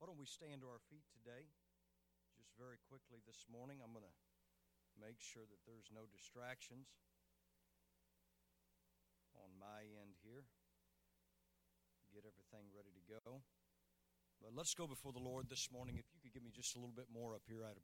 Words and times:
Why 0.00 0.08
don't 0.08 0.16
we 0.16 0.24
stand 0.24 0.64
to 0.64 0.68
our 0.72 0.80
feet 0.88 1.04
today? 1.12 1.44
Just 2.32 2.56
very 2.56 2.80
quickly 2.88 3.20
this 3.28 3.44
morning, 3.52 3.84
I'm 3.84 3.92
going 3.92 4.08
to 4.08 4.16
make 4.96 5.20
sure 5.20 5.44
that 5.44 5.60
there's 5.68 5.92
no 5.92 6.08
distractions 6.08 6.88
on 9.36 9.52
my 9.60 9.84
end 10.00 10.16
here. 10.24 10.48
Get 12.16 12.24
everything 12.24 12.72
ready 12.72 12.88
to 12.96 13.04
go. 13.12 13.44
But 14.40 14.56
let's 14.56 14.72
go 14.72 14.88
before 14.88 15.12
the 15.12 15.20
Lord 15.20 15.52
this 15.52 15.68
morning. 15.68 16.00
If 16.00 16.08
you 16.16 16.20
could 16.24 16.32
give 16.32 16.48
me 16.48 16.48
just 16.48 16.72
a 16.76 16.78
little 16.80 16.96
bit 16.96 17.12
more 17.12 17.36
up 17.36 17.44
here, 17.44 17.60
I'd 17.68 17.76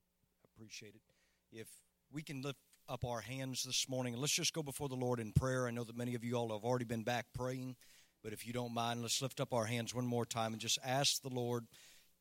appreciate 0.56 0.96
it. 0.96 1.04
If 1.52 1.68
we 2.08 2.22
can 2.22 2.40
lift 2.40 2.64
up 2.88 3.04
our 3.04 3.20
hands 3.20 3.60
this 3.60 3.90
morning, 3.92 4.16
let's 4.16 4.32
just 4.32 4.56
go 4.56 4.62
before 4.62 4.88
the 4.88 4.96
Lord 4.96 5.20
in 5.20 5.36
prayer. 5.36 5.68
I 5.68 5.70
know 5.70 5.84
that 5.84 6.00
many 6.00 6.14
of 6.14 6.24
you 6.24 6.32
all 6.32 6.48
have 6.56 6.64
already 6.64 6.88
been 6.88 7.04
back 7.04 7.26
praying, 7.36 7.76
but 8.24 8.32
if 8.32 8.46
you 8.46 8.54
don't 8.54 8.72
mind, 8.72 9.02
let's 9.02 9.20
lift 9.20 9.38
up 9.38 9.52
our 9.52 9.66
hands 9.66 9.94
one 9.94 10.06
more 10.06 10.24
time 10.24 10.54
and 10.54 10.62
just 10.62 10.78
ask 10.82 11.20
the 11.20 11.28
Lord 11.28 11.66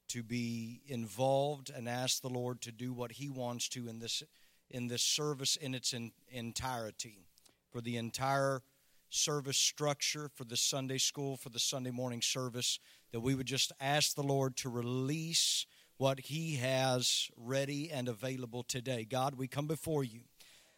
to 0.09 0.23
be 0.23 0.81
involved 0.87 1.71
and 1.75 1.87
ask 1.89 2.21
the 2.21 2.29
Lord 2.29 2.61
to 2.61 2.71
do 2.71 2.93
what 2.93 3.13
He 3.13 3.29
wants 3.29 3.69
to 3.69 3.87
in 3.87 3.99
this 3.99 4.23
in 4.71 4.87
this 4.87 5.03
service 5.03 5.55
in 5.55 5.75
its 5.75 5.93
in, 5.93 6.11
entirety, 6.31 7.25
for 7.71 7.81
the 7.81 7.97
entire 7.97 8.61
service 9.09 9.57
structure, 9.57 10.29
for 10.33 10.43
the 10.43 10.57
Sunday 10.57 10.97
school, 10.97 11.37
for 11.37 11.49
the 11.49 11.59
Sunday 11.59 11.91
morning 11.91 12.21
service, 12.21 12.79
that 13.11 13.19
we 13.19 13.35
would 13.35 13.45
just 13.45 13.71
ask 13.79 14.15
the 14.15 14.23
Lord 14.23 14.57
to 14.57 14.69
release 14.69 15.65
what 15.97 16.19
He 16.19 16.55
has 16.55 17.29
ready 17.37 17.89
and 17.91 18.07
available 18.07 18.63
today. 18.63 19.05
God, 19.05 19.35
we 19.35 19.47
come 19.47 19.67
before 19.67 20.03
you. 20.03 20.21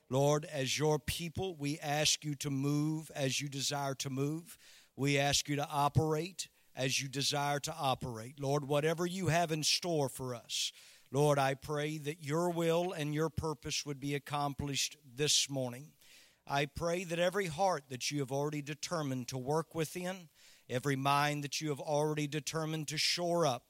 Lord, 0.09 0.45
as 0.45 0.77
your 0.77 0.99
people, 0.99 1.55
we 1.55 1.79
ask 1.79 2.23
you 2.23 2.35
to 2.35 2.49
move 2.49 3.11
as 3.15 3.41
you 3.41 3.49
desire 3.49 3.95
to 3.95 4.09
move. 4.09 4.57
We 4.95 5.17
ask 5.17 5.49
you 5.49 5.55
to 5.57 5.67
operate 5.69 6.47
as 6.77 7.01
you 7.01 7.09
desire 7.09 7.59
to 7.59 7.75
operate. 7.77 8.39
Lord, 8.39 8.67
whatever 8.67 9.05
you 9.05 9.27
have 9.27 9.51
in 9.51 9.63
store 9.63 10.07
for 10.07 10.35
us, 10.35 10.71
Lord, 11.11 11.39
I 11.39 11.55
pray 11.55 11.97
that 11.97 12.23
your 12.23 12.51
will 12.51 12.93
and 12.93 13.13
your 13.13 13.29
purpose 13.29 13.85
would 13.85 13.99
be 13.99 14.13
accomplished 14.13 14.95
this 15.15 15.49
morning. 15.49 15.87
I 16.45 16.67
pray 16.67 17.03
that 17.05 17.19
every 17.19 17.47
heart 17.47 17.85
that 17.89 18.11
you 18.11 18.19
have 18.19 18.31
already 18.31 18.61
determined 18.61 19.27
to 19.29 19.37
work 19.37 19.73
within, 19.73 20.29
every 20.69 20.95
mind 20.95 21.43
that 21.43 21.59
you 21.59 21.69
have 21.69 21.79
already 21.79 22.27
determined 22.27 22.87
to 22.89 22.97
shore 22.97 23.47
up, 23.47 23.63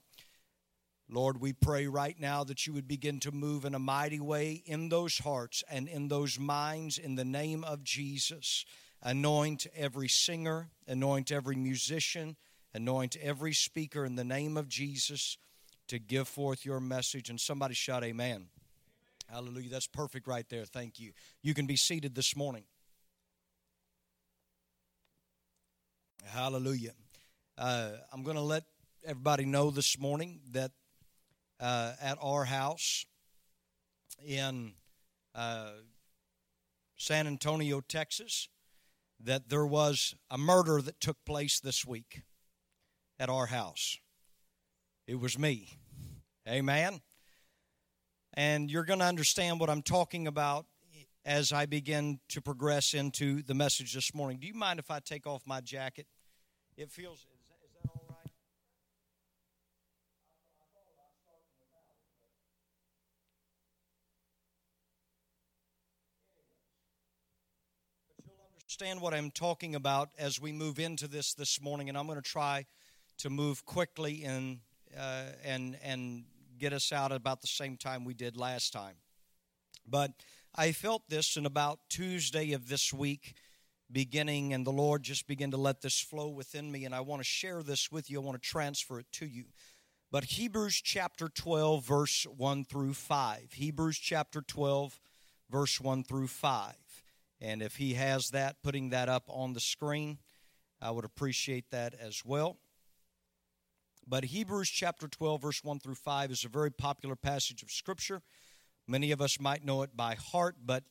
Lord, 1.10 1.40
we 1.40 1.54
pray 1.54 1.88
right 1.88 2.20
now 2.20 2.44
that 2.44 2.68
you 2.68 2.74
would 2.74 2.88
begin 2.88 3.22
to 3.22 3.32
move 3.32 3.64
in 3.64 3.74
a 3.74 3.80
mighty 3.80 4.20
way 4.20 4.62
in 4.66 4.90
those 4.90 5.20
hearts 5.20 5.64
and 5.70 5.88
in 5.88 6.10
those 6.10 6.38
minds 6.38 6.98
in 6.98 7.16
the 7.16 7.24
name 7.24 7.64
of 7.64 7.86
Jesus. 7.86 8.66
Anoint 9.02 9.68
every 9.74 10.10
singer, 10.10 10.68
anoint 10.86 11.32
every 11.32 11.56
musician, 11.56 12.36
anoint 12.78 13.16
every 13.18 13.54
speaker 13.54 14.06
in 14.06 14.16
the 14.16 14.24
name 14.24 14.56
of 14.56 14.70
Jesus 14.70 15.38
to 15.88 15.98
give 15.98 16.28
forth 16.28 16.64
your 16.64 16.80
message. 16.80 17.30
And 17.30 17.42
somebody 17.42 17.74
shout, 17.74 18.04
Amen. 18.04 18.46
Hallelujah. 19.30 19.70
That's 19.70 19.88
perfect 19.88 20.28
right 20.28 20.48
there. 20.48 20.64
Thank 20.64 21.00
you. 21.00 21.12
You 21.42 21.54
can 21.54 21.66
be 21.66 21.76
seated 21.76 22.14
this 22.14 22.36
morning. 22.36 22.64
Hallelujah. 26.24 26.92
Uh, 27.58 27.94
I'm 28.14 28.22
going 28.22 28.38
to 28.38 28.44
let 28.44 28.64
everybody 29.04 29.46
know 29.46 29.72
this 29.72 29.98
morning 29.98 30.40
that 30.52 30.72
uh, 31.60 31.94
at 32.00 32.20
our 32.22 32.46
house 32.46 33.06
in 34.26 34.74
uh, 35.34 35.72
San 36.96 37.26
Antonio, 37.26 37.82
Texas, 37.82 38.50
that 39.20 39.50
there 39.50 39.66
was 39.66 40.14
a 40.30 40.38
murder 40.38 40.80
that 40.82 41.02
took 41.02 41.18
place 41.26 41.60
this 41.60 41.86
week 41.86 42.22
at 43.20 43.30
our 43.30 43.46
house. 43.48 43.98
It 45.08 45.20
was 45.20 45.38
me. 45.40 45.70
Amen. 46.48 47.02
And 48.34 48.70
you're 48.70 48.86
going 48.86 49.00
to 49.00 49.06
understand 49.06 49.60
what 49.60 49.70
I'm 49.70 49.82
talking 49.82 50.28
about 50.28 50.66
as 51.26 51.52
I 51.52 51.66
begin 51.66 52.20
to 52.30 52.42
progress 52.42 52.94
into 52.94 53.42
the 53.42 53.54
message 53.54 53.94
this 53.94 54.14
morning. 54.14 54.38
Do 54.40 54.48
you 54.48 54.54
mind 54.54 54.80
if 54.80 54.92
I 54.92 55.00
take 55.00 55.28
off 55.28 55.42
my 55.46 55.60
jacket? 55.60 56.08
It 56.78 56.92
feels 56.92 57.18
Is 57.18 57.26
that, 57.50 57.90
all 57.90 58.06
right? 58.08 58.32
But 68.16 68.26
you'll 68.26 68.36
understand 68.62 69.02
what 69.02 69.14
I'm 69.14 69.32
talking 69.32 69.76
about 69.76 70.10
as 70.18 70.40
we 70.40 70.52
move 70.52 70.80
into 70.80 71.08
this 71.08 71.34
this 71.34 71.60
morning, 71.60 71.90
and 71.90 71.98
I'm 71.98 72.06
going 72.06 72.22
to 72.22 72.30
try 72.30 72.68
to 73.18 73.30
move 73.30 73.66
quickly 73.66 74.24
and 74.24 74.60
uh, 74.98 75.26
and 75.44 75.78
and 75.84 76.24
get 76.58 76.74
us 76.74 76.92
out 76.92 77.12
about 77.12 77.42
the 77.42 77.48
same 77.48 77.78
time 77.78 78.04
we 78.04 78.14
did 78.14 78.36
last 78.36 78.74
time. 78.74 78.96
But 79.88 80.12
I 80.56 80.72
felt 80.72 81.08
this 81.08 81.38
in 81.38 81.46
about 81.46 81.80
Tuesday 81.90 82.54
of 82.54 82.68
this 82.68 82.92
week, 82.92 83.36
beginning, 83.92 84.54
and 84.54 84.66
the 84.66 84.72
Lord 84.72 85.04
just 85.04 85.28
began 85.28 85.52
to 85.52 85.58
let 85.58 85.82
this 85.82 86.00
flow 86.00 86.30
within 86.30 86.72
me, 86.72 86.86
and 86.86 86.96
I 86.96 87.02
want 87.02 87.20
to 87.20 87.28
share 87.28 87.64
this 87.64 87.92
with 87.92 88.10
you. 88.10 88.20
I 88.20 88.24
want 88.24 88.42
to 88.42 88.50
transfer 88.50 89.00
it 89.00 89.06
to 89.14 89.26
you. 89.26 89.46
But 90.12 90.26
Hebrews 90.26 90.82
chapter 90.82 91.30
12, 91.30 91.86
verse 91.86 92.26
1 92.26 92.66
through 92.66 92.94
5. 92.94 93.54
Hebrews 93.54 93.98
chapter 93.98 94.42
12, 94.42 95.00
verse 95.50 95.82
1 95.82 96.04
through 96.04 96.28
5. 96.28 96.76
And 97.40 97.62
if 97.62 97.76
he 97.76 97.94
has 97.94 98.30
that, 98.32 98.64
putting 98.64 98.90
that 98.90 99.10
up 99.10 99.26
on 99.28 99.54
the 99.54 99.60
screen, 99.60 100.18
I 100.82 100.92
would 100.92 101.06
appreciate 101.06 101.72
that 101.72 101.94
as 101.94 102.24
well. 102.26 102.58
But 104.08 104.26
Hebrews 104.26 104.70
chapter 104.70 105.08
12, 105.08 105.42
verse 105.42 105.64
1 105.64 105.80
through 105.80 105.96
5 105.96 106.32
is 106.32 106.46
a 106.46 106.50
very 106.50 106.72
popular 106.72 107.16
passage 107.16 107.62
of 107.62 107.72
Scripture. 107.72 108.22
Many 108.88 109.12
of 109.12 109.22
us 109.22 109.40
might 109.40 109.66
know 109.66 109.82
it 109.82 109.98
by 109.98 110.16
heart, 110.16 110.56
but 110.66 110.84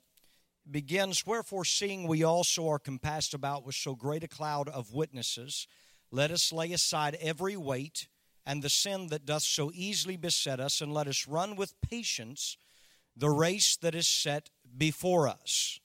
begins 0.70 1.24
Wherefore, 1.24 1.64
seeing 1.64 2.06
we 2.06 2.22
also 2.22 2.68
are 2.68 2.78
compassed 2.78 3.32
about 3.32 3.64
with 3.64 3.74
so 3.74 3.94
great 3.94 4.24
a 4.24 4.28
cloud 4.28 4.68
of 4.68 4.92
witnesses, 4.92 5.66
let 6.10 6.30
us 6.30 6.52
lay 6.52 6.72
aside 6.72 7.16
every 7.20 7.56
weight 7.56 8.08
and 8.44 8.62
the 8.62 8.68
sin 8.68 9.08
that 9.08 9.24
doth 9.24 9.42
so 9.42 9.70
easily 9.74 10.16
beset 10.16 10.60
us, 10.60 10.80
and 10.80 10.92
let 10.92 11.08
us 11.08 11.26
run 11.26 11.56
with 11.56 11.80
patience 11.80 12.58
the 13.16 13.30
race 13.30 13.76
that 13.76 13.94
is 13.94 14.06
set 14.06 14.50
before 14.76 15.26
us 15.26 15.80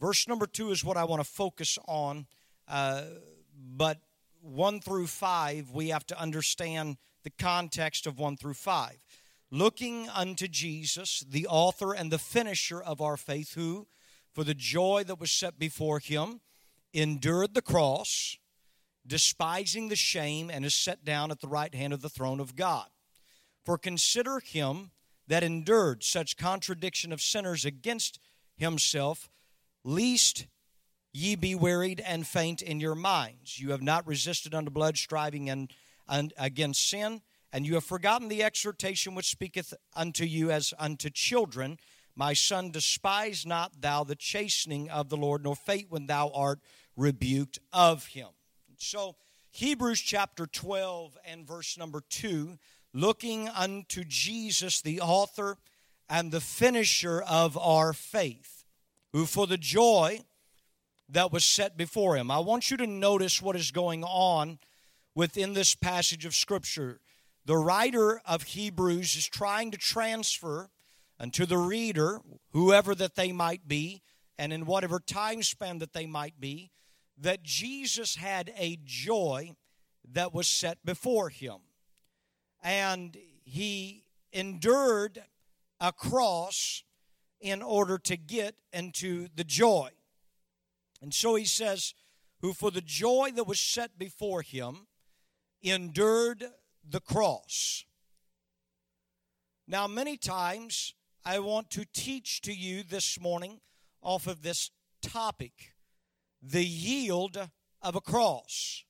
Verse 0.00 0.26
number 0.26 0.46
two 0.46 0.70
is 0.70 0.84
what 0.84 0.96
I 0.96 1.04
want 1.04 1.22
to 1.22 1.28
focus 1.28 1.78
on, 1.86 2.26
uh, 2.66 3.02
but 3.56 4.00
one 4.44 4.80
through 4.80 5.06
five, 5.06 5.70
we 5.70 5.88
have 5.88 6.06
to 6.06 6.20
understand 6.20 6.98
the 7.22 7.30
context 7.30 8.06
of 8.06 8.18
one 8.18 8.36
through 8.36 8.54
five. 8.54 8.98
Looking 9.50 10.08
unto 10.08 10.48
Jesus, 10.48 11.24
the 11.28 11.46
author 11.46 11.94
and 11.94 12.10
the 12.10 12.18
finisher 12.18 12.82
of 12.82 13.00
our 13.00 13.16
faith, 13.16 13.54
who, 13.54 13.86
for 14.32 14.44
the 14.44 14.54
joy 14.54 15.04
that 15.06 15.20
was 15.20 15.30
set 15.30 15.58
before 15.58 15.98
him, 15.98 16.40
endured 16.92 17.54
the 17.54 17.62
cross, 17.62 18.38
despising 19.06 19.88
the 19.88 19.96
shame, 19.96 20.50
and 20.50 20.64
is 20.64 20.74
set 20.74 21.04
down 21.04 21.30
at 21.30 21.40
the 21.40 21.48
right 21.48 21.74
hand 21.74 21.92
of 21.92 22.02
the 22.02 22.08
throne 22.08 22.40
of 22.40 22.56
God. 22.56 22.88
For 23.64 23.78
consider 23.78 24.40
him 24.40 24.90
that 25.26 25.42
endured 25.42 26.02
such 26.04 26.36
contradiction 26.36 27.12
of 27.12 27.20
sinners 27.20 27.64
against 27.64 28.18
himself 28.56 29.30
Least 29.84 30.46
ye 31.14 31.36
be 31.36 31.54
wearied 31.54 32.02
and 32.04 32.26
faint 32.26 32.60
in 32.60 32.80
your 32.80 32.96
minds. 32.96 33.60
You 33.60 33.70
have 33.70 33.82
not 33.82 34.06
resisted 34.06 34.52
unto 34.52 34.70
blood, 34.70 34.98
striving 34.98 35.48
and, 35.48 35.72
and 36.08 36.34
against 36.36 36.90
sin, 36.90 37.22
and 37.52 37.64
you 37.64 37.74
have 37.74 37.84
forgotten 37.84 38.28
the 38.28 38.42
exhortation 38.42 39.14
which 39.14 39.30
speaketh 39.30 39.72
unto 39.94 40.24
you 40.24 40.50
as 40.50 40.74
unto 40.76 41.08
children. 41.08 41.78
My 42.16 42.32
son, 42.32 42.72
despise 42.72 43.46
not 43.46 43.80
thou 43.80 44.02
the 44.02 44.16
chastening 44.16 44.90
of 44.90 45.08
the 45.08 45.16
Lord, 45.16 45.44
nor 45.44 45.54
faint 45.54 45.88
when 45.88 46.06
thou 46.06 46.30
art 46.34 46.58
rebuked 46.96 47.60
of 47.72 48.06
him. 48.06 48.28
So, 48.76 49.14
Hebrews 49.52 50.00
chapter 50.00 50.46
12 50.46 51.16
and 51.24 51.46
verse 51.46 51.78
number 51.78 52.02
2 52.10 52.58
looking 52.92 53.48
unto 53.48 54.04
Jesus, 54.04 54.80
the 54.80 55.00
author 55.00 55.58
and 56.08 56.32
the 56.32 56.40
finisher 56.40 57.22
of 57.22 57.56
our 57.56 57.92
faith 57.92 58.64
who 59.12 59.26
for 59.26 59.46
the 59.46 59.56
joy 59.56 60.20
that 61.08 61.32
was 61.32 61.44
set 61.44 61.76
before 61.76 62.16
him. 62.16 62.30
I 62.30 62.38
want 62.38 62.70
you 62.70 62.76
to 62.78 62.86
notice 62.86 63.42
what 63.42 63.56
is 63.56 63.70
going 63.70 64.04
on 64.04 64.58
within 65.14 65.52
this 65.52 65.74
passage 65.74 66.24
of 66.24 66.34
Scripture. 66.34 67.00
The 67.44 67.56
writer 67.56 68.20
of 68.24 68.42
Hebrews 68.42 69.16
is 69.16 69.26
trying 69.26 69.70
to 69.72 69.78
transfer 69.78 70.70
unto 71.20 71.46
the 71.46 71.58
reader, 71.58 72.20
whoever 72.50 72.94
that 72.94 73.14
they 73.14 73.32
might 73.32 73.68
be, 73.68 74.02
and 74.38 74.52
in 74.52 74.66
whatever 74.66 74.98
time 74.98 75.42
span 75.42 75.78
that 75.78 75.92
they 75.92 76.06
might 76.06 76.40
be, 76.40 76.70
that 77.18 77.42
Jesus 77.42 78.16
had 78.16 78.52
a 78.56 78.78
joy 78.84 79.52
that 80.12 80.34
was 80.34 80.46
set 80.46 80.78
before 80.84 81.28
him. 81.28 81.58
And 82.62 83.16
he 83.44 84.04
endured 84.32 85.22
a 85.80 85.92
cross 85.92 86.82
in 87.40 87.62
order 87.62 87.98
to 87.98 88.16
get 88.16 88.56
into 88.72 89.28
the 89.36 89.44
joy. 89.44 89.90
And 91.04 91.12
so 91.12 91.34
he 91.34 91.44
says, 91.44 91.92
Who 92.40 92.54
for 92.54 92.70
the 92.70 92.80
joy 92.80 93.30
that 93.36 93.46
was 93.46 93.60
set 93.60 93.98
before 93.98 94.40
him 94.40 94.86
endured 95.60 96.46
the 96.82 97.00
cross. 97.00 97.84
Now, 99.68 99.86
many 99.86 100.16
times 100.16 100.94
I 101.22 101.40
want 101.40 101.68
to 101.72 101.84
teach 101.84 102.40
to 102.40 102.54
you 102.54 102.82
this 102.82 103.20
morning 103.20 103.60
off 104.00 104.26
of 104.26 104.40
this 104.40 104.70
topic 105.02 105.74
the 106.42 106.64
yield 106.64 107.50
of 107.82 107.94
a 107.94 108.00
cross. 108.00 108.84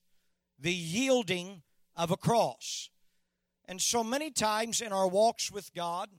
The 0.57 0.73
yielding 0.73 1.63
of 1.97 2.11
a 2.11 2.17
cross. 2.17 2.91
And 3.65 3.81
so 3.81 4.05
many 4.05 4.31
times 4.31 4.79
in 4.79 4.93
our 4.93 5.09
walks 5.09 5.51
with 5.51 5.73
God, 5.73 6.11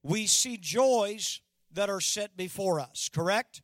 we 0.00 0.28
see 0.28 0.58
joys 0.58 1.40
that 1.72 1.90
are 1.90 2.00
set 2.00 2.36
before 2.36 2.78
us, 2.78 3.10
correct? 3.12 3.62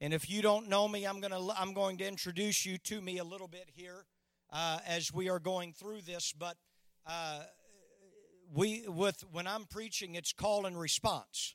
And 0.00 0.14
if 0.14 0.30
you 0.30 0.42
don't 0.42 0.68
know 0.68 0.86
me, 0.86 1.04
I'm 1.04 1.20
to 1.20 1.52
I'm 1.56 1.72
going 1.72 1.98
to 1.98 2.06
introduce 2.06 2.64
you 2.64 2.78
to 2.78 3.00
me 3.00 3.18
a 3.18 3.24
little 3.24 3.48
bit 3.48 3.68
here 3.74 4.04
uh, 4.52 4.78
as 4.86 5.12
we 5.12 5.28
are 5.28 5.40
going 5.40 5.72
through 5.72 6.02
this. 6.02 6.32
But 6.32 6.56
uh, 7.06 7.40
we 8.54 8.84
with 8.86 9.24
when 9.32 9.46
I'm 9.46 9.64
preaching, 9.64 10.14
it's 10.14 10.32
call 10.32 10.66
and 10.66 10.78
response. 10.78 11.54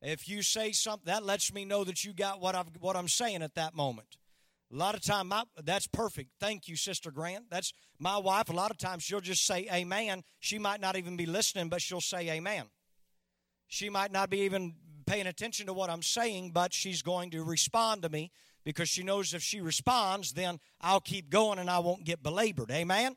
If 0.00 0.28
you 0.28 0.42
say 0.42 0.70
something, 0.70 1.06
that 1.06 1.24
lets 1.24 1.52
me 1.52 1.64
know 1.64 1.82
that 1.82 2.04
you 2.04 2.12
got 2.12 2.40
what 2.40 2.54
I've 2.54 2.68
what 2.78 2.96
I'm 2.96 3.08
saying 3.08 3.42
at 3.42 3.56
that 3.56 3.74
moment. 3.74 4.16
A 4.72 4.76
lot 4.76 4.94
of 4.94 5.00
time, 5.00 5.28
my, 5.28 5.44
that's 5.64 5.86
perfect. 5.86 6.30
Thank 6.38 6.68
you, 6.68 6.76
Sister 6.76 7.10
Grant. 7.10 7.46
That's 7.50 7.72
my 7.98 8.18
wife. 8.18 8.50
A 8.50 8.52
lot 8.52 8.70
of 8.70 8.76
times 8.76 9.02
she'll 9.02 9.20
just 9.20 9.46
say 9.46 9.66
amen. 9.72 10.24
She 10.40 10.58
might 10.58 10.80
not 10.80 10.94
even 10.96 11.16
be 11.16 11.24
listening, 11.24 11.70
but 11.70 11.80
she'll 11.80 12.02
say 12.02 12.28
amen. 12.28 12.66
She 13.66 13.88
might 13.88 14.12
not 14.12 14.28
be 14.28 14.40
even 14.40 14.74
paying 15.08 15.26
attention 15.26 15.66
to 15.66 15.72
what 15.72 15.88
I'm 15.88 16.02
saying, 16.02 16.50
but 16.50 16.74
she's 16.74 17.00
going 17.00 17.30
to 17.30 17.42
respond 17.42 18.02
to 18.02 18.10
me 18.10 18.30
because 18.62 18.90
she 18.90 19.02
knows 19.02 19.32
if 19.32 19.42
she 19.42 19.62
responds, 19.62 20.32
then 20.32 20.60
I'll 20.82 21.00
keep 21.00 21.30
going 21.30 21.58
and 21.58 21.70
I 21.70 21.78
won't 21.78 22.04
get 22.04 22.22
belabored. 22.22 22.70
Amen? 22.70 23.16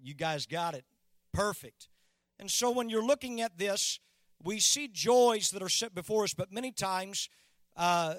You 0.00 0.14
guys 0.14 0.46
got 0.46 0.74
it. 0.74 0.84
Perfect. 1.32 1.88
And 2.38 2.48
so 2.48 2.70
when 2.70 2.88
you're 2.88 3.04
looking 3.04 3.40
at 3.40 3.58
this, 3.58 3.98
we 4.42 4.60
see 4.60 4.86
joys 4.86 5.50
that 5.50 5.62
are 5.62 5.68
set 5.68 5.94
before 5.94 6.22
us, 6.22 6.34
but 6.34 6.52
many 6.52 6.70
times 6.70 7.28
uh, 7.76 8.14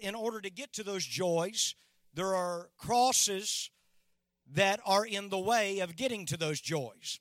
in 0.00 0.14
order 0.14 0.40
to 0.40 0.50
get 0.50 0.72
to 0.74 0.84
those 0.84 1.04
joys, 1.04 1.74
there 2.14 2.34
are 2.34 2.70
crosses 2.78 3.70
that 4.52 4.78
are 4.86 5.04
in 5.04 5.28
the 5.28 5.38
way 5.38 5.80
of 5.80 5.96
getting 5.96 6.24
to 6.26 6.36
those 6.36 6.60
joys. 6.60 7.18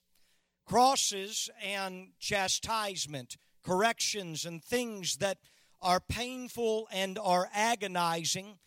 Crosses 0.66 1.50
and 1.64 2.10
chastisement, 2.20 3.38
corrections, 3.66 4.46
and 4.46 4.64
things 4.64 5.18
that 5.18 5.38
are 5.82 6.00
painful 6.00 6.88
and 6.92 7.18
are 7.18 7.50
agonizing 7.54 8.60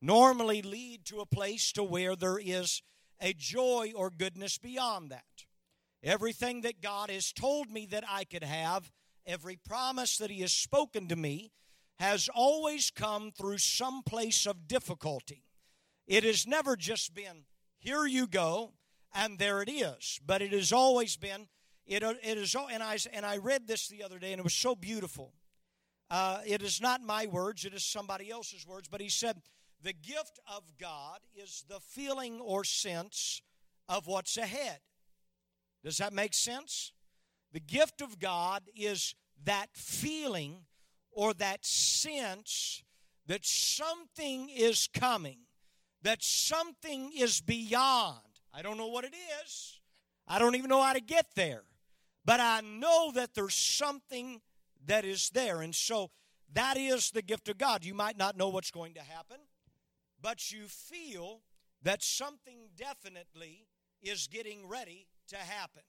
normally 0.00 0.62
lead 0.62 1.04
to 1.06 1.20
a 1.20 1.26
place 1.26 1.72
to 1.72 1.82
where 1.82 2.16
there 2.16 2.38
is 2.38 2.82
a 3.20 3.32
joy 3.32 3.92
or 3.94 4.10
goodness 4.10 4.58
beyond 4.58 5.10
that. 5.10 5.24
Everything 6.02 6.60
that 6.60 6.82
God 6.82 7.10
has 7.10 7.32
told 7.32 7.70
me 7.70 7.86
that 7.86 8.04
I 8.08 8.24
could 8.24 8.44
have, 8.44 8.92
every 9.26 9.56
promise 9.56 10.18
that 10.18 10.30
He 10.30 10.42
has 10.42 10.52
spoken 10.52 11.08
to 11.08 11.16
me, 11.16 11.52
has 11.98 12.28
always 12.34 12.90
come 12.90 13.32
through 13.32 13.58
some 13.58 14.02
place 14.02 14.46
of 14.46 14.68
difficulty. 14.68 15.44
It 16.06 16.24
has 16.24 16.46
never 16.46 16.76
just 16.76 17.14
been, 17.14 17.44
here 17.78 18.06
you 18.06 18.26
go, 18.26 18.74
and 19.14 19.38
there 19.38 19.62
it 19.62 19.70
is. 19.70 20.20
But 20.24 20.42
it 20.42 20.52
has 20.52 20.72
always 20.72 21.16
been, 21.16 21.48
it, 21.86 22.02
it 22.02 22.38
is, 22.38 22.56
and 22.70 22.82
I, 22.82 22.98
and 23.12 23.24
I 23.24 23.36
read 23.36 23.66
this 23.66 23.88
the 23.88 24.02
other 24.02 24.18
day, 24.18 24.32
and 24.32 24.40
it 24.40 24.44
was 24.44 24.54
so 24.54 24.74
beautiful. 24.74 25.32
Uh, 26.10 26.40
it 26.46 26.62
is 26.62 26.80
not 26.80 27.02
my 27.02 27.26
words, 27.26 27.64
it 27.64 27.74
is 27.74 27.84
somebody 27.84 28.30
else's 28.30 28.66
words, 28.66 28.88
but 28.88 29.00
he 29.00 29.08
said, 29.08 29.40
The 29.82 29.92
gift 29.92 30.38
of 30.46 30.62
God 30.80 31.20
is 31.36 31.64
the 31.68 31.80
feeling 31.80 32.40
or 32.40 32.64
sense 32.64 33.42
of 33.88 34.06
what's 34.06 34.36
ahead. 34.36 34.78
Does 35.84 35.98
that 35.98 36.12
make 36.12 36.34
sense? 36.34 36.92
The 37.52 37.60
gift 37.60 38.02
of 38.02 38.18
God 38.18 38.62
is 38.74 39.14
that 39.44 39.68
feeling 39.74 40.64
or 41.12 41.32
that 41.34 41.64
sense 41.64 42.82
that 43.26 43.44
something 43.44 44.48
is 44.48 44.88
coming, 44.92 45.38
that 46.02 46.22
something 46.22 47.12
is 47.16 47.40
beyond. 47.40 48.18
I 48.52 48.62
don't 48.62 48.76
know 48.76 48.88
what 48.88 49.04
it 49.04 49.14
is. 49.44 49.80
I 50.28 50.38
don't 50.38 50.54
even 50.54 50.68
know 50.68 50.82
how 50.82 50.92
to 50.92 51.00
get 51.00 51.26
there. 51.34 51.62
But 52.26 52.40
I 52.40 52.60
know 52.60 53.12
that 53.14 53.34
there's 53.34 53.54
something 53.54 54.40
that 54.84 55.04
is 55.04 55.30
there. 55.30 55.62
And 55.62 55.74
so 55.74 56.10
that 56.52 56.76
is 56.76 57.12
the 57.12 57.22
gift 57.22 57.48
of 57.48 57.56
God. 57.56 57.84
You 57.84 57.94
might 57.94 58.18
not 58.18 58.36
know 58.36 58.48
what's 58.48 58.72
going 58.72 58.94
to 58.94 59.00
happen, 59.00 59.38
but 60.20 60.50
you 60.50 60.64
feel 60.66 61.42
that 61.82 62.02
something 62.02 62.68
definitely 62.76 63.68
is 64.02 64.26
getting 64.26 64.66
ready 64.68 65.06
to 65.28 65.36
happen. 65.36 65.82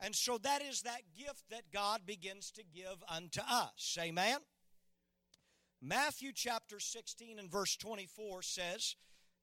And 0.00 0.14
so 0.14 0.38
that 0.38 0.60
is 0.62 0.82
that 0.82 1.02
gift 1.16 1.44
that 1.50 1.70
God 1.72 2.00
begins 2.04 2.50
to 2.52 2.62
give 2.74 3.02
unto 3.08 3.40
us. 3.48 3.96
Amen? 4.00 4.38
Matthew 5.80 6.32
chapter 6.34 6.80
16 6.80 7.38
and 7.38 7.50
verse 7.50 7.76
24 7.76 8.42
says, 8.42 8.96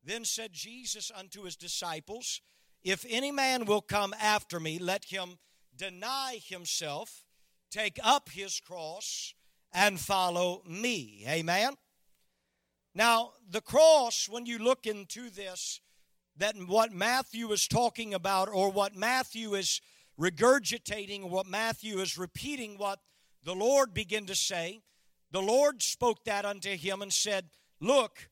Then 0.03 0.25
said 0.25 0.51
Jesus 0.51 1.11
unto 1.17 1.43
his 1.43 1.55
disciples, 1.55 2.41
If 2.83 3.05
any 3.09 3.31
man 3.31 3.65
will 3.65 3.81
come 3.81 4.13
after 4.19 4.59
me, 4.59 4.77
let 4.77 5.05
him 5.05 5.37
deny 5.77 6.39
himself, 6.43 7.23
take 7.71 7.99
up 8.03 8.29
his 8.29 8.59
cross, 8.59 9.33
and 9.73 9.99
follow 9.99 10.63
me. 10.67 11.25
Amen? 11.27 11.73
Now, 12.93 13.31
the 13.49 13.61
cross, 13.61 14.29
when 14.29 14.45
you 14.45 14.57
look 14.57 14.85
into 14.85 15.29
this, 15.29 15.81
that 16.37 16.55
what 16.55 16.93
Matthew 16.93 17.51
is 17.51 17.67
talking 17.67 18.13
about, 18.13 18.49
or 18.49 18.71
what 18.71 18.95
Matthew 18.95 19.55
is 19.55 19.81
regurgitating 20.19 21.29
what 21.29 21.47
Matthew 21.47 21.99
is 21.99 22.17
repeating 22.17 22.77
what 22.77 22.99
the 23.43 23.55
Lord 23.55 23.93
began 23.93 24.25
to 24.25 24.35
say. 24.35 24.81
The 25.31 25.41
Lord 25.41 25.81
spoke 25.81 26.23
that 26.25 26.45
unto 26.45 26.75
him 26.75 27.01
and 27.01 27.11
said, 27.11 27.49
Look, 27.79 28.29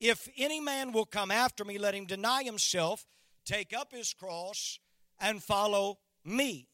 if 0.00 0.28
any 0.36 0.60
man 0.60 0.92
will 0.92 1.06
come 1.06 1.30
after 1.30 1.64
me, 1.64 1.78
let 1.78 1.94
him 1.94 2.06
deny 2.06 2.42
himself, 2.42 3.06
take 3.44 3.72
up 3.72 3.92
his 3.92 4.12
cross, 4.12 4.80
and 5.20 5.42
follow 5.42 5.98
me. 6.24 6.68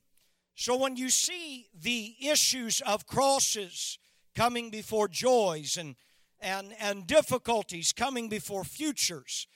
So 0.55 0.77
when 0.77 0.97
you 0.97 1.09
see 1.09 1.69
the 1.75 2.15
issues 2.21 2.81
of 2.83 3.07
crosses 3.07 3.99
coming 4.35 4.71
before 4.71 5.09
joys 5.09 5.77
and, 5.77 5.97
and, 6.41 6.75
and 6.81 7.07
difficulties 7.07 7.93
coming 7.93 8.29
before 8.29 8.65
futures, 8.65 9.47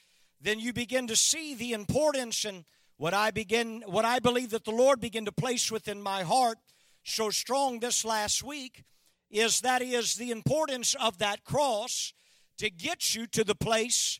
then 0.41 0.59
you 0.59 0.73
begin 0.73 1.07
to 1.07 1.15
see 1.15 1.55
the 1.55 1.73
importance 1.73 2.45
and 2.45 2.65
what 2.97 3.13
I 3.13 3.31
begin, 3.31 3.83
what 3.85 4.05
I 4.05 4.19
believe 4.19 4.51
that 4.51 4.63
the 4.63 4.71
Lord 4.71 4.99
began 4.99 5.25
to 5.25 5.31
place 5.31 5.71
within 5.71 6.01
my 6.01 6.23
heart 6.23 6.57
so 7.03 7.29
strong 7.29 7.79
this 7.79 8.03
last 8.03 8.43
week 8.43 8.83
is 9.29 9.61
that 9.61 9.81
is 9.81 10.15
the 10.15 10.31
importance 10.31 10.95
of 10.95 11.17
that 11.17 11.43
cross 11.43 12.13
to 12.57 12.69
get 12.69 13.13
you 13.13 13.27
to 13.27 13.43
the 13.43 13.55
place 13.55 14.19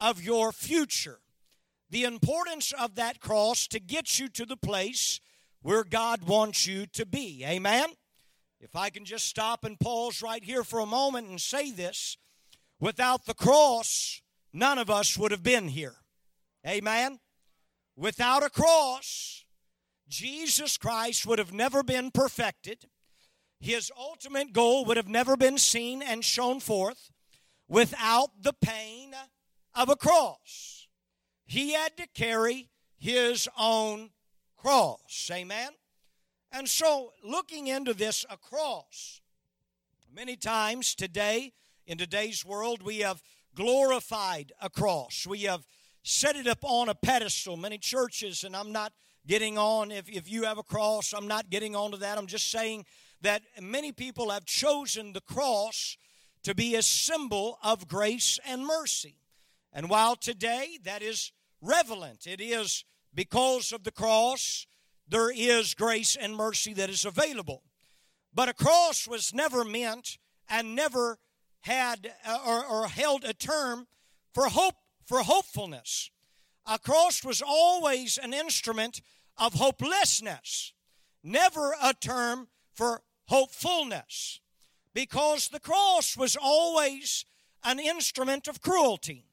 of 0.00 0.22
your 0.22 0.52
future. 0.52 1.20
The 1.90 2.04
importance 2.04 2.72
of 2.72 2.96
that 2.96 3.20
cross 3.20 3.66
to 3.68 3.80
get 3.80 4.18
you 4.18 4.28
to 4.28 4.44
the 4.44 4.56
place 4.56 5.20
where 5.62 5.84
God 5.84 6.22
wants 6.22 6.66
you 6.66 6.86
to 6.86 7.06
be. 7.06 7.44
Amen? 7.46 7.90
If 8.60 8.74
I 8.74 8.90
can 8.90 9.04
just 9.04 9.26
stop 9.26 9.64
and 9.64 9.78
pause 9.78 10.20
right 10.22 10.42
here 10.42 10.64
for 10.64 10.80
a 10.80 10.86
moment 10.86 11.28
and 11.28 11.40
say 11.40 11.70
this 11.70 12.16
without 12.80 13.24
the 13.24 13.34
cross, 13.34 14.20
none 14.52 14.78
of 14.78 14.90
us 14.90 15.16
would 15.16 15.30
have 15.30 15.42
been 15.42 15.68
here. 15.68 15.96
Amen? 16.66 17.20
Without 17.96 18.42
a 18.42 18.50
cross, 18.50 19.44
Jesus 20.08 20.76
Christ 20.76 21.26
would 21.26 21.38
have 21.38 21.52
never 21.52 21.82
been 21.82 22.10
perfected. 22.10 22.86
His 23.60 23.90
ultimate 23.96 24.52
goal 24.52 24.84
would 24.84 24.96
have 24.96 25.08
never 25.08 25.36
been 25.36 25.58
seen 25.58 26.02
and 26.02 26.24
shown 26.24 26.60
forth 26.60 27.10
without 27.68 28.42
the 28.42 28.52
pain 28.52 29.14
of 29.74 29.88
a 29.88 29.96
cross. 29.96 30.77
He 31.48 31.72
had 31.72 31.96
to 31.96 32.06
carry 32.14 32.68
his 32.98 33.48
own 33.58 34.10
cross. 34.58 35.30
Amen? 35.32 35.70
And 36.52 36.68
so, 36.68 37.12
looking 37.24 37.68
into 37.68 37.94
this, 37.94 38.26
a 38.28 38.36
cross, 38.36 39.22
many 40.14 40.36
times 40.36 40.94
today, 40.94 41.54
in 41.86 41.96
today's 41.96 42.44
world, 42.44 42.82
we 42.82 42.98
have 42.98 43.22
glorified 43.54 44.52
a 44.60 44.68
cross. 44.68 45.26
We 45.26 45.40
have 45.40 45.66
set 46.02 46.36
it 46.36 46.46
up 46.46 46.58
on 46.62 46.90
a 46.90 46.94
pedestal. 46.94 47.56
Many 47.56 47.78
churches, 47.78 48.44
and 48.44 48.54
I'm 48.54 48.70
not 48.70 48.92
getting 49.26 49.56
on, 49.56 49.90
if, 49.90 50.06
if 50.06 50.30
you 50.30 50.44
have 50.44 50.58
a 50.58 50.62
cross, 50.62 51.14
I'm 51.14 51.28
not 51.28 51.48
getting 51.48 51.74
onto 51.74 51.96
that. 51.96 52.18
I'm 52.18 52.26
just 52.26 52.50
saying 52.50 52.84
that 53.22 53.40
many 53.58 53.92
people 53.92 54.28
have 54.28 54.44
chosen 54.44 55.14
the 55.14 55.22
cross 55.22 55.96
to 56.42 56.54
be 56.54 56.74
a 56.74 56.82
symbol 56.82 57.58
of 57.62 57.88
grace 57.88 58.38
and 58.46 58.66
mercy. 58.66 59.16
And 59.72 59.88
while 59.88 60.14
today 60.14 60.78
that 60.84 61.02
is 61.02 61.32
relevant, 61.60 62.26
it 62.26 62.40
is 62.40 62.84
because 63.14 63.72
of 63.72 63.84
the 63.84 63.90
cross, 63.90 64.66
there 65.08 65.30
is 65.34 65.74
grace 65.74 66.16
and 66.16 66.36
mercy 66.36 66.74
that 66.74 66.90
is 66.90 67.04
available. 67.04 67.62
But 68.34 68.48
a 68.48 68.54
cross 68.54 69.08
was 69.08 69.34
never 69.34 69.64
meant 69.64 70.18
and 70.48 70.74
never 70.74 71.18
had 71.60 72.12
uh, 72.26 72.38
or, 72.46 72.64
or 72.64 72.88
held 72.88 73.24
a 73.24 73.32
term 73.32 73.86
for 74.32 74.48
hope 74.48 74.74
for 75.06 75.20
hopefulness. 75.22 76.10
A 76.66 76.78
cross 76.78 77.24
was 77.24 77.42
always 77.42 78.18
an 78.22 78.34
instrument 78.34 79.00
of 79.38 79.54
hopelessness. 79.54 80.74
never 81.22 81.74
a 81.82 81.94
term 81.94 82.48
for 82.74 83.02
hopefulness 83.26 84.40
because 84.94 85.48
the 85.48 85.60
cross 85.60 86.16
was 86.16 86.36
always 86.40 87.24
an 87.64 87.78
instrument 87.78 88.48
of 88.48 88.60
cruelty. 88.60 89.24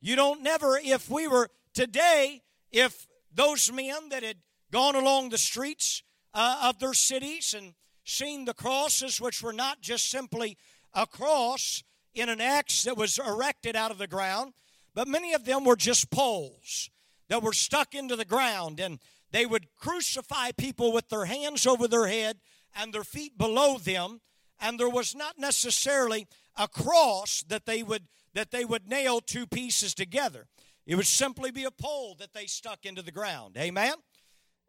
You 0.00 0.16
don't 0.16 0.42
never, 0.42 0.78
if 0.82 1.10
we 1.10 1.28
were 1.28 1.50
today, 1.76 2.42
if 2.72 3.06
those 3.32 3.70
men 3.70 4.08
that 4.10 4.24
had 4.24 4.38
gone 4.72 4.96
along 4.96 5.28
the 5.28 5.38
streets 5.38 6.02
uh, 6.34 6.60
of 6.64 6.80
their 6.80 6.94
cities 6.94 7.54
and 7.56 7.74
seen 8.02 8.46
the 8.46 8.54
crosses, 8.54 9.20
which 9.20 9.42
were 9.42 9.52
not 9.52 9.82
just 9.82 10.10
simply 10.10 10.56
a 10.94 11.06
cross 11.06 11.84
in 12.14 12.28
an 12.28 12.40
axe 12.40 12.84
that 12.84 12.96
was 12.96 13.18
erected 13.18 13.76
out 13.76 13.90
of 13.90 13.98
the 13.98 14.06
ground, 14.06 14.54
but 14.94 15.06
many 15.06 15.34
of 15.34 15.44
them 15.44 15.64
were 15.64 15.76
just 15.76 16.10
poles 16.10 16.88
that 17.28 17.42
were 17.42 17.52
stuck 17.52 17.94
into 17.94 18.16
the 18.16 18.24
ground, 18.24 18.80
and 18.80 18.98
they 19.30 19.44
would 19.44 19.66
crucify 19.76 20.52
people 20.52 20.92
with 20.92 21.08
their 21.10 21.26
hands 21.26 21.66
over 21.66 21.86
their 21.86 22.06
head 22.06 22.38
and 22.74 22.92
their 22.92 23.04
feet 23.04 23.36
below 23.36 23.76
them, 23.76 24.20
and 24.58 24.80
there 24.80 24.88
was 24.88 25.14
not 25.14 25.38
necessarily 25.38 26.26
a 26.56 26.66
cross 26.66 27.44
that 27.48 27.66
they 27.66 27.82
would 27.82 28.04
that 28.32 28.50
they 28.50 28.66
would 28.66 28.86
nail 28.86 29.20
two 29.20 29.46
pieces 29.46 29.94
together. 29.94 30.46
It 30.86 30.94
would 30.94 31.06
simply 31.06 31.50
be 31.50 31.64
a 31.64 31.70
pole 31.70 32.14
that 32.20 32.32
they 32.32 32.46
stuck 32.46 32.86
into 32.86 33.02
the 33.02 33.12
ground. 33.12 33.56
Amen. 33.56 33.94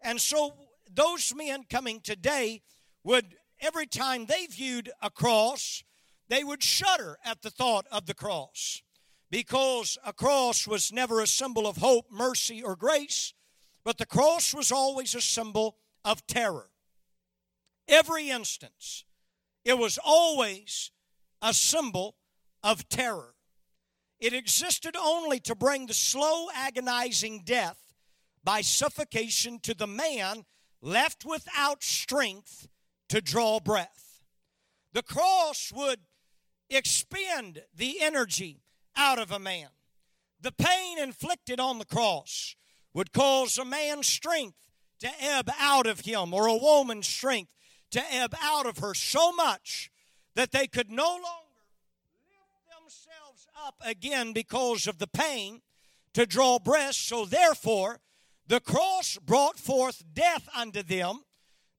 And 0.01 0.19
so 0.19 0.53
those 0.91 1.33
men 1.36 1.63
coming 1.69 2.01
today 2.01 2.63
would 3.03 3.36
every 3.59 3.86
time 3.86 4.25
they 4.25 4.47
viewed 4.47 4.91
a 5.01 5.09
cross, 5.09 5.83
they 6.27 6.43
would 6.43 6.63
shudder 6.63 7.17
at 7.24 7.41
the 7.41 7.50
thought 7.50 7.86
of 7.91 8.05
the 8.05 8.13
cross 8.13 8.81
because 9.29 9.97
a 10.05 10.13
cross 10.13 10.67
was 10.67 10.91
never 10.91 11.21
a 11.21 11.27
symbol 11.27 11.67
of 11.67 11.77
hope, 11.77 12.05
mercy, 12.12 12.63
or 12.63 12.75
grace, 12.75 13.33
but 13.83 13.97
the 13.97 14.05
cross 14.05 14.53
was 14.53 14.71
always 14.71 15.13
a 15.13 15.21
symbol 15.21 15.77
of 16.03 16.25
terror. 16.27 16.69
Every 17.88 18.29
instance, 18.29 19.05
it 19.63 19.77
was 19.77 20.00
always 20.03 20.91
a 21.41 21.53
symbol 21.53 22.15
of 22.63 22.89
terror. 22.89 23.37
It 24.19 24.33
existed 24.33 24.95
only 24.95 25.39
to 25.41 25.55
bring 25.55 25.86
the 25.86 25.93
slow, 25.93 26.47
agonizing 26.53 27.43
death 27.43 27.93
by 28.43 28.62
suffocation 28.62 29.59
to 29.59 29.74
the 29.74 29.88
man 29.88 30.45
left 30.81 31.25
without 31.25 31.83
strength 31.83 32.67
to 33.09 33.21
draw 33.21 33.59
breath. 33.59 34.24
The 34.93 35.03
cross 35.03 35.71
would 35.74 36.00
expend 36.69 37.63
the 37.75 38.01
energy 38.01 38.62
out 38.95 39.19
of 39.19 39.31
a 39.31 39.39
man. 39.39 39.69
The 40.41 40.51
pain 40.51 40.97
inflicted 40.97 41.59
on 41.59 41.79
the 41.79 41.86
cross 41.86 42.55
would 42.93 43.13
cause 43.13 43.57
a 43.57 43.65
man's 43.65 44.07
strength 44.07 44.57
to 45.00 45.09
ebb 45.19 45.51
out 45.59 45.86
of 45.86 46.01
him 46.01 46.33
or 46.33 46.47
a 46.47 46.57
woman's 46.57 47.07
strength 47.07 47.51
to 47.91 48.01
ebb 48.12 48.33
out 48.41 48.65
of 48.65 48.79
her 48.79 48.93
so 48.93 49.31
much 49.31 49.91
that 50.36 50.51
they 50.51 50.67
could 50.67 50.89
no 50.89 51.12
longer 51.12 51.47
up 53.65 53.75
again 53.85 54.33
because 54.33 54.87
of 54.87 54.97
the 54.97 55.07
pain 55.07 55.61
to 56.13 56.25
draw 56.25 56.59
breath. 56.59 56.95
So, 56.95 57.25
therefore, 57.25 57.99
the 58.47 58.59
cross 58.59 59.17
brought 59.17 59.59
forth 59.59 60.03
death 60.13 60.47
unto 60.55 60.83
them 60.83 61.21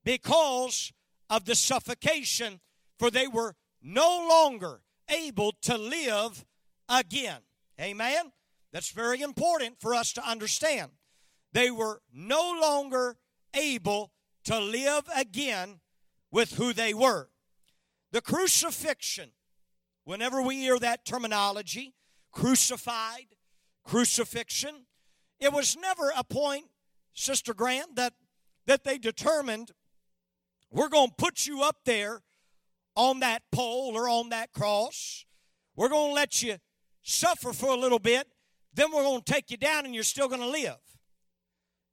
because 0.03 0.91
of 1.29 1.45
the 1.45 1.55
suffocation, 1.55 2.59
for 2.97 3.09
they 3.09 3.27
were 3.27 3.55
no 3.81 4.27
longer 4.29 4.81
able 5.09 5.53
to 5.61 5.77
live 5.77 6.45
again. 6.87 7.41
Amen? 7.79 8.31
That's 8.71 8.91
very 8.91 9.21
important 9.21 9.79
for 9.79 9.95
us 9.95 10.13
to 10.13 10.27
understand. 10.27 10.91
They 11.53 11.71
were 11.71 12.01
no 12.13 12.57
longer 12.61 13.17
able 13.53 14.11
to 14.45 14.59
live 14.59 15.03
again 15.15 15.79
with 16.31 16.53
who 16.55 16.73
they 16.73 16.93
were. 16.93 17.29
The 18.11 18.21
crucifixion, 18.21 19.31
whenever 20.09 20.41
we 20.41 20.55
hear 20.55 20.79
that 20.79 21.05
terminology, 21.05 21.93
crucified, 22.31 23.27
crucifixion, 23.83 24.87
it 25.39 25.53
was 25.53 25.77
never 25.77 26.11
a 26.17 26.23
point, 26.23 26.65
Sister 27.13 27.53
Grant, 27.53 27.95
that, 27.95 28.13
that 28.65 28.83
they 28.83 28.97
determined 28.97 29.69
we're 30.71 30.89
going 30.89 31.09
to 31.09 31.15
put 31.15 31.45
you 31.45 31.61
up 31.61 31.81
there 31.85 32.23
on 32.95 33.19
that 33.19 33.43
pole 33.51 33.91
or 33.95 34.09
on 34.09 34.29
that 34.29 34.51
cross. 34.51 35.25
We're 35.75 35.89
going 35.89 36.09
to 36.09 36.15
let 36.15 36.41
you 36.41 36.55
suffer 37.03 37.53
for 37.53 37.69
a 37.69 37.77
little 37.77 37.99
bit, 37.99 38.27
then 38.73 38.91
we're 38.91 39.03
going 39.03 39.21
to 39.21 39.31
take 39.31 39.51
you 39.51 39.57
down 39.57 39.85
and 39.85 39.93
you're 39.93 40.03
still 40.03 40.27
going 40.27 40.41
to 40.41 40.47
live. 40.47 40.79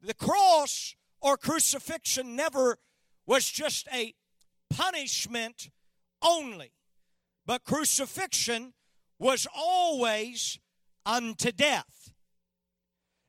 The 0.01 0.15
cross 0.15 0.95
or 1.21 1.37
crucifixion 1.37 2.35
never 2.35 2.79
was 3.27 3.51
just 3.51 3.87
a 3.93 4.15
punishment 4.71 5.69
only, 6.23 6.73
but 7.47 7.65
crucifixion 7.65 8.75
was 9.19 9.47
always 9.57 10.59
unto 11.07 11.53
death. 11.53 12.13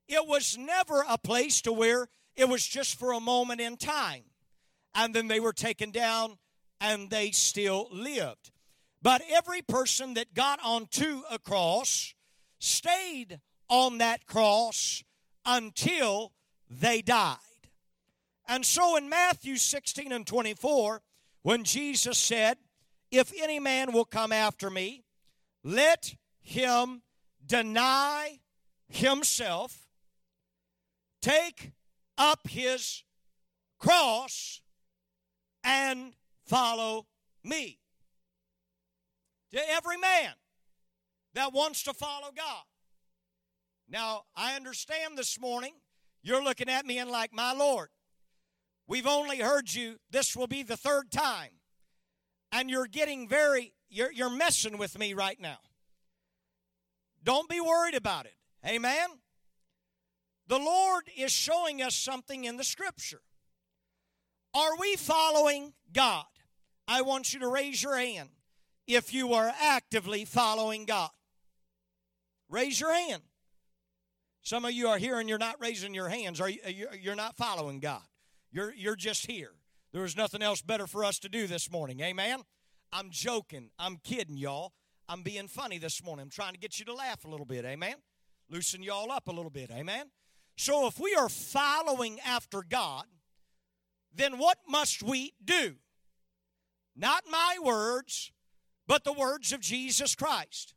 It 0.07 0.27
was 0.27 0.57
never 0.57 1.05
a 1.07 1.17
place 1.17 1.61
to 1.61 1.71
where 1.71 2.07
it 2.35 2.49
was 2.49 2.65
just 2.65 2.97
for 2.97 3.13
a 3.13 3.19
moment 3.19 3.61
in 3.61 3.77
time 3.77 4.23
and 4.97 5.13
then 5.13 5.27
they 5.27 5.39
were 5.39 5.53
taken 5.53 5.91
down 5.91 6.37
and 6.81 7.09
they 7.09 7.31
still 7.31 7.87
lived. 7.91 8.51
But 9.01 9.21
every 9.29 9.61
person 9.61 10.15
that 10.15 10.33
got 10.33 10.59
onto 10.63 11.21
a 11.29 11.37
cross 11.37 12.15
stayed 12.59 13.39
on 13.69 13.99
that 13.99 14.25
cross 14.25 15.03
until 15.45 16.33
they 16.69 17.01
died. 17.01 17.37
And 18.47 18.65
so 18.65 18.95
in 18.97 19.07
Matthew 19.07 19.57
16 19.57 20.11
and 20.11 20.25
24, 20.25 21.01
when 21.43 21.63
Jesus 21.63 22.17
said, 22.17 22.57
If 23.11 23.31
any 23.41 23.59
man 23.59 23.93
will 23.93 24.05
come 24.05 24.31
after 24.31 24.69
me, 24.69 25.03
let 25.63 26.15
him 26.41 27.01
deny 27.45 28.39
himself, 28.89 29.87
take 31.21 31.71
up 32.17 32.47
his 32.47 33.03
cross, 33.79 34.61
and 35.63 36.13
follow 36.45 37.05
me 37.43 37.79
to 39.51 39.59
every 39.69 39.97
man 39.97 40.33
that 41.33 41.53
wants 41.53 41.83
to 41.83 41.93
follow 41.93 42.29
God. 42.35 42.63
Now, 43.89 44.23
I 44.35 44.55
understand 44.55 45.17
this 45.17 45.39
morning 45.39 45.73
you're 46.23 46.43
looking 46.43 46.69
at 46.69 46.85
me 46.85 46.97
and 46.97 47.09
like, 47.09 47.33
my 47.33 47.53
Lord, 47.53 47.89
we've 48.87 49.07
only 49.07 49.39
heard 49.39 49.73
you, 49.73 49.97
this 50.09 50.35
will 50.35 50.47
be 50.47 50.63
the 50.63 50.77
third 50.77 51.11
time. 51.11 51.56
And 52.51 52.69
you're 52.69 52.87
getting 52.87 53.27
very, 53.27 53.73
you're, 53.89 54.11
you're 54.11 54.29
messing 54.29 54.77
with 54.77 54.97
me 54.97 55.13
right 55.13 55.39
now. 55.39 55.57
Don't 57.23 57.49
be 57.49 57.59
worried 57.59 57.95
about 57.95 58.25
it. 58.25 58.35
Amen? 58.65 59.09
The 60.47 60.57
Lord 60.57 61.03
is 61.17 61.31
showing 61.31 61.81
us 61.81 61.93
something 61.93 62.45
in 62.45 62.57
the 62.57 62.63
scripture. 62.63 63.21
Are 64.53 64.77
we 64.79 64.95
following 64.95 65.73
God? 65.91 66.25
I 66.87 67.01
want 67.01 67.33
you 67.33 67.41
to 67.41 67.47
raise 67.47 67.83
your 67.83 67.97
hand 67.97 68.29
if 68.87 69.13
you 69.13 69.33
are 69.33 69.51
actively 69.61 70.23
following 70.23 70.85
God. 70.85 71.09
Raise 72.49 72.79
your 72.79 72.93
hand. 72.93 73.23
Some 74.41 74.63
of 74.63 74.71
you 74.71 74.87
are 74.87 74.97
here 74.97 75.19
and 75.19 75.27
you're 75.27 75.37
not 75.37 75.59
raising 75.59 75.93
your 75.93 76.07
hands. 76.07 76.39
Are 76.39 76.47
you, 76.47 76.87
you're 77.01 77.15
not 77.15 77.35
following 77.35 77.81
God. 77.81 78.03
You're, 78.49 78.73
you're 78.73 78.95
just 78.95 79.29
here. 79.29 79.51
There 79.93 80.01
was 80.01 80.17
nothing 80.17 80.41
else 80.41 80.61
better 80.61 80.87
for 80.87 81.03
us 81.03 81.19
to 81.19 81.29
do 81.29 81.47
this 81.47 81.71
morning. 81.71 82.01
Amen? 82.01 82.41
I'm 82.91 83.09
joking. 83.09 83.69
I'm 83.79 83.97
kidding, 83.97 84.37
y'all. 84.37 84.73
I'm 85.09 85.21
being 85.21 85.47
funny 85.47 85.77
this 85.77 86.03
morning. 86.03 86.23
I'm 86.23 86.29
trying 86.29 86.53
to 86.53 86.59
get 86.59 86.79
you 86.79 86.85
to 86.85 86.93
laugh 86.93 87.23
a 87.25 87.29
little 87.29 87.45
bit. 87.45 87.65
Amen? 87.65 87.95
Loosen 88.49 88.83
y'all 88.83 89.11
up 89.11 89.27
a 89.27 89.31
little 89.31 89.51
bit. 89.51 89.71
Amen? 89.71 90.07
So 90.57 90.87
if 90.87 90.99
we 90.99 91.13
are 91.15 91.29
following 91.29 92.19
after 92.25 92.63
God, 92.67 93.05
then 94.13 94.37
what 94.37 94.57
must 94.67 95.03
we 95.03 95.33
do? 95.43 95.75
Not 96.95 97.23
my 97.29 97.57
words, 97.61 98.31
but 98.87 99.03
the 99.03 99.13
words 99.13 99.53
of 99.53 99.61
Jesus 99.61 100.15
Christ. 100.15 100.73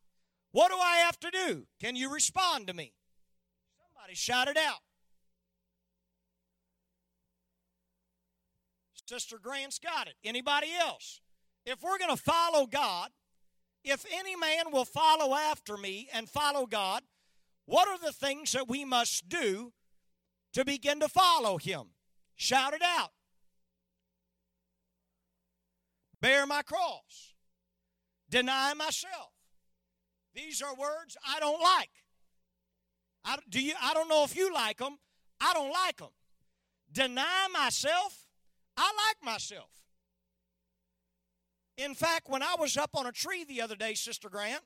What 0.52 0.70
do 0.70 0.76
I 0.76 0.98
have 0.98 1.18
to 1.20 1.30
do? 1.30 1.66
Can 1.80 1.96
you 1.96 2.12
respond 2.12 2.66
to 2.66 2.74
me? 2.74 2.92
Somebody 3.78 4.14
shout 4.14 4.48
it 4.48 4.56
out. 4.56 4.80
Sister 9.10 9.40
Grant's 9.42 9.80
got 9.80 10.06
it. 10.06 10.14
Anybody 10.22 10.68
else? 10.80 11.20
If 11.66 11.82
we're 11.82 11.98
going 11.98 12.16
to 12.16 12.22
follow 12.22 12.66
God, 12.66 13.10
if 13.82 14.06
any 14.14 14.36
man 14.36 14.70
will 14.70 14.84
follow 14.84 15.34
after 15.34 15.76
me 15.76 16.08
and 16.14 16.28
follow 16.28 16.64
God, 16.64 17.02
what 17.66 17.88
are 17.88 17.98
the 17.98 18.12
things 18.12 18.52
that 18.52 18.68
we 18.68 18.84
must 18.84 19.28
do 19.28 19.72
to 20.52 20.64
begin 20.64 21.00
to 21.00 21.08
follow 21.08 21.58
him? 21.58 21.86
Shout 22.36 22.72
it 22.72 22.82
out. 22.84 23.10
Bear 26.20 26.46
my 26.46 26.62
cross 26.62 27.34
deny 28.30 28.74
myself. 28.74 29.32
These 30.36 30.62
are 30.62 30.72
words 30.76 31.16
I 31.26 31.40
don't 31.40 31.60
like. 31.60 31.90
I, 33.24 33.38
do 33.48 33.60
you, 33.60 33.74
I 33.82 33.92
don't 33.92 34.08
know 34.08 34.22
if 34.22 34.36
you 34.36 34.54
like 34.54 34.78
them. 34.78 34.98
I 35.40 35.52
don't 35.52 35.72
like 35.72 35.96
them. 35.96 36.10
Deny 36.92 37.48
myself. 37.52 38.19
I 38.80 38.90
like 39.08 39.22
myself. 39.22 39.68
In 41.76 41.94
fact, 41.94 42.30
when 42.30 42.42
I 42.42 42.56
was 42.58 42.78
up 42.78 42.90
on 42.94 43.04
a 43.04 43.12
tree 43.12 43.44
the 43.44 43.60
other 43.60 43.76
day, 43.76 43.92
Sister 43.92 44.30
Grant, 44.30 44.62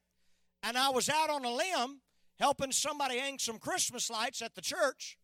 and 0.63 0.79
I 0.79 0.91
was 0.91 1.09
out 1.09 1.31
on 1.31 1.45
a 1.45 1.53
limb 1.53 2.01
helping 2.39 2.71
somebody 2.71 3.19
hang 3.19 3.41
some 3.41 3.59
Christmas 3.59 4.09
lights 4.09 4.41
at 4.41 4.55
the 4.55 4.61
church, 4.61 5.19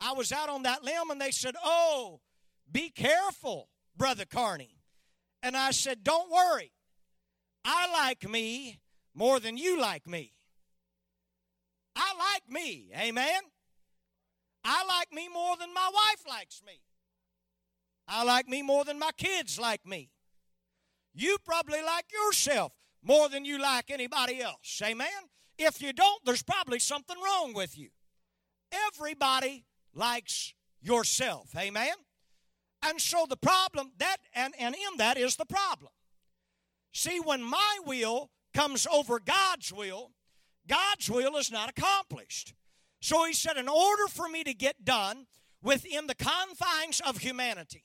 I 0.00 0.14
was 0.14 0.32
out 0.32 0.48
on 0.48 0.62
that 0.62 0.82
limb 0.82 1.10
and 1.10 1.20
they 1.20 1.32
said, 1.32 1.54
Oh, 1.62 2.20
be 2.70 2.88
careful, 2.88 3.68
Brother 3.94 4.24
Carney. 4.24 4.78
And 5.42 5.54
I 5.54 5.72
said, 5.72 6.02
Don't 6.02 6.30
worry. 6.30 6.72
I 7.62 7.92
like 7.92 8.26
me 8.28 8.80
more 9.14 9.38
than 9.38 9.58
you 9.58 9.78
like 9.78 10.06
me. 10.06 10.32
I 11.94 12.14
like 12.18 12.50
me. 12.50 12.90
Amen. 12.98 13.42
I 14.64 14.82
like 14.86 15.12
me 15.12 15.28
more 15.28 15.58
than 15.58 15.74
my 15.74 15.90
wife 15.92 16.24
likes 16.26 16.62
me. 16.66 16.80
I 18.06 18.24
like 18.24 18.48
me 18.48 18.62
more 18.62 18.84
than 18.84 18.98
my 18.98 19.10
kids 19.16 19.58
like 19.58 19.86
me. 19.86 20.10
You 21.14 21.38
probably 21.44 21.82
like 21.82 22.06
yourself 22.12 22.72
more 23.02 23.28
than 23.28 23.44
you 23.44 23.60
like 23.60 23.90
anybody 23.90 24.42
else. 24.42 24.80
Amen. 24.82 25.08
If 25.58 25.80
you 25.80 25.92
don't, 25.92 26.24
there's 26.24 26.42
probably 26.42 26.78
something 26.78 27.16
wrong 27.22 27.52
with 27.54 27.78
you. 27.78 27.90
Everybody 28.88 29.64
likes 29.94 30.54
yourself. 30.82 31.50
Amen. 31.56 31.94
And 32.82 33.00
so 33.00 33.26
the 33.28 33.36
problem 33.36 33.92
that 33.98 34.16
and, 34.34 34.54
and 34.58 34.74
in 34.74 34.98
that 34.98 35.16
is 35.16 35.36
the 35.36 35.46
problem. 35.46 35.92
See, 36.92 37.18
when 37.20 37.42
my 37.42 37.78
will 37.86 38.30
comes 38.52 38.86
over 38.86 39.20
God's 39.20 39.72
will, 39.72 40.12
God's 40.68 41.10
will 41.10 41.36
is 41.36 41.50
not 41.50 41.70
accomplished. 41.70 42.54
So 43.00 43.26
he 43.26 43.32
said, 43.32 43.56
in 43.56 43.68
order 43.68 44.06
for 44.08 44.28
me 44.28 44.44
to 44.44 44.54
get 44.54 44.84
done 44.84 45.26
within 45.62 46.06
the 46.06 46.14
confines 46.14 47.00
of 47.00 47.18
humanity, 47.18 47.84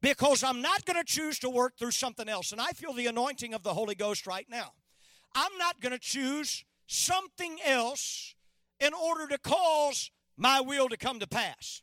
because 0.00 0.44
I'm 0.44 0.62
not 0.62 0.84
going 0.84 0.98
to 0.98 1.04
choose 1.04 1.38
to 1.40 1.50
work 1.50 1.78
through 1.78 1.92
something 1.92 2.28
else, 2.28 2.52
and 2.52 2.60
I 2.60 2.70
feel 2.72 2.92
the 2.92 3.06
anointing 3.06 3.54
of 3.54 3.62
the 3.62 3.74
Holy 3.74 3.94
Ghost 3.94 4.26
right 4.26 4.46
now. 4.48 4.72
I'm 5.34 5.56
not 5.58 5.80
going 5.80 5.92
to 5.92 5.98
choose 5.98 6.64
something 6.86 7.58
else 7.64 8.34
in 8.80 8.92
order 8.94 9.26
to 9.28 9.38
cause 9.38 10.10
my 10.36 10.60
will 10.60 10.88
to 10.88 10.96
come 10.96 11.18
to 11.20 11.26
pass. 11.26 11.82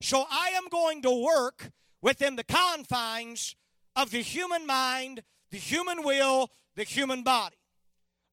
So 0.00 0.24
I 0.30 0.52
am 0.54 0.68
going 0.70 1.02
to 1.02 1.24
work 1.24 1.70
within 2.02 2.36
the 2.36 2.44
confines 2.44 3.56
of 3.94 4.10
the 4.10 4.20
human 4.20 4.66
mind, 4.66 5.22
the 5.50 5.56
human 5.56 6.02
will, 6.02 6.50
the 6.74 6.84
human 6.84 7.22
body. 7.22 7.56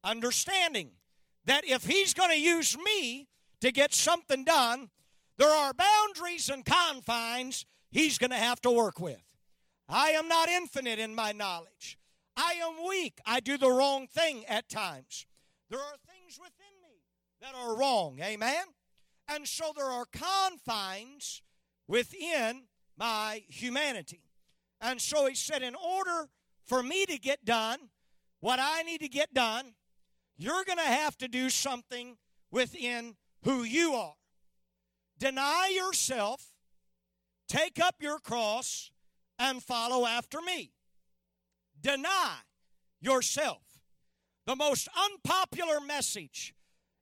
Understanding 0.04 0.92
that 1.46 1.66
if 1.66 1.86
He's 1.86 2.14
going 2.14 2.32
to 2.32 2.40
use 2.40 2.78
me 2.78 3.28
to 3.62 3.72
get 3.72 3.94
something 3.94 4.44
done, 4.44 4.90
there 5.38 5.50
are 5.50 5.74
boundaries 5.74 6.50
and 6.50 6.66
confines 6.66 7.66
He's 7.94 8.18
going 8.18 8.32
to 8.32 8.36
have 8.36 8.60
to 8.62 8.72
work 8.72 9.00
with. 9.00 9.22
I 9.88 10.10
am 10.10 10.28
not 10.28 10.50
infinite 10.50 10.98
in 10.98 11.14
my 11.14 11.32
knowledge. 11.32 12.00
I 12.36 12.54
am 12.54 12.88
weak. 12.90 13.20
I 13.24 13.40
do 13.40 13.56
the 13.56 13.70
wrong 13.70 14.08
thing 14.08 14.44
at 14.48 14.68
times. 14.68 15.28
There 15.70 15.80
are 15.80 15.96
things 16.08 16.40
within 16.40 16.82
me 16.82 17.04
that 17.40 17.54
are 17.56 17.78
wrong. 17.78 18.18
Amen? 18.20 18.64
And 19.30 19.48
so 19.48 19.72
there 19.76 19.86
are 19.86 20.06
confines 20.12 21.44
within 21.88 22.64
my 22.98 23.44
humanity. 23.48 24.24
And 24.82 25.00
so 25.00 25.28
he 25.28 25.36
said, 25.36 25.62
in 25.62 25.76
order 25.76 26.30
for 26.66 26.82
me 26.82 27.06
to 27.06 27.20
get 27.20 27.46
done 27.46 27.78
what 28.40 28.60
I 28.60 28.82
need 28.82 29.02
to 29.02 29.08
get 29.08 29.36
done, 29.36 29.76
you're 30.36 30.64
going 30.66 30.80
to 30.80 30.84
have 30.84 31.16
to 31.20 31.28
do 31.28 31.52
something 31.52 32.18
within 32.50 33.18
who 33.44 33.62
you 33.62 33.94
are. 33.94 34.16
Deny 35.20 35.72
yourself, 35.76 36.53
take 37.54 37.80
up 37.80 37.96
your 38.00 38.18
cross, 38.18 38.90
and 39.38 39.62
follow 39.62 40.08
after 40.08 40.42
me. 40.42 40.72
Deny 41.80 42.38
yourself. 43.00 43.62
The 44.46 44.56
most 44.56 44.88
unpopular 44.98 45.80
message 45.80 46.56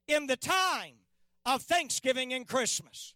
in 0.06 0.26
the 0.26 0.36
time 0.36 0.96
of 1.46 1.62
Thanksgiving 1.62 2.32
and 2.32 2.46
Christmas. 2.46 3.14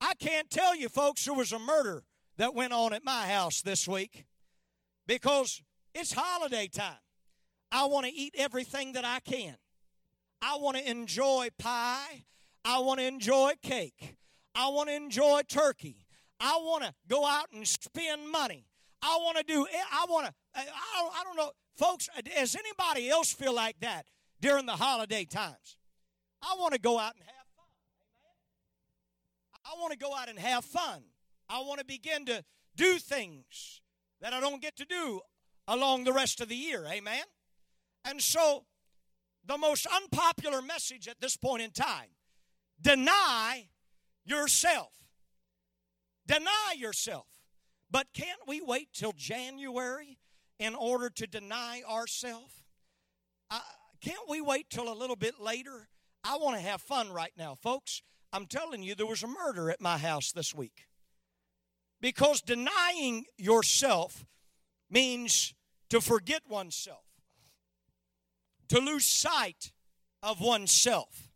I 0.00 0.14
can't 0.14 0.50
tell 0.50 0.74
you, 0.74 0.88
folks, 0.88 1.24
there 1.24 1.34
was 1.34 1.52
a 1.52 1.58
murder 1.58 2.04
that 2.38 2.54
went 2.54 2.72
on 2.72 2.92
at 2.92 3.04
my 3.04 3.26
house 3.26 3.62
this 3.62 3.86
week 3.86 4.24
because 5.06 5.62
it's 5.94 6.12
holiday 6.12 6.68
time. 6.68 6.96
I 7.70 7.84
want 7.84 8.06
to 8.06 8.12
eat 8.12 8.34
everything 8.36 8.94
that 8.94 9.04
I 9.04 9.20
can. 9.20 9.56
I 10.40 10.56
want 10.56 10.76
to 10.76 10.90
enjoy 10.90 11.48
pie. 11.58 12.24
I 12.64 12.78
want 12.78 13.00
to 13.00 13.06
enjoy 13.06 13.52
cake. 13.62 14.16
I 14.54 14.68
want 14.68 14.88
to 14.88 14.94
enjoy 14.94 15.42
turkey. 15.48 16.03
I 16.44 16.58
want 16.58 16.84
to 16.84 16.92
go 17.08 17.26
out 17.26 17.46
and 17.54 17.66
spend 17.66 18.30
money. 18.30 18.66
I 19.00 19.16
want 19.22 19.38
to 19.38 19.44
do, 19.44 19.66
I 19.90 20.04
want 20.10 20.26
to, 20.26 20.34
I, 20.54 20.60
I 20.62 21.24
don't 21.24 21.36
know, 21.36 21.50
folks, 21.78 22.10
does 22.22 22.54
anybody 22.54 23.08
else 23.08 23.32
feel 23.32 23.54
like 23.54 23.80
that 23.80 24.04
during 24.42 24.66
the 24.66 24.72
holiday 24.72 25.24
times? 25.24 25.78
I 26.42 26.54
want 26.58 26.74
to 26.74 26.80
go 26.80 26.98
out 26.98 27.14
and 27.14 27.24
have 27.24 27.46
fun. 27.56 27.64
I 29.64 29.80
want 29.80 29.92
to 29.92 29.98
go 29.98 30.14
out 30.14 30.28
and 30.28 30.38
have 30.38 30.66
fun. 30.66 31.02
I 31.48 31.60
want 31.60 31.78
to 31.78 31.86
begin 31.86 32.26
to 32.26 32.44
do 32.76 32.98
things 32.98 33.80
that 34.20 34.34
I 34.34 34.40
don't 34.40 34.60
get 34.60 34.76
to 34.76 34.84
do 34.84 35.22
along 35.66 36.04
the 36.04 36.12
rest 36.12 36.42
of 36.42 36.50
the 36.50 36.56
year. 36.56 36.84
Amen? 36.86 37.24
And 38.04 38.20
so, 38.20 38.66
the 39.46 39.56
most 39.56 39.86
unpopular 39.86 40.60
message 40.60 41.08
at 41.08 41.22
this 41.22 41.38
point 41.38 41.62
in 41.62 41.70
time 41.70 42.10
deny 42.82 43.68
yourself. 44.26 45.03
Deny 46.26 46.74
yourself. 46.76 47.26
But 47.90 48.08
can't 48.12 48.40
we 48.46 48.60
wait 48.60 48.88
till 48.92 49.12
January 49.12 50.18
in 50.58 50.74
order 50.74 51.10
to 51.10 51.26
deny 51.26 51.82
ourselves? 51.88 52.62
Uh, 53.50 53.60
can't 54.00 54.28
we 54.28 54.40
wait 54.40 54.70
till 54.70 54.92
a 54.92 54.94
little 54.94 55.16
bit 55.16 55.40
later? 55.40 55.88
I 56.24 56.38
want 56.38 56.56
to 56.56 56.62
have 56.62 56.80
fun 56.80 57.12
right 57.12 57.32
now, 57.36 57.54
folks. 57.54 58.02
I'm 58.32 58.46
telling 58.46 58.82
you, 58.82 58.94
there 58.94 59.06
was 59.06 59.22
a 59.22 59.28
murder 59.28 59.70
at 59.70 59.80
my 59.80 59.98
house 59.98 60.32
this 60.32 60.54
week. 60.54 60.86
Because 62.00 62.40
denying 62.40 63.26
yourself 63.36 64.26
means 64.90 65.54
to 65.90 66.00
forget 66.00 66.42
oneself, 66.48 67.04
to 68.68 68.80
lose 68.80 69.06
sight 69.06 69.72
of 70.22 70.40
oneself 70.40 71.28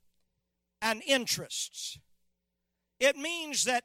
and 0.82 1.02
interests. 1.06 1.98
It 2.98 3.16
means 3.16 3.64
that 3.64 3.84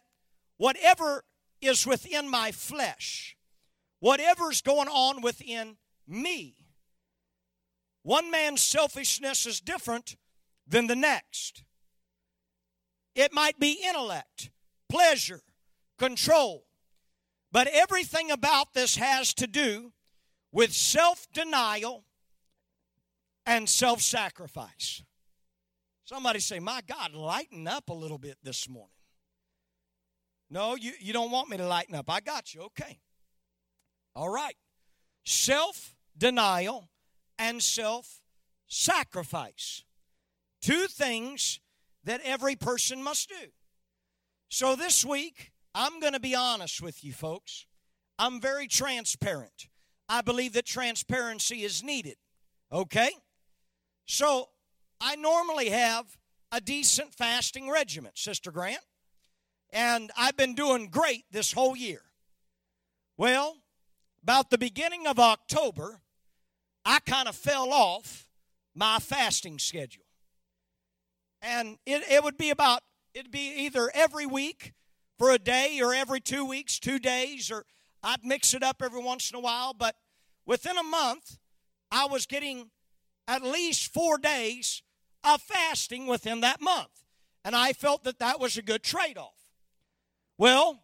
whatever 0.63 1.26
is 1.62 1.86
within 1.86 2.30
my 2.30 2.49
flesh, 2.49 3.36
whatever's 3.99 4.62
going 4.62 4.88
on 4.88 5.21
within 5.21 5.76
me, 6.08 6.56
one 8.04 8.32
man's 8.32 8.62
selfishness 8.62 9.45
is 9.45 9.60
different 9.60 10.15
than 10.65 10.88
the 10.88 10.95
next. 10.95 11.65
It 13.13 13.34
might 13.34 13.60
be 13.60 13.84
intellect, 13.86 14.52
pleasure, 14.88 15.41
control. 15.99 16.63
But 17.52 17.67
everything 17.67 18.32
about 18.32 18.73
this 18.73 18.95
has 18.95 19.34
to 19.34 19.47
do 19.47 19.91
with 20.54 20.71
self 20.71 21.28
denial 21.34 22.06
and 23.45 23.67
self 23.67 24.02
sacrifice. 24.02 25.04
Somebody 26.06 26.39
say, 26.39 26.60
My 26.62 26.80
God, 26.88 27.13
lighten 27.13 27.67
up 27.67 27.89
a 27.89 27.93
little 27.93 28.17
bit 28.17 28.38
this 28.43 28.69
morning. 28.69 29.03
No, 30.54 30.76
you, 30.76 30.92
you 31.00 31.13
don't 31.13 31.32
want 31.32 31.50
me 31.50 31.58
to 31.58 31.66
lighten 31.66 31.96
up. 31.96 32.12
I 32.12 32.20
got 32.20 32.54
you. 32.54 32.62
Okay. 32.62 33.00
All 34.16 34.30
right. 34.30 34.56
Self 35.26 35.96
denial 36.16 36.92
and 37.39 37.60
self 37.60 38.22
sacrifice. 38.68 39.84
Two 40.62 40.86
things 40.86 41.60
that 42.04 42.22
every 42.24 42.56
person 42.56 43.02
must 43.02 43.30
do. 43.30 43.50
So 44.48 44.76
this 44.76 45.04
week, 45.04 45.54
I'm 45.74 46.00
going 46.00 46.13
to 46.13 46.20
be 46.20 46.36
honest 46.36 46.84
with 46.84 47.04
you, 47.04 47.13
folks. 47.13 47.66
I'm 48.20 48.39
very 48.39 48.68
transparent. 48.68 49.70
I 50.08 50.22
believe 50.22 50.54
that 50.54 50.68
transparency 50.68 51.63
is 51.63 51.82
needed. 51.82 52.18
Okay? 52.72 53.10
So 54.06 54.50
I 55.02 55.16
normally 55.16 55.70
have 55.70 56.06
a 56.52 56.62
decent 56.62 57.16
fasting 57.16 57.72
regimen, 57.72 58.12
Sister 58.13 58.52
Grant, 58.52 58.84
and 59.74 60.12
I've 60.16 60.38
been 60.38 60.54
doing 60.54 60.88
great 60.88 61.26
this 61.32 61.52
whole 61.52 61.76
year. 61.76 62.02
Well, 63.18 63.58
about 64.22 64.52
the 64.52 64.58
beginning 64.58 65.08
of 65.08 65.20
October, 65.20 66.02
I 66.86 67.00
kind 67.00 67.28
of 67.28 67.36
fell 67.36 67.74
off 67.74 68.28
my 68.76 69.00
fasting 69.00 69.60
schedule. 69.60 70.06
And 71.42 71.78
it, 71.86 72.04
it 72.10 72.24
would 72.24 72.38
be 72.38 72.52
about, 72.52 72.82
it'd 73.14 73.32
be 73.32 73.66
either 73.66 73.92
every 73.94 74.26
week 74.26 74.74
for 75.18 75.32
a 75.32 75.40
day 75.40 75.80
or 75.82 75.94
every 75.94 76.22
two 76.22 76.46
weeks, 76.46 76.80
two 76.80 77.00
days, 77.00 77.52
or 77.52 77.66
I'd 78.04 78.24
mix 78.24 78.54
it 78.54 78.64
up 78.64 78.82
every 78.82 79.02
once 79.02 79.32
in 79.32 79.38
a 79.38 79.42
while. 79.42 79.74
But 79.74 79.96
within 80.46 80.78
a 80.78 80.84
month, 80.84 81.38
I 81.92 82.06
was 82.06 82.26
getting 82.26 82.70
at 83.28 83.42
least 83.42 83.94
four 83.94 84.18
days 84.18 84.84
of 85.24 85.42
fasting 85.42 86.08
within 86.08 86.42
that 86.42 86.62
month. 86.62 87.06
And 87.44 87.56
I 87.56 87.74
felt 87.74 88.04
that 88.04 88.20
that 88.20 88.40
was 88.40 88.58
a 88.58 88.62
good 88.62 88.84
trade 88.84 89.18
off. 89.18 89.33
Well, 90.38 90.84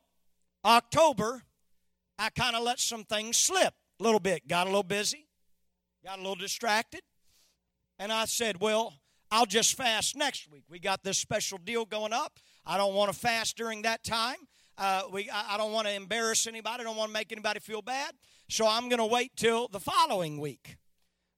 October 0.63 1.43
I 2.19 2.29
kind 2.29 2.53
of 2.53 2.63
let 2.63 2.81
some 2.81 3.05
things 3.05 3.37
slip 3.37 3.73
a 3.97 4.03
little 4.03 4.19
bit. 4.19 4.45
Got 4.45 4.67
a 4.67 4.69
little 4.69 4.83
busy, 4.83 5.29
got 6.03 6.17
a 6.17 6.21
little 6.21 6.35
distracted. 6.35 7.01
And 7.97 8.11
I 8.11 8.25
said, 8.25 8.59
Well, 8.59 8.93
I'll 9.31 9.45
just 9.45 9.77
fast 9.77 10.17
next 10.17 10.51
week. 10.51 10.65
We 10.69 10.79
got 10.79 11.01
this 11.01 11.17
special 11.17 11.57
deal 11.57 11.85
going 11.85 12.11
up. 12.11 12.37
I 12.65 12.75
don't 12.75 12.93
want 12.93 13.11
to 13.11 13.17
fast 13.17 13.55
during 13.55 13.83
that 13.83 14.03
time. 14.03 14.35
Uh, 14.77 15.03
we, 15.11 15.29
I, 15.29 15.55
I 15.55 15.57
don't 15.57 15.71
want 15.71 15.87
to 15.87 15.93
embarrass 15.93 16.45
anybody. 16.45 16.81
I 16.81 16.83
don't 16.83 16.97
want 16.97 17.09
to 17.09 17.13
make 17.13 17.31
anybody 17.31 17.61
feel 17.61 17.81
bad. 17.81 18.13
So 18.49 18.67
I'm 18.67 18.89
going 18.89 18.99
to 18.99 19.05
wait 19.05 19.31
till 19.37 19.69
the 19.69 19.79
following 19.79 20.39
week. 20.39 20.77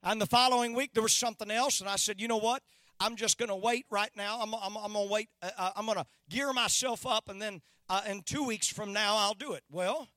And 0.03 0.19
the 0.19 0.25
following 0.25 0.73
week, 0.73 0.91
there 0.93 1.03
was 1.03 1.13
something 1.13 1.51
else. 1.51 1.79
And 1.79 1.89
I 1.89 1.95
said, 1.95 2.19
You 2.19 2.27
know 2.27 2.37
what? 2.37 2.63
I'm 2.99 3.15
just 3.15 3.37
going 3.37 3.49
to 3.49 3.55
wait 3.55 3.85
right 3.91 4.11
now. 4.15 4.39
I'm, 4.41 4.53
I'm, 4.55 4.77
I'm 4.77 4.93
going 4.93 5.07
to 5.07 5.13
wait. 5.13 5.29
Uh, 5.43 5.49
uh 5.59 5.71
I'm 5.75 5.85
going 5.85 5.99
to 5.99 6.05
gear 6.27 6.51
myself 6.53 7.05
up, 7.05 7.29
and 7.29 7.39
then 7.39 7.61
uh, 7.91 8.01
in 8.07 8.21
two 8.21 8.45
weeks 8.45 8.69
from 8.69 8.93
now, 8.93 9.17
I'll 9.17 9.33
do 9.33 9.51
it. 9.51 9.63
Well, 9.69 10.07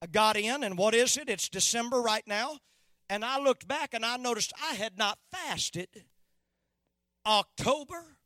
I 0.00 0.06
got 0.06 0.36
in, 0.36 0.62
and 0.62 0.78
what 0.78 0.94
is 0.94 1.16
it? 1.16 1.28
It's 1.28 1.48
December 1.48 2.00
right 2.00 2.22
now. 2.24 2.58
And 3.10 3.24
I 3.24 3.40
looked 3.40 3.66
back 3.66 3.94
and 3.94 4.06
I 4.06 4.16
noticed 4.16 4.52
I 4.62 4.74
had 4.74 4.96
not 4.96 5.18
fasted 5.32 5.88
October, 7.26 8.16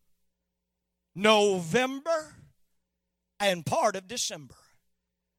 November, 1.15 2.35
and 3.41 3.65
part 3.65 3.97
of 3.97 4.07
December. 4.07 4.55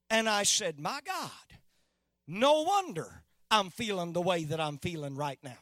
And 0.10 0.28
I 0.28 0.42
said, 0.42 0.80
My 0.80 1.00
God, 1.06 1.60
no 2.28 2.64
wonder 2.64 3.24
I'm 3.52 3.70
feeling 3.70 4.14
the 4.14 4.22
way 4.22 4.44
that 4.46 4.60
I'm 4.60 4.80
feeling 4.80 5.16
right 5.16 5.40
now. 5.44 5.60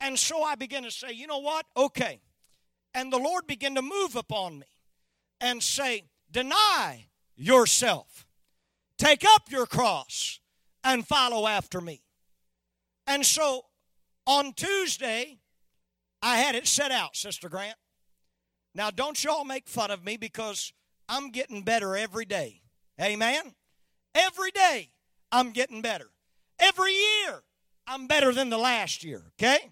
And 0.00 0.18
so 0.18 0.42
I 0.42 0.54
began 0.54 0.84
to 0.84 0.90
say, 0.90 1.12
You 1.12 1.26
know 1.26 1.40
what? 1.40 1.66
Okay. 1.76 2.20
And 2.94 3.12
the 3.12 3.18
Lord 3.18 3.46
began 3.46 3.74
to 3.74 3.82
move 3.82 4.16
upon 4.16 4.58
me 4.60 4.66
and 5.42 5.62
say, 5.62 6.04
Deny 6.36 7.06
yourself, 7.34 8.26
take 8.98 9.24
up 9.24 9.50
your 9.50 9.64
cross, 9.64 10.38
and 10.84 11.08
follow 11.08 11.46
after 11.46 11.80
me. 11.80 12.02
And 13.06 13.24
so 13.24 13.62
on 14.26 14.52
Tuesday, 14.52 15.38
I 16.20 16.36
had 16.36 16.54
it 16.54 16.66
set 16.66 16.92
out, 16.92 17.16
Sister 17.16 17.48
Grant. 17.48 17.78
Now, 18.74 18.90
don't 18.90 19.24
y'all 19.24 19.46
make 19.46 19.66
fun 19.66 19.90
of 19.90 20.04
me 20.04 20.18
because 20.18 20.74
I'm 21.08 21.30
getting 21.30 21.62
better 21.62 21.96
every 21.96 22.26
day. 22.26 22.60
Amen? 23.00 23.54
Every 24.14 24.50
day, 24.50 24.90
I'm 25.32 25.52
getting 25.52 25.80
better. 25.80 26.10
Every 26.58 26.92
year, 26.92 27.44
I'm 27.86 28.06
better 28.06 28.30
than 28.30 28.50
the 28.50 28.58
last 28.58 29.02
year, 29.02 29.22
okay? 29.40 29.70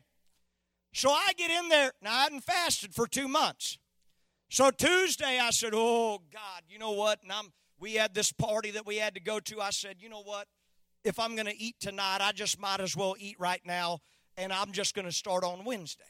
So 0.94 1.10
I 1.10 1.32
get 1.36 1.50
in 1.50 1.68
there. 1.68 1.92
Now, 2.00 2.14
I 2.14 2.22
hadn't 2.22 2.44
fasted 2.44 2.94
for 2.94 3.06
two 3.06 3.28
months. 3.28 3.76
So 4.54 4.70
Tuesday, 4.70 5.40
I 5.40 5.50
said, 5.50 5.72
Oh, 5.74 6.20
God, 6.32 6.62
you 6.68 6.78
know 6.78 6.92
what? 6.92 7.20
And 7.24 7.32
I'm, 7.32 7.52
we 7.80 7.94
had 7.94 8.14
this 8.14 8.30
party 8.30 8.70
that 8.70 8.86
we 8.86 8.98
had 8.98 9.14
to 9.14 9.20
go 9.20 9.40
to. 9.40 9.60
I 9.60 9.70
said, 9.70 9.96
You 9.98 10.08
know 10.08 10.22
what? 10.22 10.46
If 11.02 11.18
I'm 11.18 11.34
going 11.34 11.48
to 11.48 11.60
eat 11.60 11.74
tonight, 11.80 12.18
I 12.20 12.30
just 12.30 12.60
might 12.60 12.78
as 12.78 12.96
well 12.96 13.16
eat 13.18 13.34
right 13.40 13.60
now, 13.66 13.98
and 14.36 14.52
I'm 14.52 14.70
just 14.70 14.94
going 14.94 15.06
to 15.06 15.12
start 15.12 15.42
on 15.42 15.64
Wednesday. 15.64 16.04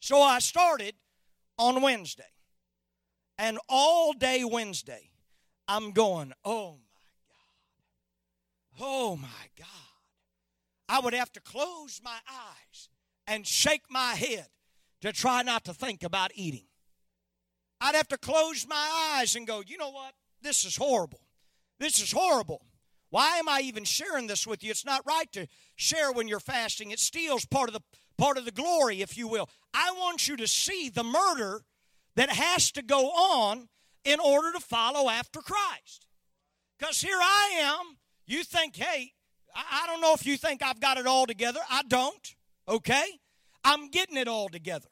So 0.00 0.20
I 0.20 0.38
started 0.38 0.96
on 1.56 1.80
Wednesday. 1.80 2.24
And 3.38 3.58
all 3.70 4.12
day 4.12 4.44
Wednesday, 4.44 5.08
I'm 5.66 5.92
going, 5.92 6.34
oh 6.44 6.72
my 6.72 7.24
God. 8.76 8.86
Oh 8.86 9.16
my 9.16 9.48
God. 9.58 9.66
I 10.90 11.00
would 11.00 11.14
have 11.14 11.32
to 11.32 11.40
close 11.40 12.02
my 12.04 12.18
eyes 12.28 12.90
and 13.26 13.46
shake 13.46 13.84
my 13.88 14.14
head 14.14 14.48
to 15.00 15.10
try 15.10 15.42
not 15.42 15.64
to 15.64 15.72
think 15.72 16.02
about 16.02 16.30
eating. 16.34 16.66
I'd 17.80 17.94
have 17.94 18.08
to 18.08 18.18
close 18.18 18.66
my 18.68 19.16
eyes 19.16 19.36
and 19.36 19.46
go, 19.46 19.62
you 19.66 19.76
know 19.76 19.90
what? 19.90 20.14
This 20.42 20.64
is 20.64 20.76
horrible. 20.76 21.20
This 21.78 22.00
is 22.00 22.12
horrible. 22.12 22.66
Why 23.10 23.38
am 23.38 23.48
I 23.48 23.60
even 23.60 23.84
sharing 23.84 24.26
this 24.26 24.46
with 24.46 24.64
you? 24.64 24.70
It's 24.70 24.84
not 24.84 25.06
right 25.06 25.30
to 25.32 25.46
share 25.76 26.10
when 26.12 26.26
you're 26.26 26.40
fasting. 26.40 26.90
It 26.90 26.98
steals 26.98 27.44
part 27.44 27.68
of 27.68 27.74
the 27.74 27.80
part 28.18 28.38
of 28.38 28.44
the 28.44 28.50
glory, 28.50 29.02
if 29.02 29.16
you 29.16 29.28
will. 29.28 29.48
I 29.72 29.92
want 29.96 30.28
you 30.28 30.36
to 30.36 30.46
see 30.46 30.88
the 30.88 31.04
murder 31.04 31.62
that 32.16 32.30
has 32.30 32.70
to 32.72 32.82
go 32.82 33.08
on 33.10 33.68
in 34.04 34.20
order 34.20 34.52
to 34.52 34.60
follow 34.60 35.08
after 35.08 35.40
Christ. 35.40 36.06
Because 36.78 37.00
here 37.00 37.18
I 37.20 37.60
am. 37.62 37.96
You 38.26 38.42
think, 38.42 38.76
hey, 38.76 39.12
I 39.54 39.86
don't 39.86 40.00
know 40.00 40.14
if 40.14 40.26
you 40.26 40.36
think 40.36 40.62
I've 40.62 40.80
got 40.80 40.98
it 40.98 41.06
all 41.06 41.26
together. 41.26 41.60
I 41.70 41.82
don't, 41.86 42.34
okay? 42.68 43.04
I'm 43.64 43.90
getting 43.90 44.16
it 44.16 44.28
all 44.28 44.48
together. 44.48 44.88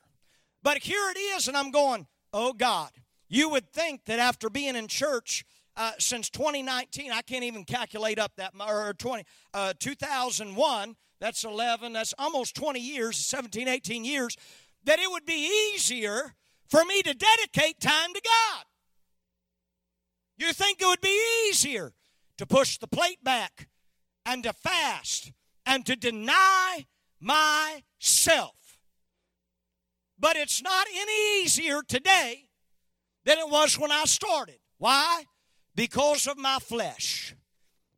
But 0.62 0.78
here 0.78 1.10
it 1.10 1.18
is, 1.18 1.48
and 1.48 1.56
I'm 1.56 1.70
going, 1.70 2.06
oh 2.32 2.52
God. 2.52 2.90
You 3.28 3.48
would 3.48 3.72
think 3.72 4.04
that 4.06 4.18
after 4.18 4.50
being 4.50 4.76
in 4.76 4.88
church 4.88 5.44
uh, 5.76 5.92
since 5.98 6.28
2019, 6.30 7.10
I 7.12 7.22
can't 7.22 7.44
even 7.44 7.64
calculate 7.64 8.18
up 8.18 8.32
that, 8.36 8.52
or 8.60 8.92
20, 8.92 9.24
uh, 9.54 9.72
2001, 9.78 10.96
that's 11.18 11.44
11, 11.44 11.92
that's 11.94 12.12
almost 12.18 12.54
20 12.54 12.78
years, 12.80 13.16
17, 13.16 13.68
18 13.68 14.04
years, 14.04 14.36
that 14.84 14.98
it 14.98 15.10
would 15.10 15.24
be 15.24 15.72
easier 15.72 16.34
for 16.68 16.84
me 16.84 17.02
to 17.02 17.14
dedicate 17.14 17.80
time 17.80 18.12
to 18.12 18.20
God. 18.22 18.64
You 20.36 20.52
think 20.52 20.82
it 20.82 20.86
would 20.86 21.00
be 21.00 21.48
easier 21.48 21.92
to 22.38 22.46
push 22.46 22.78
the 22.78 22.88
plate 22.88 23.22
back 23.22 23.68
and 24.26 24.42
to 24.42 24.52
fast 24.52 25.32
and 25.64 25.86
to 25.86 25.96
deny 25.96 26.86
myself. 27.20 28.61
But 30.22 30.36
it's 30.36 30.62
not 30.62 30.86
any 30.94 31.42
easier 31.42 31.82
today 31.82 32.44
than 33.24 33.38
it 33.38 33.50
was 33.50 33.76
when 33.76 33.90
I 33.90 34.04
started. 34.04 34.60
Why? 34.78 35.24
Because 35.74 36.28
of 36.28 36.38
my 36.38 36.58
flesh. 36.60 37.34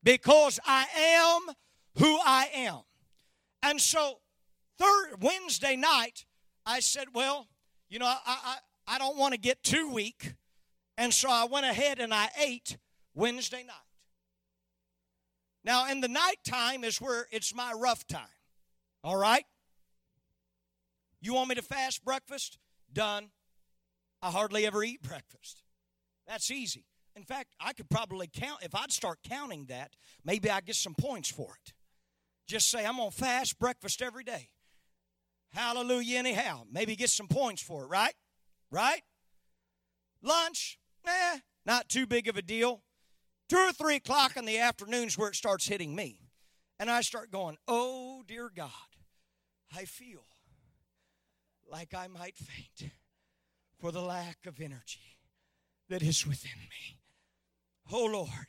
Because 0.03 0.59
I 0.65 0.87
am 0.97 1.55
who 1.99 2.19
I 2.25 2.49
am. 2.55 2.81
And 3.63 3.79
so, 3.79 4.21
third 4.79 5.17
Wednesday 5.21 5.77
night, 5.77 6.25
I 6.65 6.81
said, 6.81 7.09
well, 7.13 7.47
you 7.91 7.99
know, 7.99 8.07
I, 8.07 8.17
I, 8.27 8.57
I 8.89 8.99
don't 8.99 9.19
want 9.19 9.35
to 9.35 9.39
get 9.39 9.63
too 9.63 9.91
weak. 9.91 10.33
And 10.97 11.13
so 11.13 11.29
I 11.31 11.45
went 11.45 11.67
ahead 11.67 12.01
and 12.01 12.15
I 12.15 12.31
ate 12.43 12.79
Wednesday 13.15 13.65
night. 13.65 13.77
Now, 15.63 15.91
in 15.91 16.01
the 16.01 16.09
nighttime 16.09 16.85
is 16.85 17.03
where 17.03 17.27
it's 17.31 17.55
my 17.55 17.73
rough 17.73 18.07
time. 18.07 18.23
All 19.03 19.17
right? 19.17 19.45
You 21.25 21.33
want 21.33 21.49
me 21.49 21.55
to 21.55 21.63
fast 21.63 22.05
breakfast? 22.05 22.59
Done. 22.93 23.31
I 24.21 24.31
hardly 24.31 24.67
ever 24.67 24.85
eat 24.85 25.01
breakfast. 25.01 25.63
That's 26.27 26.51
easy. 26.51 26.85
In 27.17 27.23
fact, 27.23 27.55
I 27.59 27.73
could 27.73 27.89
probably 27.89 28.29
count, 28.31 28.63
if 28.63 28.75
I'd 28.75 28.93
start 28.93 29.21
counting 29.27 29.65
that, 29.67 29.95
maybe 30.23 30.51
I'd 30.51 30.67
get 30.67 30.77
some 30.77 30.95
points 30.95 31.31
for 31.31 31.55
it. 31.65 31.73
Just 32.47 32.71
say, 32.71 32.85
I'm 32.85 32.99
going 32.99 33.11
to 33.11 33.17
fast 33.17 33.59
breakfast 33.59 34.03
every 34.03 34.23
day. 34.23 34.51
Hallelujah, 35.55 36.19
anyhow. 36.19 36.65
Maybe 36.71 36.95
get 36.95 37.09
some 37.09 37.29
points 37.29 37.63
for 37.63 37.85
it, 37.85 37.87
right? 37.87 38.15
Right? 38.71 39.01
Lunch, 40.23 40.79
eh, 41.07 41.39
not 41.65 41.89
too 41.89 42.07
big 42.07 42.29
of 42.29 42.37
a 42.37 42.43
deal. 42.43 42.83
Two 43.49 43.57
or 43.57 43.73
three 43.73 43.97
o'clock 43.97 44.37
in 44.37 44.45
the 44.45 44.59
afternoons 44.59 45.17
where 45.17 45.31
it 45.31 45.37
starts 45.37 45.67
hitting 45.67 45.95
me. 45.95 46.21
And 46.79 46.91
I 46.91 47.01
start 47.01 47.31
going, 47.31 47.57
Oh, 47.67 48.25
dear 48.27 48.51
God, 48.55 48.69
I 49.75 49.87
feel 49.87 50.27
like 51.71 51.95
I 51.95 52.09
might 52.09 52.37
faint 52.37 52.93
for 53.81 53.91
the 53.93 54.03
lack 54.03 54.39
of 54.47 54.61
energy 54.61 55.19
that 55.89 56.03
is 56.03 56.27
within 56.27 56.59
me. 56.61 56.99
Oh, 57.93 58.07
Lord. 58.07 58.49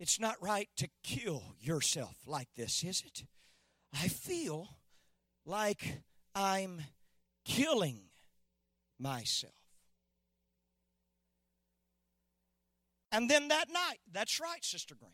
It's 0.00 0.20
not 0.20 0.36
right 0.40 0.68
to 0.76 0.88
kill 1.02 1.42
yourself 1.58 2.16
like 2.24 2.48
this, 2.56 2.84
is 2.84 3.02
it? 3.04 3.24
I 3.92 4.06
feel 4.08 4.68
like 5.44 6.02
I'm 6.34 6.82
killing 7.44 8.02
myself. 8.98 9.54
And 13.10 13.28
then 13.28 13.48
that 13.48 13.68
night, 13.72 13.98
that's 14.12 14.38
right, 14.38 14.64
Sister 14.64 14.94
Green. 14.94 15.12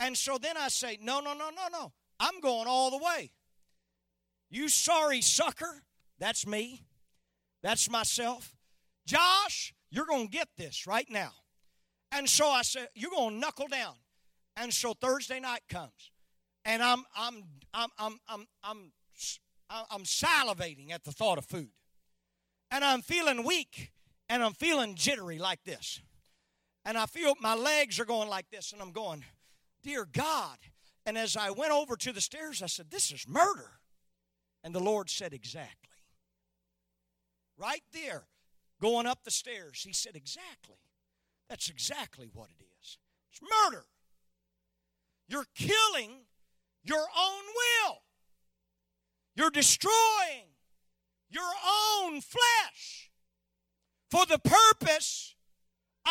And 0.00 0.16
so 0.16 0.38
then 0.38 0.56
I 0.56 0.68
say, 0.68 0.98
no, 1.02 1.20
no, 1.20 1.34
no, 1.34 1.50
no, 1.50 1.66
no. 1.70 1.92
I'm 2.20 2.40
going 2.40 2.68
all 2.68 2.90
the 2.90 3.04
way. 3.04 3.32
You 4.48 4.68
sorry 4.68 5.20
sucker. 5.20 5.82
That's 6.18 6.46
me. 6.46 6.84
That's 7.62 7.90
myself. 7.90 8.56
Josh, 9.06 9.74
you're 9.90 10.06
going 10.06 10.26
to 10.26 10.30
get 10.30 10.48
this 10.56 10.86
right 10.86 11.08
now. 11.10 11.32
And 12.12 12.28
so 12.28 12.48
I 12.48 12.62
said, 12.62 12.88
You're 12.94 13.10
going 13.10 13.34
to 13.34 13.40
knuckle 13.40 13.68
down. 13.68 13.94
And 14.56 14.72
so 14.72 14.94
Thursday 14.94 15.40
night 15.40 15.62
comes. 15.68 16.10
And 16.64 16.82
I'm, 16.82 17.04
I'm, 17.16 17.44
I'm, 17.72 17.88
I'm, 17.98 18.18
I'm, 18.28 18.46
I'm, 18.62 18.92
I'm 19.70 20.02
salivating 20.02 20.92
at 20.92 21.04
the 21.04 21.12
thought 21.12 21.38
of 21.38 21.44
food. 21.44 21.70
And 22.70 22.84
I'm 22.84 23.00
feeling 23.00 23.44
weak 23.44 23.92
and 24.28 24.42
I'm 24.42 24.52
feeling 24.52 24.94
jittery 24.94 25.38
like 25.38 25.64
this. 25.64 26.00
And 26.84 26.98
I 26.98 27.06
feel 27.06 27.34
my 27.40 27.54
legs 27.54 28.00
are 28.00 28.04
going 28.04 28.28
like 28.28 28.50
this. 28.50 28.72
And 28.72 28.82
I'm 28.82 28.92
going, 28.92 29.24
Dear 29.82 30.06
God. 30.10 30.58
And 31.06 31.16
as 31.16 31.36
I 31.36 31.50
went 31.50 31.72
over 31.72 31.96
to 31.96 32.12
the 32.12 32.20
stairs, 32.20 32.62
I 32.62 32.66
said, 32.66 32.90
This 32.90 33.12
is 33.12 33.26
murder. 33.26 33.80
And 34.64 34.74
the 34.74 34.80
Lord 34.80 35.08
said, 35.08 35.32
Exactly. 35.32 35.97
Right 37.58 37.82
there, 37.92 38.26
going 38.80 39.06
up 39.06 39.24
the 39.24 39.30
stairs, 39.30 39.82
He 39.84 39.92
said, 39.92 40.16
Exactly. 40.16 40.76
That's 41.48 41.68
exactly 41.68 42.28
what 42.32 42.50
it 42.50 42.62
is. 42.62 42.98
It's 43.30 43.40
murder. 43.42 43.84
You're 45.28 45.46
killing 45.54 46.26
your 46.84 47.00
own 47.00 47.42
will. 47.86 48.02
You're 49.34 49.50
destroying 49.50 50.48
your 51.30 51.50
own 52.02 52.20
flesh 52.20 53.10
for 54.10 54.26
the 54.26 54.38
purpose 54.38 55.34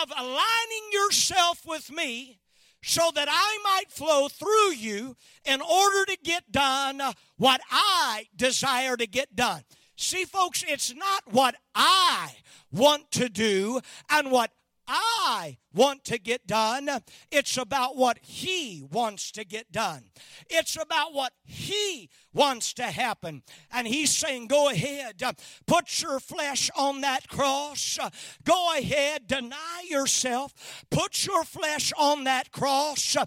of 0.01 0.11
aligning 0.15 0.89
yourself 0.91 1.65
with 1.65 1.91
me 1.91 2.39
so 2.83 3.11
that 3.15 3.27
I 3.29 3.57
might 3.63 3.91
flow 3.91 4.27
through 4.27 4.73
you 4.73 5.17
in 5.45 5.61
order 5.61 6.05
to 6.05 6.17
get 6.23 6.51
done 6.51 7.01
what 7.37 7.61
I 7.71 8.27
desire 8.35 8.95
to 8.95 9.07
get 9.07 9.35
done. 9.35 9.63
See, 9.97 10.25
folks, 10.25 10.63
it's 10.67 10.93
not 10.93 11.23
what 11.31 11.55
I 11.73 12.35
want 12.71 13.09
to 13.13 13.29
do 13.29 13.81
and 14.11 14.31
what 14.31 14.51
I 14.87 15.57
want 15.73 16.05
to 16.05 16.17
get 16.17 16.47
done. 16.47 16.89
It's 17.31 17.57
about 17.57 17.97
what 17.97 18.19
He 18.21 18.83
wants 18.89 19.31
to 19.31 19.43
get 19.43 19.71
done. 19.71 20.05
It's 20.49 20.75
about 20.81 21.13
what 21.13 21.33
He 21.43 22.09
wants 22.33 22.73
to 22.75 22.83
happen. 22.83 23.43
And 23.71 23.87
He's 23.87 24.15
saying, 24.15 24.47
Go 24.47 24.69
ahead, 24.69 25.21
put 25.65 26.01
your 26.01 26.19
flesh 26.19 26.69
on 26.75 27.01
that 27.01 27.27
cross. 27.27 27.99
Go 28.43 28.73
ahead, 28.77 29.27
deny 29.27 29.83
yourself, 29.89 30.85
put 30.89 31.25
your 31.25 31.43
flesh 31.43 31.91
on 31.97 32.23
that 32.23 32.51
cross, 32.51 33.17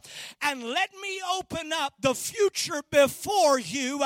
and 0.41 0.65
let 0.65 0.91
me 1.01 1.21
open 1.35 1.73
up 1.73 1.95
the 2.01 2.15
future 2.15 2.83
before 2.91 3.59
you 3.59 3.99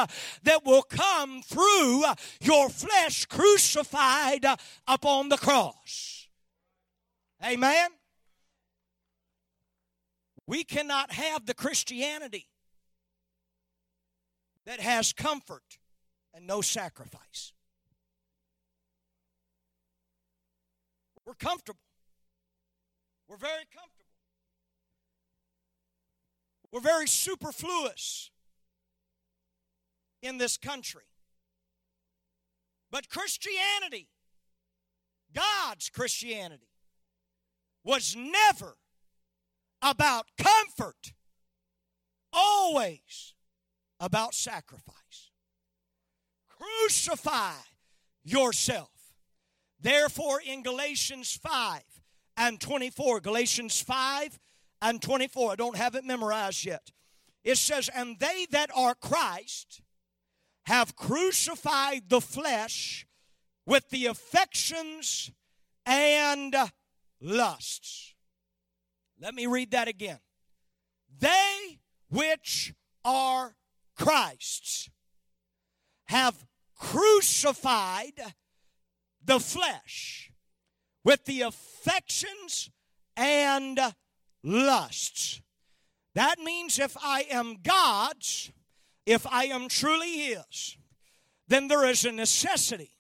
that 0.42 0.64
will 0.64 0.82
come 0.82 1.42
through 1.42 2.04
your 2.40 2.68
flesh 2.68 3.26
crucified 3.26 4.44
upon 4.88 5.28
the 5.28 5.38
cross. 5.38 6.23
Amen? 7.44 7.90
We 10.46 10.64
cannot 10.64 11.12
have 11.12 11.46
the 11.46 11.54
Christianity 11.54 12.48
that 14.66 14.80
has 14.80 15.12
comfort 15.12 15.78
and 16.32 16.46
no 16.46 16.60
sacrifice. 16.60 17.52
We're 21.26 21.34
comfortable. 21.34 21.80
We're 23.28 23.36
very 23.36 23.64
comfortable. 23.74 24.04
We're 26.70 26.80
very 26.80 27.06
superfluous 27.06 28.30
in 30.22 30.38
this 30.38 30.56
country. 30.56 31.04
But 32.90 33.08
Christianity, 33.08 34.08
God's 35.32 35.88
Christianity, 35.88 36.73
was 37.84 38.16
never 38.16 38.76
about 39.82 40.26
comfort, 40.38 41.12
always 42.32 43.34
about 44.00 44.34
sacrifice. 44.34 45.30
Crucify 46.48 47.52
yourself. 48.24 48.88
Therefore, 49.80 50.40
in 50.44 50.62
Galatians 50.62 51.38
5 51.42 51.82
and 52.38 52.60
24, 52.60 53.20
Galatians 53.20 53.80
5 53.82 54.38
and 54.80 55.02
24, 55.02 55.52
I 55.52 55.56
don't 55.56 55.76
have 55.76 55.94
it 55.94 56.04
memorized 56.04 56.64
yet. 56.64 56.90
It 57.44 57.58
says, 57.58 57.90
And 57.94 58.18
they 58.18 58.46
that 58.50 58.70
are 58.74 58.94
Christ 58.94 59.82
have 60.66 60.96
crucified 60.96 62.08
the 62.08 62.22
flesh 62.22 63.06
with 63.66 63.90
the 63.90 64.06
affections 64.06 65.30
and 65.84 66.54
lusts. 67.24 68.14
Let 69.20 69.34
me 69.34 69.46
read 69.46 69.70
that 69.70 69.88
again. 69.88 70.18
They 71.18 71.80
which 72.10 72.74
are 73.04 73.56
Christ's 73.96 74.90
have 76.06 76.44
crucified 76.76 78.20
the 79.24 79.40
flesh 79.40 80.30
with 81.02 81.24
the 81.24 81.42
affections 81.42 82.70
and 83.16 83.80
lusts. 84.42 85.40
That 86.14 86.38
means 86.38 86.78
if 86.78 86.96
I 87.02 87.26
am 87.30 87.56
God's, 87.62 88.52
if 89.06 89.26
I 89.26 89.44
am 89.44 89.68
truly 89.68 90.18
His, 90.18 90.76
then 91.48 91.68
there 91.68 91.86
is 91.86 92.04
a 92.04 92.12
necessity 92.12 92.93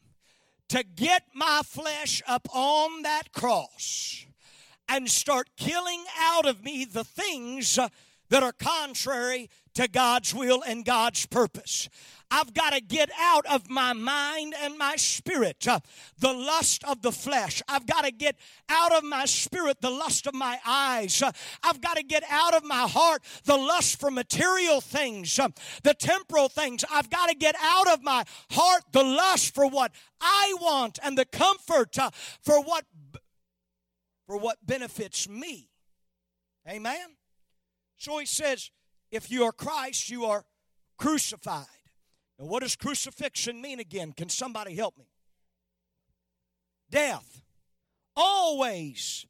to 0.74 0.82
get 0.82 1.22
my 1.32 1.60
flesh 1.64 2.20
up 2.26 2.48
on 2.52 3.02
that 3.02 3.30
cross 3.32 4.26
and 4.88 5.08
start 5.08 5.48
killing 5.56 6.02
out 6.18 6.46
of 6.46 6.64
me 6.64 6.84
the 6.84 7.04
things 7.04 7.78
that 8.30 8.42
are 8.42 8.52
contrary 8.52 9.48
to 9.74 9.88
God's 9.88 10.34
will 10.34 10.62
and 10.62 10.84
God's 10.84 11.26
purpose. 11.26 11.88
I've 12.30 12.54
got 12.54 12.72
to 12.72 12.80
get 12.80 13.10
out 13.18 13.44
of 13.46 13.68
my 13.68 13.92
mind 13.92 14.54
and 14.60 14.78
my 14.78 14.96
spirit 14.96 15.68
uh, 15.68 15.80
the 16.18 16.32
lust 16.32 16.82
of 16.84 17.02
the 17.02 17.12
flesh. 17.12 17.62
I've 17.68 17.86
got 17.86 18.04
to 18.04 18.10
get 18.10 18.36
out 18.68 18.92
of 18.92 19.04
my 19.04 19.24
spirit 19.24 19.80
the 19.80 19.90
lust 19.90 20.26
of 20.26 20.34
my 20.34 20.58
eyes. 20.66 21.22
Uh, 21.22 21.32
I've 21.62 21.80
got 21.80 21.96
to 21.96 22.02
get 22.02 22.24
out 22.28 22.54
of 22.54 22.64
my 22.64 22.88
heart 22.88 23.22
the 23.44 23.56
lust 23.56 24.00
for 24.00 24.10
material 24.10 24.80
things, 24.80 25.38
uh, 25.38 25.48
the 25.82 25.94
temporal 25.94 26.48
things. 26.48 26.84
I've 26.90 27.10
got 27.10 27.28
to 27.28 27.36
get 27.36 27.54
out 27.60 27.88
of 27.92 28.02
my 28.02 28.24
heart 28.50 28.82
the 28.92 29.04
lust 29.04 29.54
for 29.54 29.68
what 29.68 29.92
I 30.20 30.54
want 30.60 30.98
and 31.02 31.16
the 31.18 31.26
comfort 31.26 31.98
uh, 31.98 32.10
for 32.42 32.62
what 32.62 32.84
for 34.26 34.38
what 34.38 34.56
benefits 34.66 35.28
me. 35.28 35.68
Amen. 36.68 37.16
So 38.04 38.18
he 38.18 38.26
says, 38.26 38.70
if 39.10 39.30
you 39.30 39.44
are 39.44 39.52
Christ, 39.52 40.10
you 40.10 40.26
are 40.26 40.44
crucified. 40.98 41.64
Now, 42.38 42.44
what 42.44 42.62
does 42.62 42.76
crucifixion 42.76 43.62
mean 43.62 43.80
again? 43.80 44.12
Can 44.12 44.28
somebody 44.28 44.74
help 44.74 44.98
me? 44.98 45.06
Death. 46.90 47.40
Always 48.14 49.24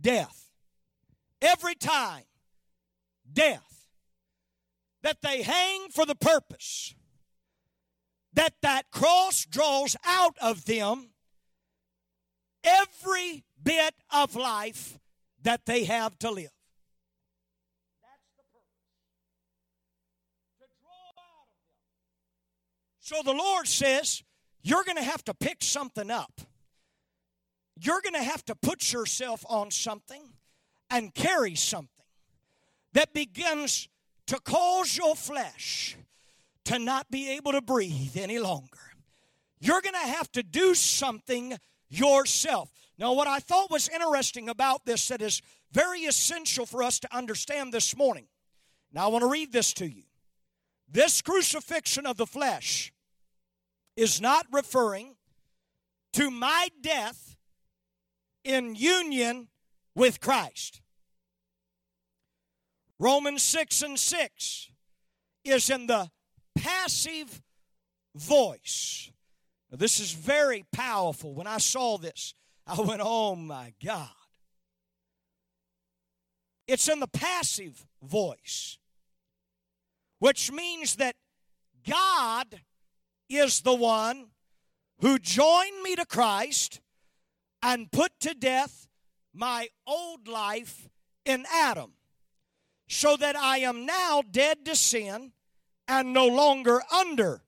death. 0.00 0.52
Every 1.42 1.74
time, 1.74 2.22
death. 3.32 3.88
That 5.02 5.20
they 5.20 5.42
hang 5.42 5.88
for 5.88 6.06
the 6.06 6.14
purpose 6.14 6.94
that 8.34 8.54
that 8.62 8.92
cross 8.92 9.44
draws 9.44 9.96
out 10.06 10.36
of 10.40 10.64
them 10.64 11.08
every 12.62 13.42
bit 13.60 13.94
of 14.14 14.36
life 14.36 15.00
that 15.42 15.66
they 15.66 15.82
have 15.82 16.16
to 16.20 16.30
live. 16.30 16.59
So 23.10 23.22
the 23.24 23.32
Lord 23.32 23.66
says, 23.66 24.22
You're 24.62 24.84
going 24.84 24.96
to 24.96 25.02
have 25.02 25.24
to 25.24 25.34
pick 25.34 25.64
something 25.64 26.12
up. 26.12 26.42
You're 27.76 28.00
going 28.02 28.14
to 28.14 28.22
have 28.22 28.44
to 28.44 28.54
put 28.54 28.92
yourself 28.92 29.44
on 29.48 29.72
something 29.72 30.22
and 30.90 31.12
carry 31.12 31.56
something 31.56 32.06
that 32.92 33.12
begins 33.12 33.88
to 34.28 34.38
cause 34.38 34.96
your 34.96 35.16
flesh 35.16 35.96
to 36.66 36.78
not 36.78 37.10
be 37.10 37.30
able 37.30 37.50
to 37.50 37.60
breathe 37.60 38.16
any 38.16 38.38
longer. 38.38 38.78
You're 39.58 39.80
going 39.80 39.94
to 39.94 40.10
have 40.10 40.30
to 40.32 40.44
do 40.44 40.76
something 40.76 41.58
yourself. 41.88 42.70
Now, 42.96 43.14
what 43.14 43.26
I 43.26 43.40
thought 43.40 43.72
was 43.72 43.88
interesting 43.88 44.48
about 44.48 44.86
this 44.86 45.08
that 45.08 45.20
is 45.20 45.42
very 45.72 46.02
essential 46.02 46.64
for 46.64 46.80
us 46.80 47.00
to 47.00 47.16
understand 47.16 47.74
this 47.74 47.96
morning. 47.96 48.28
Now, 48.92 49.06
I 49.06 49.08
want 49.08 49.22
to 49.22 49.28
read 49.28 49.50
this 49.50 49.72
to 49.74 49.90
you. 49.90 50.04
This 50.88 51.20
crucifixion 51.22 52.06
of 52.06 52.16
the 52.16 52.26
flesh 52.26 52.92
is 53.96 54.20
not 54.20 54.46
referring 54.52 55.16
to 56.12 56.30
my 56.30 56.68
death 56.80 57.36
in 58.44 58.74
union 58.74 59.48
with 59.94 60.20
Christ. 60.20 60.80
Romans 62.98 63.42
6 63.42 63.82
and 63.82 63.98
6 63.98 64.70
is 65.44 65.70
in 65.70 65.86
the 65.86 66.10
passive 66.56 67.40
voice. 68.14 69.10
Now, 69.70 69.78
this 69.78 70.00
is 70.00 70.12
very 70.12 70.64
powerful. 70.72 71.34
When 71.34 71.46
I 71.46 71.58
saw 71.58 71.96
this, 71.96 72.34
I 72.66 72.80
went, 72.80 73.00
oh 73.02 73.36
my 73.36 73.72
God. 73.84 74.08
It's 76.66 76.88
in 76.88 77.00
the 77.00 77.08
passive 77.08 77.86
voice, 78.02 78.78
which 80.18 80.52
means 80.52 80.96
that 80.96 81.16
God 81.88 82.60
is 83.30 83.60
the 83.62 83.74
one 83.74 84.26
who 85.00 85.18
joined 85.18 85.82
me 85.82 85.94
to 85.96 86.04
Christ 86.04 86.80
and 87.62 87.90
put 87.90 88.12
to 88.20 88.34
death 88.34 88.88
my 89.32 89.68
old 89.86 90.28
life 90.28 90.88
in 91.24 91.46
Adam, 91.54 91.92
so 92.88 93.16
that 93.16 93.36
I 93.36 93.58
am 93.58 93.86
now 93.86 94.22
dead 94.28 94.64
to 94.64 94.74
sin 94.74 95.32
and 95.86 96.12
no 96.12 96.26
longer 96.26 96.82
under 96.92 97.42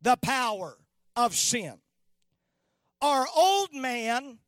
the 0.00 0.16
power 0.16 0.78
of 1.16 1.34
sin. 1.34 1.80
Our 3.02 3.26
old 3.36 3.74
man 3.74 4.38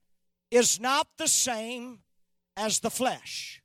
is 0.51 0.81
not 0.81 1.09
the 1.19 1.29
same 1.29 1.99
as 2.57 2.81
the 2.81 2.91
flesh. 2.91 3.61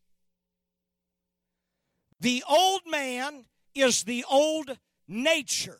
The 2.19 2.43
old 2.49 2.81
man 2.89 3.45
is 3.73 4.03
the 4.03 4.25
old 4.29 4.77
nature. 5.07 5.79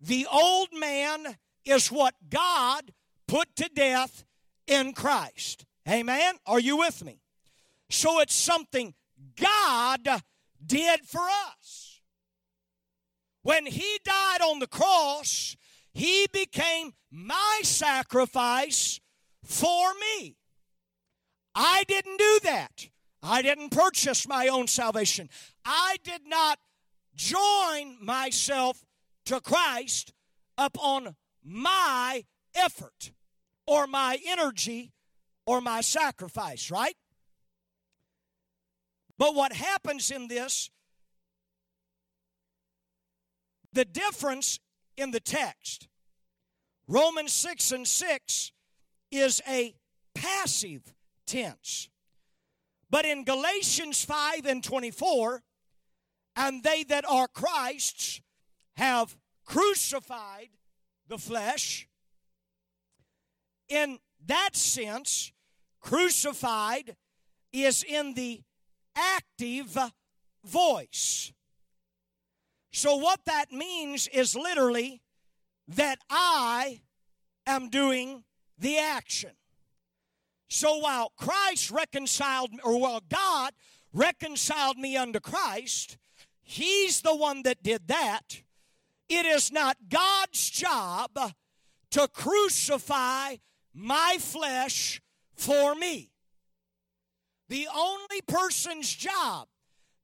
The 0.00 0.26
old 0.30 0.68
man 0.72 1.36
is 1.64 1.92
what 1.92 2.14
God 2.28 2.92
put 3.26 3.54
to 3.56 3.68
death 3.74 4.24
in 4.66 4.92
Christ. 4.92 5.66
Amen? 5.88 6.36
Are 6.46 6.60
you 6.60 6.78
with 6.78 7.04
me? 7.04 7.20
So 7.90 8.20
it's 8.20 8.34
something 8.34 8.94
God 9.40 10.08
did 10.64 11.00
for 11.00 11.26
us. 11.48 12.00
When 13.42 13.66
He 13.66 13.98
died 14.04 14.40
on 14.42 14.58
the 14.58 14.66
cross, 14.66 15.56
He 15.92 16.26
became 16.32 16.92
my 17.10 17.60
sacrifice 17.62 19.00
for 19.44 19.92
me. 19.94 20.36
I 21.54 21.84
didn't 21.88 22.18
do 22.18 22.38
that. 22.44 22.88
I 23.22 23.42
didn't 23.42 23.70
purchase 23.70 24.26
my 24.26 24.48
own 24.48 24.66
salvation. 24.66 25.28
I 25.64 25.96
did 26.04 26.22
not 26.26 26.58
join 27.14 27.98
myself 28.00 28.84
to 29.26 29.40
Christ 29.40 30.12
upon 30.56 31.16
my 31.44 32.24
effort 32.54 33.12
or 33.66 33.86
my 33.86 34.18
energy 34.26 34.92
or 35.46 35.60
my 35.60 35.80
sacrifice, 35.80 36.70
right? 36.70 36.96
But 39.18 39.34
what 39.34 39.52
happens 39.52 40.10
in 40.10 40.28
this, 40.28 40.70
the 43.72 43.84
difference 43.84 44.58
in 44.96 45.10
the 45.10 45.20
text, 45.20 45.88
Romans 46.88 47.32
6 47.32 47.72
and 47.72 47.86
6 47.86 48.52
is 49.10 49.42
a 49.46 49.74
passive 50.14 50.94
tense. 51.26 51.88
But 52.90 53.04
in 53.04 53.24
Galatians 53.24 54.04
5 54.04 54.46
and 54.46 54.64
24, 54.64 55.42
and 56.36 56.62
they 56.62 56.82
that 56.84 57.04
are 57.08 57.28
Christ's 57.28 58.20
have 58.80 59.14
crucified 59.44 60.48
the 61.06 61.18
flesh. 61.18 61.86
In 63.68 63.98
that 64.26 64.56
sense, 64.56 65.32
crucified 65.80 66.96
is 67.52 67.82
in 67.82 68.14
the 68.14 68.40
active 68.96 69.76
voice. 70.42 71.30
So, 72.72 72.96
what 72.96 73.20
that 73.26 73.52
means 73.52 74.08
is 74.08 74.34
literally 74.34 75.02
that 75.68 75.98
I 76.08 76.80
am 77.46 77.68
doing 77.68 78.24
the 78.58 78.78
action. 78.78 79.32
So, 80.48 80.78
while 80.78 81.12
Christ 81.18 81.70
reconciled, 81.70 82.50
or 82.64 82.80
while 82.80 83.02
God 83.06 83.52
reconciled 83.92 84.78
me 84.78 84.96
unto 84.96 85.20
Christ, 85.20 85.98
He's 86.40 87.02
the 87.02 87.14
one 87.14 87.42
that 87.42 87.62
did 87.62 87.88
that. 87.88 88.42
It 89.10 89.26
is 89.26 89.50
not 89.50 89.76
God's 89.88 90.48
job 90.48 91.10
to 91.90 92.08
crucify 92.08 93.34
my 93.74 94.18
flesh 94.20 95.02
for 95.34 95.74
me. 95.74 96.12
The 97.48 97.66
only 97.74 98.20
person's 98.28 98.94
job 98.94 99.48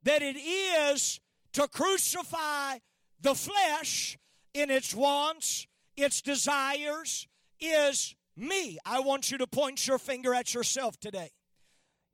that 0.03 0.23
it 0.23 0.37
is 0.37 1.21
to 1.53 1.69
crucify 1.69 2.79
the 3.21 3.37
flesh 3.37 4.19
in 4.53 4.71
its 4.71 4.93
wants, 4.93 5.69
its 5.97 6.21
desires, 6.21 7.29
is 7.61 8.17
me. 8.37 8.79
I 8.85 8.99
want 8.99 9.31
you 9.31 9.39
to 9.39 9.47
point 9.47 9.87
your 9.87 9.99
finger 9.99 10.35
at 10.35 10.53
yourself 10.53 10.99
today. 10.99 11.31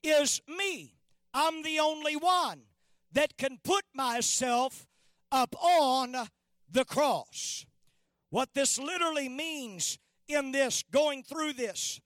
Is 0.02 0.42
me. 0.46 0.96
I'm 1.32 1.62
the 1.62 1.78
only 1.80 2.16
one 2.16 2.64
that 3.12 3.38
can 3.38 3.58
put 3.64 3.84
myself 3.94 4.86
up 5.30 5.56
on 5.58 6.28
the 6.72 6.84
cross. 6.84 7.66
What 8.30 8.54
this 8.54 8.78
literally 8.78 9.28
means 9.28 9.98
in 10.26 10.52
this, 10.52 10.82
going 10.90 11.22
through 11.22 11.52
this, 11.52 12.00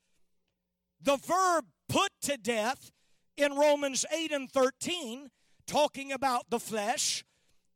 the 1.00 1.16
verb 1.16 1.66
put 1.88 2.10
to 2.22 2.36
death 2.36 2.90
in 3.36 3.54
Romans 3.54 4.04
8 4.12 4.32
and 4.32 4.50
13, 4.50 5.30
talking 5.66 6.12
about 6.12 6.50
the 6.50 6.58
flesh, 6.58 7.24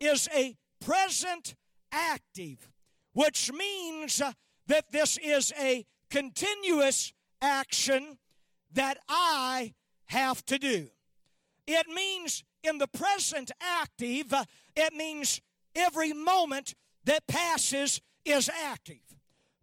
is 0.01 0.29
a 0.35 0.57
present 0.85 1.55
active, 1.93 2.71
which 3.13 3.53
means 3.53 4.23
that 4.67 4.91
this 4.91 5.19
is 5.19 5.53
a 5.61 5.85
continuous 6.11 7.13
action 7.41 8.19
that 8.73 8.99
I 9.09 9.75
have 10.07 10.45
to 10.47 10.59
do. 10.59 10.89
It 11.67 11.87
means 11.89 12.43
in 12.65 12.79
the 12.79 12.89
present 12.89 13.53
active, 13.61 14.35
it 14.75 14.93
means 14.95 15.41
every 15.75 16.13
moment 16.13 16.75
that 17.05 17.27
passes 17.27 18.01
is 18.25 18.49
active. 18.49 19.01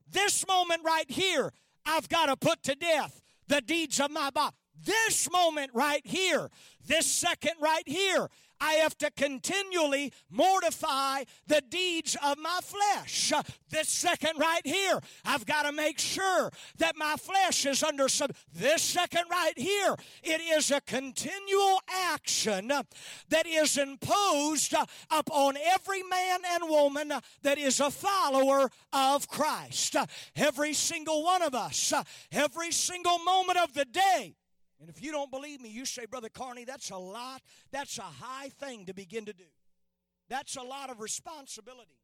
This 0.09 0.47
moment 0.47 0.81
right 0.83 1.09
here, 1.09 1.53
I've 1.85 2.09
got 2.09 2.27
to 2.27 2.35
put 2.35 2.63
to 2.63 2.75
death 2.75 3.21
the 3.47 3.61
deeds 3.61 3.99
of 3.99 4.11
my 4.11 4.29
body. 4.29 4.55
This 4.83 5.29
moment 5.31 5.71
right 5.73 6.05
here, 6.05 6.49
this 6.85 7.05
second 7.05 7.53
right 7.59 7.83
here, 7.85 8.29
I 8.59 8.73
have 8.73 8.97
to 8.99 9.11
continually 9.11 10.11
mortify 10.31 11.25
the 11.45 11.61
deeds 11.61 12.17
of 12.23 12.37
my 12.39 12.59
flesh. 12.63 13.31
This 13.69 13.89
second 13.89 14.39
right 14.39 14.65
here, 14.65 14.99
I've 15.25 15.45
got 15.45 15.63
to 15.63 15.71
make 15.71 15.99
sure 15.99 16.51
that 16.77 16.95
my 16.97 17.15
flesh 17.17 17.65
is 17.65 17.83
under 17.83 18.09
some. 18.09 18.31
This 18.53 18.81
second 18.81 19.25
right 19.29 19.57
here, 19.57 19.95
it 20.23 20.41
is 20.41 20.71
a 20.71 20.81
continual 20.81 21.81
action 21.87 22.71
that 23.29 23.45
is 23.45 23.77
imposed 23.77 24.73
upon 25.11 25.57
every 25.57 26.03
man 26.03 26.39
and 26.47 26.69
woman 26.69 27.13
that 27.43 27.57
is 27.57 27.79
a 27.79 27.91
follower 27.91 28.69
of 28.91 29.27
Christ. 29.27 29.95
Every 30.35 30.73
single 30.73 31.23
one 31.23 31.41
of 31.41 31.53
us, 31.53 31.93
every 32.31 32.71
single 32.71 33.19
moment 33.19 33.59
of 33.59 33.73
the 33.73 33.85
day, 33.85 34.36
and 34.79 34.89
if 34.89 35.03
you 35.03 35.11
don't 35.11 35.31
believe 35.31 35.61
me, 35.61 35.69
you 35.69 35.85
say, 35.85 36.05
Brother 36.05 36.29
Carney, 36.29 36.63
that's 36.63 36.91
a 36.91 36.97
lot. 36.97 37.41
That's 37.71 37.97
a 37.97 38.03
high 38.03 38.49
thing 38.49 38.85
to 38.85 38.93
begin 38.93 39.25
to 39.25 39.33
do. 39.33 39.45
That's 40.29 40.55
a 40.55 40.61
lot 40.61 40.89
of 40.89 40.99
responsibility. 40.99 41.97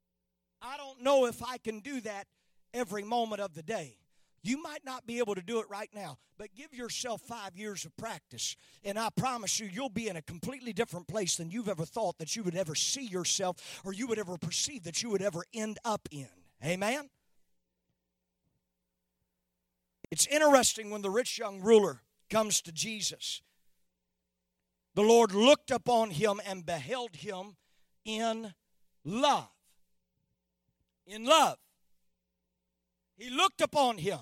I 0.62 0.78
don't 0.78 1.02
know 1.02 1.26
if 1.26 1.44
I 1.44 1.58
can 1.58 1.80
do 1.80 2.02
that 2.02 2.26
every 2.74 3.04
moment 3.04 3.42
of 3.42 3.54
the 3.54 3.64
day. 3.64 3.98
You 4.44 4.62
might 4.62 4.84
not 4.84 5.06
be 5.06 5.20
able 5.20 5.36
to 5.36 5.42
do 5.42 5.60
it 5.60 5.70
right 5.70 5.90
now, 5.94 6.18
but 6.38 6.54
give 6.54 6.74
yourself 6.74 7.22
five 7.22 7.56
years 7.56 7.86
of 7.86 7.96
practice, 7.96 8.58
and 8.84 9.00
I 9.00 9.08
promise 9.16 9.60
you, 9.60 9.70
you'll 9.72 9.88
be 9.88 10.10
in 10.10 10.18
a 10.18 10.22
completely 10.22 10.74
different 10.74 11.08
place 11.08 11.38
than 11.38 11.50
you've 11.50 11.70
ever 11.70 11.86
thought 11.86 12.18
that 12.18 12.36
you 12.36 12.44
would 12.44 12.56
ever 12.56 12.76
see 12.76 13.06
yourself 13.06 13.82
or 13.86 13.94
you 13.94 14.06
would 14.08 14.20
ever 14.20 14.38
perceive 14.38 14.84
that 14.84 15.02
you 15.02 15.10
would 15.12 15.22
ever 15.22 15.46
end 15.54 15.80
up 15.86 16.10
in. 16.12 16.28
Amen? 16.64 17.10
It's 20.12 20.28
interesting 20.28 20.92
when 20.92 21.02
the 21.02 21.10
rich 21.10 21.40
young 21.40 21.62
ruler 21.62 22.03
comes 22.34 22.63
to 22.63 22.72
Jesus. 22.72 23.43
The 24.96 25.04
Lord 25.04 25.34
looked 25.34 25.69
upon 25.69 26.10
him 26.10 26.41
and 26.43 26.65
beheld 26.65 27.15
him 27.17 27.58
in 28.06 28.56
love. 29.06 29.50
In 31.06 31.26
love. 31.26 31.60
He 33.15 33.30
looked 33.30 33.62
upon 33.62 34.00
him. 34.00 34.17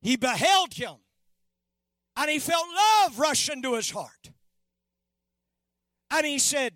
He 0.00 0.16
beheld 0.16 0.74
him. 0.74 0.96
And 2.16 2.28
he 2.28 2.40
felt 2.40 2.66
love 2.74 3.20
rush 3.20 3.48
into 3.48 3.74
his 3.74 3.92
heart. 3.92 4.32
And 6.10 6.26
he 6.26 6.40
said, 6.40 6.74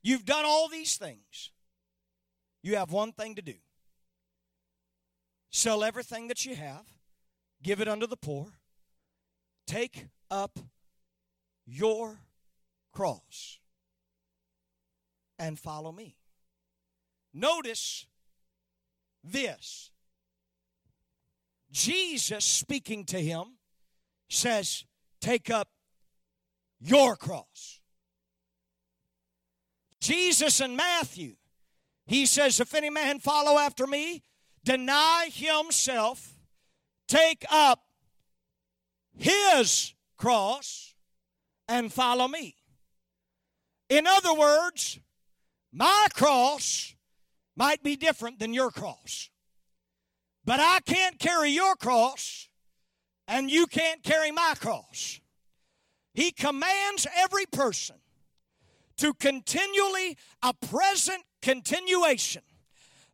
You've 0.00 0.24
done 0.24 0.44
all 0.46 0.68
these 0.68 0.96
things. 0.96 1.50
You 2.62 2.76
have 2.76 2.92
one 2.92 3.12
thing 3.12 3.34
to 3.34 3.42
do 3.42 3.54
sell 5.50 5.82
everything 5.82 6.28
that 6.28 6.44
you 6.44 6.54
have, 6.54 6.84
give 7.62 7.80
it 7.80 7.88
unto 7.88 8.06
the 8.06 8.16
poor, 8.16 8.57
Take 9.68 10.06
up 10.30 10.58
your 11.66 12.20
cross 12.90 13.58
and 15.38 15.58
follow 15.58 15.92
me. 15.92 16.16
Notice 17.34 18.06
this 19.22 19.90
Jesus 21.70 22.46
speaking 22.46 23.04
to 23.04 23.20
him 23.20 23.58
says, 24.30 24.84
Take 25.20 25.50
up 25.50 25.68
your 26.80 27.14
cross. 27.14 27.80
Jesus 30.00 30.62
in 30.62 30.76
Matthew, 30.76 31.34
he 32.06 32.24
says, 32.24 32.58
If 32.58 32.72
any 32.72 32.88
man 32.88 33.18
follow 33.18 33.58
after 33.58 33.86
me, 33.86 34.22
deny 34.64 35.28
himself, 35.30 36.38
take 37.06 37.44
up 37.50 37.87
his 39.18 39.94
cross 40.16 40.94
and 41.68 41.92
follow 41.92 42.26
me. 42.28 42.54
In 43.88 44.06
other 44.06 44.34
words, 44.34 44.98
my 45.72 46.06
cross 46.14 46.94
might 47.56 47.82
be 47.82 47.96
different 47.96 48.38
than 48.38 48.54
your 48.54 48.70
cross. 48.70 49.30
But 50.44 50.60
I 50.60 50.80
can't 50.80 51.18
carry 51.18 51.50
your 51.50 51.74
cross, 51.76 52.48
and 53.26 53.50
you 53.50 53.66
can't 53.66 54.02
carry 54.02 54.30
my 54.30 54.54
cross. 54.58 55.20
He 56.14 56.30
commands 56.30 57.06
every 57.16 57.44
person 57.46 57.96
to 58.96 59.12
continually 59.14 60.16
a 60.42 60.54
present 60.54 61.22
continuation 61.42 62.42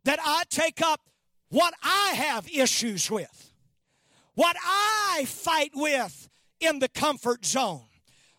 that 0.04 0.18
I 0.22 0.44
take 0.48 0.80
up 0.80 1.00
what 1.48 1.74
I 1.82 2.12
have 2.14 2.48
issues 2.48 3.10
with, 3.10 3.52
what 4.34 4.56
I 4.64 5.24
fight 5.26 5.72
with 5.74 6.28
in 6.60 6.78
the 6.78 6.88
comfort 6.88 7.44
zone, 7.44 7.86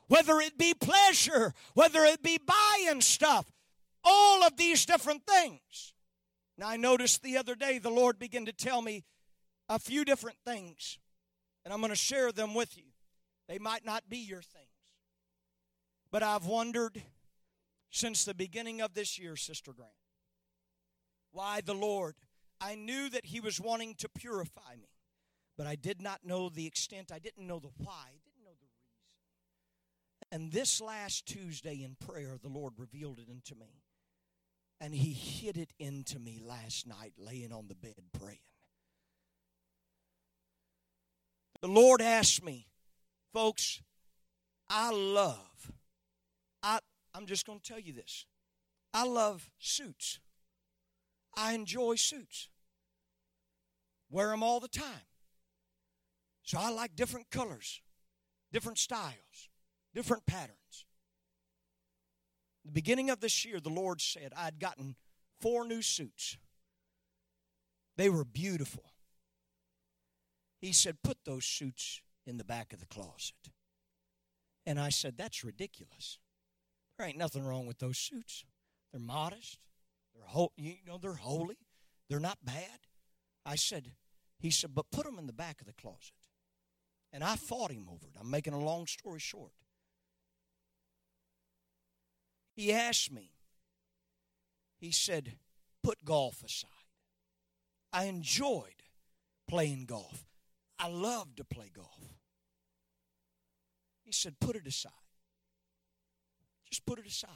whether 0.07 0.39
it 0.39 0.57
be 0.57 0.73
pleasure, 0.73 1.53
whether 1.73 2.03
it 2.03 2.21
be 2.21 2.37
buying 2.37 3.01
stuff, 3.01 3.51
all 4.03 4.43
of 4.43 4.57
these 4.57 4.85
different 4.85 5.23
things. 5.25 5.93
Now, 6.57 6.69
I 6.69 6.77
noticed 6.77 7.21
the 7.21 7.37
other 7.37 7.55
day 7.55 7.79
the 7.79 7.89
Lord 7.89 8.19
began 8.19 8.45
to 8.45 8.53
tell 8.53 8.81
me 8.81 9.03
a 9.67 9.79
few 9.79 10.05
different 10.05 10.37
things, 10.45 10.99
and 11.63 11.73
I'm 11.73 11.79
going 11.79 11.89
to 11.89 11.95
share 11.95 12.31
them 12.31 12.53
with 12.53 12.77
you. 12.77 12.83
They 13.47 13.59
might 13.59 13.85
not 13.85 14.09
be 14.09 14.17
your 14.17 14.41
things, 14.41 14.65
but 16.11 16.23
I've 16.23 16.45
wondered 16.45 17.01
since 17.91 18.25
the 18.25 18.33
beginning 18.33 18.81
of 18.81 18.93
this 18.93 19.19
year, 19.19 19.35
Sister 19.35 19.71
Grant, 19.73 19.91
why 21.31 21.61
the 21.61 21.73
Lord, 21.73 22.15
I 22.61 22.75
knew 22.75 23.09
that 23.09 23.25
He 23.25 23.39
was 23.39 23.59
wanting 23.59 23.95
to 23.95 24.09
purify 24.09 24.75
me, 24.79 24.89
but 25.57 25.67
I 25.67 25.75
did 25.75 26.01
not 26.01 26.25
know 26.25 26.49
the 26.49 26.65
extent, 26.65 27.11
I 27.13 27.19
didn't 27.19 27.47
know 27.47 27.59
the 27.59 27.71
why, 27.77 28.07
I 28.07 28.19
didn't 28.23 28.43
know 28.43 28.51
the 28.59 28.67
reason. 28.67 28.75
And 30.31 30.51
this 30.51 30.81
last 30.81 31.25
Tuesday 31.25 31.83
in 31.83 31.95
prayer, 31.95 32.37
the 32.41 32.49
Lord 32.49 32.73
revealed 32.77 33.19
it 33.19 33.29
unto 33.29 33.55
me. 33.55 33.81
And 34.81 34.93
he 34.93 35.13
hid 35.13 35.55
it 35.55 35.71
into 35.79 36.19
me 36.19 36.41
last 36.43 36.85
night, 36.85 37.13
laying 37.17 37.53
on 37.53 37.67
the 37.67 37.75
bed 37.75 37.95
praying. 38.19 38.39
The 41.61 41.69
Lord 41.69 42.01
asked 42.01 42.43
me, 42.43 42.67
folks, 43.33 43.81
I 44.69 44.91
love, 44.91 45.71
I, 46.61 46.79
I'm 47.13 47.25
just 47.25 47.47
going 47.47 47.59
to 47.59 47.67
tell 47.67 47.79
you 47.79 47.93
this. 47.93 48.25
I 48.93 49.05
love 49.05 49.49
suits. 49.59 50.19
I 51.37 51.53
enjoy 51.53 51.95
suits. 51.95 52.49
Wear 54.09 54.29
them 54.29 54.43
all 54.43 54.59
the 54.59 54.67
time. 54.67 55.07
So 56.45 56.57
I 56.59 56.69
like 56.69 56.95
different 56.95 57.29
colors, 57.29 57.81
different 58.51 58.77
styles, 58.77 59.49
different 59.93 60.25
patterns 60.25 60.85
the 62.65 62.71
beginning 62.71 63.11
of 63.11 63.19
this 63.19 63.45
year, 63.45 63.59
the 63.59 63.69
Lord 63.69 64.01
said 64.01 64.33
I'd 64.35 64.59
gotten 64.59 64.95
four 65.39 65.65
new 65.65 65.83
suits. 65.83 66.37
They 67.95 68.09
were 68.09 68.25
beautiful. 68.25 68.83
He 70.59 70.73
said, 70.73 70.97
Put 71.03 71.19
those 71.25 71.45
suits 71.45 72.01
in 72.25 72.37
the 72.37 72.43
back 72.43 72.73
of 72.73 72.79
the 72.79 72.87
closet. 72.87 73.51
And 74.65 74.79
I 74.79 74.89
said, 74.89 75.15
That's 75.15 75.43
ridiculous. 75.43 76.17
There 76.97 77.07
ain't 77.07 77.17
nothing 77.17 77.45
wrong 77.45 77.67
with 77.67 77.77
those 77.77 77.99
suits. 77.99 78.43
They're 78.91 78.99
modest. 78.99 79.59
They're 80.15 80.25
ho- 80.25 80.53
you 80.57 80.75
know 80.87 80.97
they're 80.97 81.13
holy. 81.13 81.57
They're 82.09 82.19
not 82.19 82.39
bad. 82.43 82.79
I 83.45 83.55
said, 83.55 83.91
he 84.39 84.49
said, 84.49 84.73
but 84.73 84.91
put 84.91 85.05
them 85.05 85.19
in 85.19 85.27
the 85.27 85.33
back 85.33 85.61
of 85.61 85.67
the 85.67 85.73
closet. 85.73 86.13
And 87.15 87.23
I 87.23 87.37
fought 87.37 87.71
him 87.71 87.87
over 87.89 88.07
it. 88.07 88.17
I'm 88.19 88.29
making 88.29 88.51
a 88.51 88.59
long 88.59 88.87
story 88.87 89.21
short. 89.21 89.53
He 92.53 92.73
asked 92.73 93.09
me, 93.09 93.31
he 94.75 94.91
said, 94.91 95.37
put 95.81 96.03
golf 96.03 96.43
aside. 96.43 96.69
I 97.93 98.03
enjoyed 98.03 98.83
playing 99.47 99.85
golf. 99.85 100.25
I 100.77 100.89
loved 100.89 101.37
to 101.37 101.45
play 101.45 101.71
golf. 101.73 102.17
He 104.03 104.11
said, 104.11 104.35
put 104.41 104.57
it 104.57 104.67
aside. 104.67 104.91
Just 106.69 106.85
put 106.85 106.99
it 106.99 107.07
aside. 107.07 107.29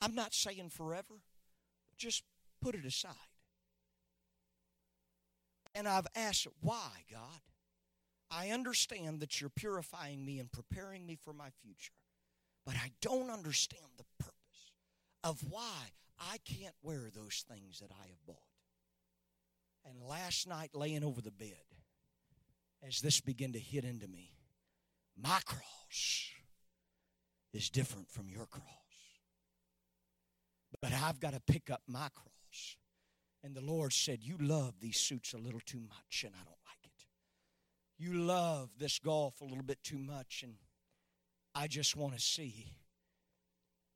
I'm 0.00 0.14
not 0.14 0.32
saying 0.32 0.70
forever, 0.70 1.24
just 1.96 2.22
put 2.62 2.76
it 2.76 2.84
aside. 2.84 3.12
And 5.74 5.88
I've 5.88 6.06
asked, 6.14 6.46
why, 6.60 6.90
God? 7.10 7.40
I 8.30 8.50
understand 8.50 9.20
that 9.20 9.40
you're 9.40 9.50
purifying 9.50 10.24
me 10.24 10.38
and 10.38 10.50
preparing 10.52 11.06
me 11.06 11.16
for 11.16 11.32
my 11.32 11.48
future. 11.62 11.92
But 12.66 12.76
I 12.76 12.90
don't 13.00 13.30
understand 13.30 13.86
the 13.96 14.04
purpose 14.18 14.34
of 15.24 15.42
why 15.48 15.92
I 16.18 16.38
can't 16.44 16.74
wear 16.82 17.08
those 17.14 17.44
things 17.48 17.80
that 17.80 17.90
I 17.90 18.06
have 18.06 18.26
bought. 18.26 18.36
And 19.88 20.02
last 20.02 20.46
night, 20.46 20.70
laying 20.74 21.04
over 21.04 21.22
the 21.22 21.30
bed, 21.30 21.54
as 22.86 23.00
this 23.00 23.20
began 23.20 23.52
to 23.52 23.58
hit 23.58 23.84
into 23.84 24.06
me, 24.06 24.32
my 25.16 25.38
cross 25.46 26.30
is 27.54 27.70
different 27.70 28.10
from 28.10 28.28
your 28.28 28.46
cross. 28.46 28.64
But 30.80 30.92
I've 30.92 31.20
got 31.20 31.32
to 31.32 31.40
pick 31.40 31.70
up 31.70 31.82
my 31.86 32.08
cross. 32.14 32.76
And 33.42 33.54
the 33.54 33.60
Lord 33.60 33.92
said, 33.92 34.18
You 34.22 34.36
love 34.38 34.74
these 34.80 34.98
suits 34.98 35.32
a 35.32 35.38
little 35.38 35.60
too 35.64 35.80
much, 35.80 36.24
and 36.24 36.34
I 36.34 36.44
don't. 36.44 36.57
You 37.98 38.12
love 38.14 38.70
this 38.78 39.00
golf 39.00 39.40
a 39.40 39.44
little 39.44 39.64
bit 39.64 39.82
too 39.82 39.98
much, 39.98 40.42
and 40.44 40.54
I 41.54 41.66
just 41.66 41.96
want 41.96 42.14
to 42.14 42.20
see 42.20 42.72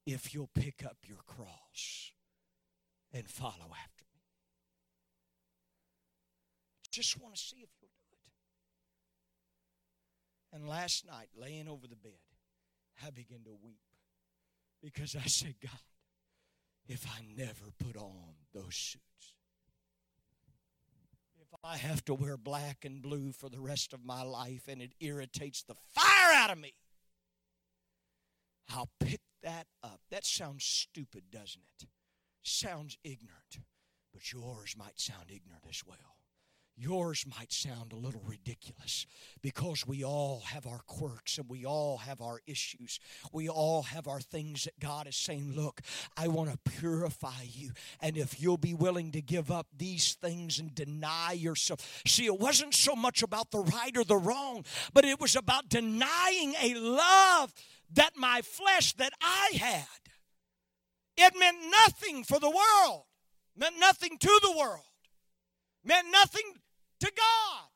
if 0.06 0.34
you'll 0.34 0.50
pick 0.54 0.84
up 0.84 0.96
your 1.04 1.20
cross 1.26 2.12
and 3.12 3.28
follow 3.28 3.70
after 3.70 4.04
me. 4.12 4.20
Just 6.90 7.20
want 7.20 7.36
to 7.36 7.40
see 7.40 7.58
if 7.58 7.70
you'll 7.80 7.90
do 8.10 8.16
it. 10.52 10.56
And 10.56 10.68
last 10.68 11.06
night, 11.06 11.28
laying 11.36 11.68
over 11.68 11.86
the 11.86 11.96
bed, 11.96 12.12
I 13.06 13.10
began 13.10 13.44
to 13.44 13.54
weep 13.62 13.78
because 14.82 15.14
I 15.14 15.26
said, 15.26 15.54
God, 15.62 15.70
if 16.88 17.06
I 17.06 17.24
never 17.36 17.70
put 17.78 17.96
on 17.96 18.34
those 18.52 18.96
if 18.96 19.11
I 21.64 21.76
have 21.76 22.04
to 22.06 22.14
wear 22.14 22.36
black 22.36 22.84
and 22.84 23.02
blue 23.02 23.32
for 23.32 23.48
the 23.48 23.60
rest 23.60 23.92
of 23.92 24.04
my 24.04 24.22
life 24.22 24.68
and 24.68 24.82
it 24.82 24.94
irritates 25.00 25.62
the 25.62 25.74
fire 25.94 26.32
out 26.34 26.50
of 26.50 26.58
me, 26.58 26.74
I'll 28.70 28.90
pick 28.98 29.20
that 29.42 29.66
up. 29.82 30.00
That 30.10 30.24
sounds 30.24 30.64
stupid, 30.64 31.24
doesn't 31.30 31.62
it? 31.80 31.86
Sounds 32.42 32.96
ignorant, 33.04 33.60
but 34.12 34.32
yours 34.32 34.74
might 34.76 34.98
sound 34.98 35.26
ignorant 35.28 35.64
as 35.68 35.82
well. 35.86 36.21
Yours 36.76 37.26
might 37.38 37.52
sound 37.52 37.92
a 37.92 37.96
little 37.96 38.22
ridiculous 38.24 39.06
because 39.42 39.86
we 39.86 40.02
all 40.02 40.40
have 40.46 40.66
our 40.66 40.80
quirks 40.86 41.36
and 41.36 41.48
we 41.48 41.66
all 41.66 41.98
have 41.98 42.20
our 42.20 42.40
issues. 42.46 42.98
We 43.32 43.48
all 43.48 43.82
have 43.82 44.08
our 44.08 44.20
things 44.20 44.64
that 44.64 44.78
God 44.80 45.06
is 45.06 45.16
saying, 45.16 45.52
Look, 45.54 45.82
I 46.16 46.28
want 46.28 46.50
to 46.50 46.70
purify 46.70 47.42
you. 47.44 47.72
And 48.00 48.16
if 48.16 48.40
you'll 48.40 48.56
be 48.56 48.74
willing 48.74 49.12
to 49.12 49.20
give 49.20 49.50
up 49.50 49.66
these 49.76 50.14
things 50.14 50.58
and 50.58 50.74
deny 50.74 51.32
yourself. 51.32 52.02
See, 52.06 52.26
it 52.26 52.40
wasn't 52.40 52.74
so 52.74 52.96
much 52.96 53.22
about 53.22 53.50
the 53.50 53.60
right 53.60 53.96
or 53.96 54.04
the 54.04 54.16
wrong, 54.16 54.64
but 54.94 55.04
it 55.04 55.20
was 55.20 55.36
about 55.36 55.68
denying 55.68 56.54
a 56.62 56.74
love 56.74 57.52
that 57.92 58.16
my 58.16 58.40
flesh 58.42 58.94
that 58.94 59.12
I 59.20 59.50
had. 59.54 59.86
It 61.16 61.34
meant 61.38 61.58
nothing 61.70 62.24
for 62.24 62.38
the 62.38 62.50
world, 62.50 63.04
meant 63.56 63.78
nothing 63.78 64.16
to 64.18 64.40
the 64.42 64.54
world, 64.56 64.86
meant 65.84 66.06
nothing 66.10 66.54
to 67.00 67.06
God. 67.06 67.68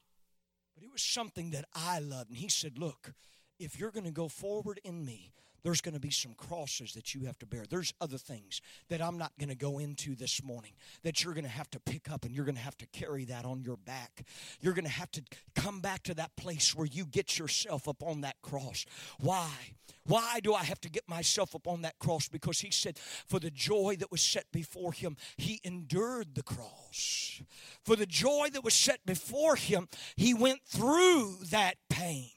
But 0.75 0.85
it 0.85 0.93
was 0.93 1.03
something 1.03 1.51
that 1.51 1.65
I 1.75 1.99
loved. 1.99 2.31
And 2.31 2.39
He 2.39 2.49
said, 2.49 2.79
Look, 2.79 3.13
if 3.59 3.79
you're 3.79 3.91
going 3.91 4.05
to 4.05 4.11
go 4.11 4.29
forward 4.29 4.81
in 4.85 5.05
me, 5.05 5.33
there's 5.63 5.81
going 5.81 5.95
to 5.95 6.01
be 6.01 6.11
some 6.11 6.35
crosses 6.35 6.93
that 6.93 7.15
you 7.15 7.27
have 7.27 7.39
to 7.39 7.47
bear. 7.47 7.65
There's 7.69 7.93
other 8.01 8.19
things 8.19 8.61
that 8.89 9.01
I'm 9.01 9.19
not 9.19 9.33
going 9.39 9.49
to 9.49 9.57
go 9.57 9.79
into 9.79 10.15
this 10.15 10.43
morning 10.43 10.73
that 11.03 11.23
you're 11.23 11.35
going 11.35 11.45
to 11.45 11.51
have 11.51 11.71
to 11.71 11.81
pick 11.81 12.11
up 12.11 12.25
and 12.25 12.35
you're 12.35 12.45
going 12.45 12.57
to 12.57 12.61
have 12.61 12.77
to 12.79 12.87
carry 12.87 13.25
that 13.27 13.45
on 13.45 13.63
your 13.63 13.77
back. 13.77 14.25
You're 14.61 14.75
going 14.75 14.85
to 14.85 14.91
have 14.91 15.11
to 15.13 15.23
come 15.55 15.81
back 15.81 16.03
to 16.05 16.15
that 16.15 16.37
place 16.37 16.75
where 16.75 16.87
you 16.87 17.05
get 17.05 17.39
yourself 17.39 17.89
up 17.89 18.03
on 18.03 18.23
that 18.23 18.37
cross. 18.43 18.87
Why? 19.21 19.51
Why 20.05 20.41
do 20.41 20.55
I 20.55 20.63
have 20.63 20.81
to 20.83 20.91
get 20.91 21.09
myself 21.09 21.55
up 21.55 21.67
on 21.67 21.83
that 21.83 21.99
cross? 21.99 22.29
Because 22.29 22.61
he 22.61 22.71
said, 22.71 22.99
for 23.27 23.41
the 23.41 23.51
joy 23.51 23.97
that 23.99 24.13
was 24.13 24.23
set 24.23 24.45
before 24.53 24.93
him, 24.93 25.17
he 25.37 25.61
endured 25.65 26.35
the 26.35 26.43
cross. 26.43 27.43
For 27.85 27.97
the 27.97 28.07
joy 28.07 28.49
that 28.53 28.65
was 28.65 28.75
set 28.75 29.05
before 29.05 29.57
him, 29.57 29.89
he 30.17 30.33
went 30.33 30.61
through 30.65 31.39
that 31.51 31.77
pain. 31.91 32.31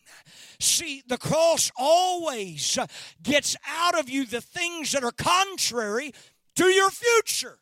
See, 0.59 1.03
the 1.07 1.17
cross 1.17 1.71
always 1.77 2.77
gets 3.23 3.55
out 3.67 3.97
of 3.97 4.09
you 4.09 4.25
the 4.25 4.41
things 4.41 4.91
that 4.91 5.03
are 5.03 5.11
contrary 5.11 6.13
to 6.55 6.65
your 6.65 6.89
future. 6.89 7.59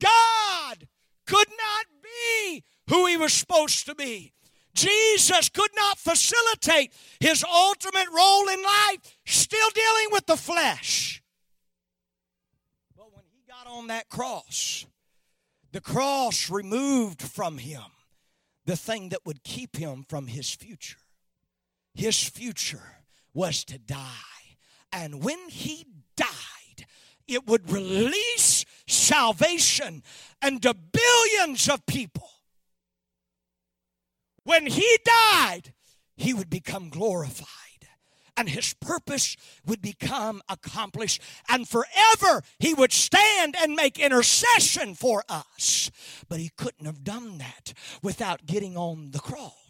God 0.00 0.88
could 1.26 1.48
not 1.48 1.86
be 2.02 2.64
who 2.88 3.06
he 3.06 3.16
was 3.16 3.32
supposed 3.32 3.86
to 3.86 3.94
be. 3.94 4.32
Jesus 4.74 5.48
could 5.48 5.70
not 5.76 5.98
facilitate 5.98 6.92
his 7.20 7.44
ultimate 7.44 8.08
role 8.14 8.48
in 8.48 8.62
life, 8.62 8.98
still 9.24 9.70
dealing 9.72 10.08
with 10.10 10.26
the 10.26 10.36
flesh. 10.36 11.22
But 12.96 13.12
when 13.12 13.22
he 13.32 13.44
got 13.46 13.70
on 13.70 13.86
that 13.86 14.08
cross, 14.08 14.84
the 15.70 15.80
cross 15.80 16.50
removed 16.50 17.22
from 17.22 17.58
him 17.58 17.82
the 18.64 18.76
thing 18.76 19.10
that 19.10 19.26
would 19.26 19.44
keep 19.44 19.76
him 19.76 20.04
from 20.08 20.26
his 20.26 20.50
future. 20.50 20.98
His 21.94 22.22
future 22.22 23.02
was 23.32 23.64
to 23.64 23.78
die 23.78 24.34
And 24.94 25.24
when 25.24 25.48
he 25.48 25.86
died, 26.16 26.86
it 27.26 27.48
would 27.48 27.72
release 27.72 28.64
salvation 28.86 30.04
unto 30.40 30.72
billions 30.72 31.68
of 31.68 31.84
people. 31.86 32.30
When 34.44 34.66
he 34.66 34.98
died, 35.04 35.72
he 36.16 36.32
would 36.32 36.48
become 36.48 36.90
glorified 36.90 37.63
and 38.36 38.48
his 38.48 38.74
purpose 38.74 39.36
would 39.66 39.80
become 39.80 40.42
accomplished, 40.48 41.20
and 41.48 41.68
forever 41.68 42.42
he 42.58 42.74
would 42.74 42.92
stand 42.92 43.54
and 43.60 43.74
make 43.74 43.98
intercession 43.98 44.94
for 44.94 45.24
us. 45.28 45.90
But 46.28 46.40
he 46.40 46.50
couldn't 46.56 46.86
have 46.86 47.04
done 47.04 47.38
that 47.38 47.72
without 48.02 48.46
getting 48.46 48.76
on 48.76 49.10
the 49.12 49.20
cross 49.20 49.63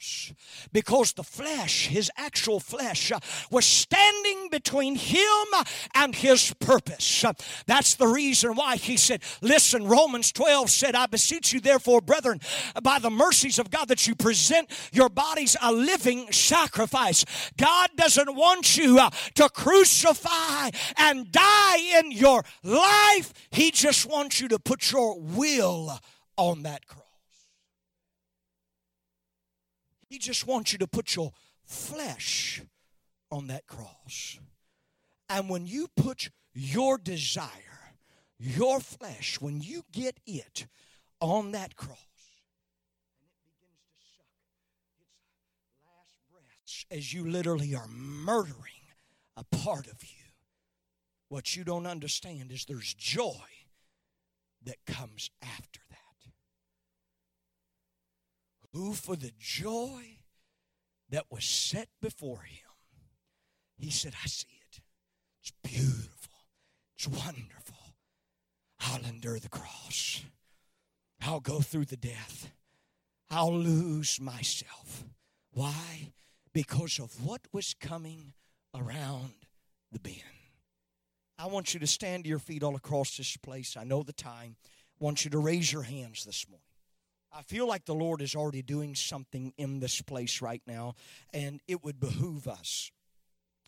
because 0.72 1.12
the 1.12 1.22
flesh, 1.22 1.86
his 1.88 2.10
actual 2.16 2.60
flesh, 2.60 3.12
uh, 3.12 3.20
was 3.50 3.64
standing 3.64 4.48
between 4.50 4.96
him 4.96 5.46
and 5.94 6.14
his 6.14 6.54
purpose. 6.60 7.24
That's 7.66 7.94
the 7.94 8.06
reason 8.06 8.54
why 8.54 8.76
he 8.76 8.96
said, 8.96 9.22
Listen, 9.40 9.86
Romans 9.86 10.32
12 10.32 10.70
said, 10.70 10.94
I 10.94 11.06
beseech 11.06 11.52
you, 11.52 11.60
therefore, 11.60 12.00
brethren, 12.00 12.40
by 12.82 12.98
the 12.98 13.10
mercies 13.10 13.58
of 13.58 13.70
God, 13.70 13.88
that 13.88 14.06
you 14.06 14.14
present 14.14 14.70
your 14.92 15.08
bodies 15.08 15.56
a 15.62 15.72
living 15.72 16.30
sacrifice. 16.32 17.24
God 17.56 17.90
doesn't 17.96 18.34
want 18.34 18.76
you 18.76 18.98
uh, 18.98 19.10
to 19.34 19.48
crucify 19.48 20.70
and 20.96 21.30
die 21.30 21.98
in 21.98 22.12
your 22.12 22.44
life. 22.62 23.32
He 23.50 23.70
just 23.70 24.06
wants 24.06 24.40
you 24.40 24.48
to 24.48 24.58
put 24.58 24.90
your 24.90 25.18
will 25.20 25.98
on 26.36 26.62
that 26.62 26.86
cross. 26.86 27.03
He 30.14 30.18
just 30.18 30.46
wants 30.46 30.72
you 30.72 30.78
to 30.78 30.86
put 30.86 31.16
your 31.16 31.32
flesh 31.64 32.62
on 33.32 33.48
that 33.48 33.66
cross. 33.66 34.38
And 35.28 35.48
when 35.48 35.66
you 35.66 35.88
put 35.96 36.30
your 36.52 36.98
desire, 36.98 37.96
your 38.38 38.78
flesh, 38.78 39.40
when 39.40 39.60
you 39.60 39.82
get 39.90 40.20
it 40.24 40.68
on 41.20 41.50
that 41.50 41.74
cross, 41.74 41.98
and 43.18 43.26
it 43.28 43.42
begins 43.42 43.82
to 43.88 44.06
suck 44.16 44.28
its 45.00 45.80
last 45.84 46.16
breaths 46.30 46.86
as 46.92 47.12
you 47.12 47.28
literally 47.28 47.74
are 47.74 47.88
murdering 47.88 48.86
a 49.36 49.42
part 49.42 49.88
of 49.88 50.00
you. 50.04 50.30
What 51.28 51.56
you 51.56 51.64
don't 51.64 51.88
understand 51.88 52.52
is 52.52 52.66
there's 52.66 52.94
joy 52.94 53.48
that 54.62 54.86
comes 54.86 55.32
after. 55.42 55.80
Who, 58.74 58.92
for 58.92 59.16
the 59.16 59.32
joy 59.38 60.18
that 61.08 61.24
was 61.30 61.44
set 61.44 61.88
before 62.02 62.42
him, 62.42 62.68
he 63.78 63.90
said, 63.90 64.12
I 64.22 64.26
see 64.26 64.60
it. 64.70 64.80
It's 65.40 65.52
beautiful. 65.62 66.38
It's 66.96 67.08
wonderful. 67.08 67.94
I'll 68.80 69.04
endure 69.04 69.38
the 69.38 69.48
cross. 69.48 70.22
I'll 71.22 71.40
go 71.40 71.60
through 71.60 71.86
the 71.86 71.96
death. 71.96 72.50
I'll 73.30 73.56
lose 73.56 74.20
myself. 74.20 75.04
Why? 75.52 76.12
because 76.54 77.00
of 77.00 77.26
what 77.26 77.42
was 77.52 77.74
coming 77.74 78.32
around 78.74 79.34
the 79.92 79.98
bend. 79.98 80.22
I 81.38 81.46
want 81.46 81.74
you 81.74 81.80
to 81.80 81.86
stand 81.86 82.24
to 82.24 82.30
your 82.30 82.38
feet 82.38 82.62
all 82.62 82.76
across 82.76 83.16
this 83.16 83.36
place. 83.36 83.76
I 83.76 83.84
know 83.84 84.02
the 84.04 84.12
time. 84.12 84.56
I 84.64 85.04
want 85.04 85.24
you 85.24 85.30
to 85.32 85.38
raise 85.38 85.72
your 85.72 85.82
hands 85.82 86.24
this 86.24 86.46
morning. 86.48 86.62
I 87.36 87.42
feel 87.42 87.66
like 87.66 87.84
the 87.84 87.94
Lord 87.94 88.22
is 88.22 88.36
already 88.36 88.62
doing 88.62 88.94
something 88.94 89.52
in 89.56 89.80
this 89.80 90.00
place 90.00 90.40
right 90.40 90.62
now, 90.66 90.94
and 91.32 91.60
it 91.66 91.82
would 91.82 91.98
behoove 91.98 92.46
us. 92.46 92.92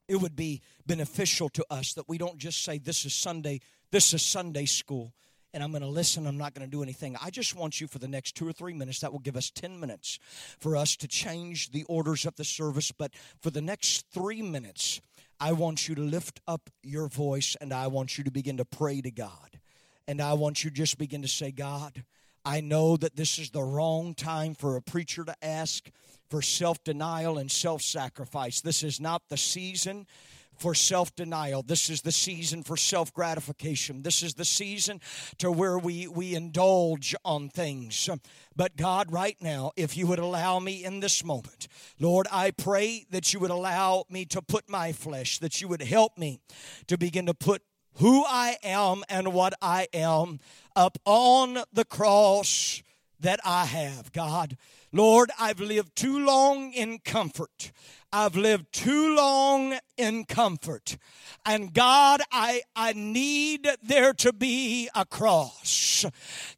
It 0.08 0.16
would 0.16 0.36
be 0.36 0.62
beneficial 0.86 1.48
to 1.50 1.64
us 1.68 1.94
that 1.94 2.08
we 2.08 2.16
don't 2.16 2.38
just 2.38 2.62
say, 2.62 2.78
This 2.78 3.04
is 3.04 3.12
Sunday, 3.12 3.60
this 3.90 4.14
is 4.14 4.22
Sunday 4.22 4.66
school 4.66 5.12
and 5.56 5.64
I'm 5.64 5.70
going 5.70 5.80
to 5.80 5.88
listen. 5.88 6.26
I'm 6.26 6.36
not 6.36 6.52
going 6.52 6.66
to 6.66 6.70
do 6.70 6.82
anything. 6.82 7.16
I 7.22 7.30
just 7.30 7.56
want 7.56 7.80
you 7.80 7.86
for 7.86 7.98
the 7.98 8.06
next 8.06 8.34
two 8.34 8.46
or 8.46 8.52
three 8.52 8.74
minutes. 8.74 9.00
That 9.00 9.10
will 9.10 9.20
give 9.20 9.38
us 9.38 9.50
10 9.50 9.80
minutes 9.80 10.18
for 10.58 10.76
us 10.76 10.96
to 10.96 11.08
change 11.08 11.70
the 11.70 11.84
orders 11.84 12.26
of 12.26 12.36
the 12.36 12.44
service. 12.44 12.92
But 12.92 13.14
for 13.40 13.48
the 13.50 13.62
next 13.62 14.04
three 14.12 14.42
minutes, 14.42 15.00
I 15.40 15.52
want 15.52 15.88
you 15.88 15.94
to 15.94 16.02
lift 16.02 16.40
up 16.46 16.68
your 16.82 17.08
voice 17.08 17.56
and 17.58 17.72
I 17.72 17.86
want 17.86 18.18
you 18.18 18.24
to 18.24 18.30
begin 18.30 18.58
to 18.58 18.66
pray 18.66 19.00
to 19.00 19.10
God. 19.10 19.58
And 20.06 20.20
I 20.20 20.34
want 20.34 20.62
you 20.62 20.68
to 20.68 20.76
just 20.76 20.98
begin 20.98 21.22
to 21.22 21.28
say, 21.28 21.52
God, 21.52 22.04
I 22.46 22.60
know 22.60 22.96
that 22.98 23.16
this 23.16 23.40
is 23.40 23.50
the 23.50 23.64
wrong 23.64 24.14
time 24.14 24.54
for 24.54 24.76
a 24.76 24.80
preacher 24.80 25.24
to 25.24 25.34
ask 25.42 25.90
for 26.30 26.40
self 26.40 26.82
denial 26.84 27.38
and 27.38 27.50
self 27.50 27.82
sacrifice. 27.82 28.60
This 28.60 28.84
is 28.84 29.00
not 29.00 29.22
the 29.28 29.36
season 29.36 30.06
for 30.56 30.72
self 30.72 31.14
denial. 31.16 31.64
This 31.64 31.90
is 31.90 32.02
the 32.02 32.12
season 32.12 32.62
for 32.62 32.76
self 32.76 33.12
gratification. 33.12 34.02
This 34.02 34.22
is 34.22 34.34
the 34.34 34.44
season 34.44 35.00
to 35.38 35.50
where 35.50 35.76
we, 35.76 36.06
we 36.06 36.36
indulge 36.36 37.16
on 37.24 37.48
things. 37.48 38.08
But 38.54 38.76
God, 38.76 39.10
right 39.10 39.36
now, 39.40 39.72
if 39.76 39.96
you 39.96 40.06
would 40.06 40.20
allow 40.20 40.60
me 40.60 40.84
in 40.84 41.00
this 41.00 41.24
moment, 41.24 41.66
Lord, 41.98 42.28
I 42.30 42.52
pray 42.52 43.06
that 43.10 43.34
you 43.34 43.40
would 43.40 43.50
allow 43.50 44.04
me 44.08 44.24
to 44.26 44.40
put 44.40 44.70
my 44.70 44.92
flesh, 44.92 45.40
that 45.40 45.60
you 45.60 45.66
would 45.66 45.82
help 45.82 46.16
me 46.16 46.38
to 46.86 46.96
begin 46.96 47.26
to 47.26 47.34
put 47.34 47.62
who 47.96 48.24
I 48.26 48.56
am 48.62 49.04
and 49.08 49.32
what 49.32 49.54
I 49.60 49.88
am 49.92 50.40
up 50.74 50.98
on 51.04 51.58
the 51.72 51.84
cross 51.84 52.82
that 53.20 53.40
I 53.44 53.64
have, 53.64 54.12
God. 54.12 54.56
Lord, 54.92 55.30
I've 55.38 55.60
lived 55.60 55.96
too 55.96 56.18
long 56.18 56.72
in 56.72 56.98
comfort. 56.98 57.72
I've 58.18 58.34
lived 58.34 58.72
too 58.72 59.14
long 59.14 59.78
in 59.98 60.24
comfort. 60.24 60.96
And 61.44 61.72
God, 61.72 62.22
I, 62.32 62.62
I 62.74 62.92
need 62.94 63.68
there 63.82 64.14
to 64.14 64.32
be 64.32 64.88
a 64.94 65.04
cross. 65.04 66.06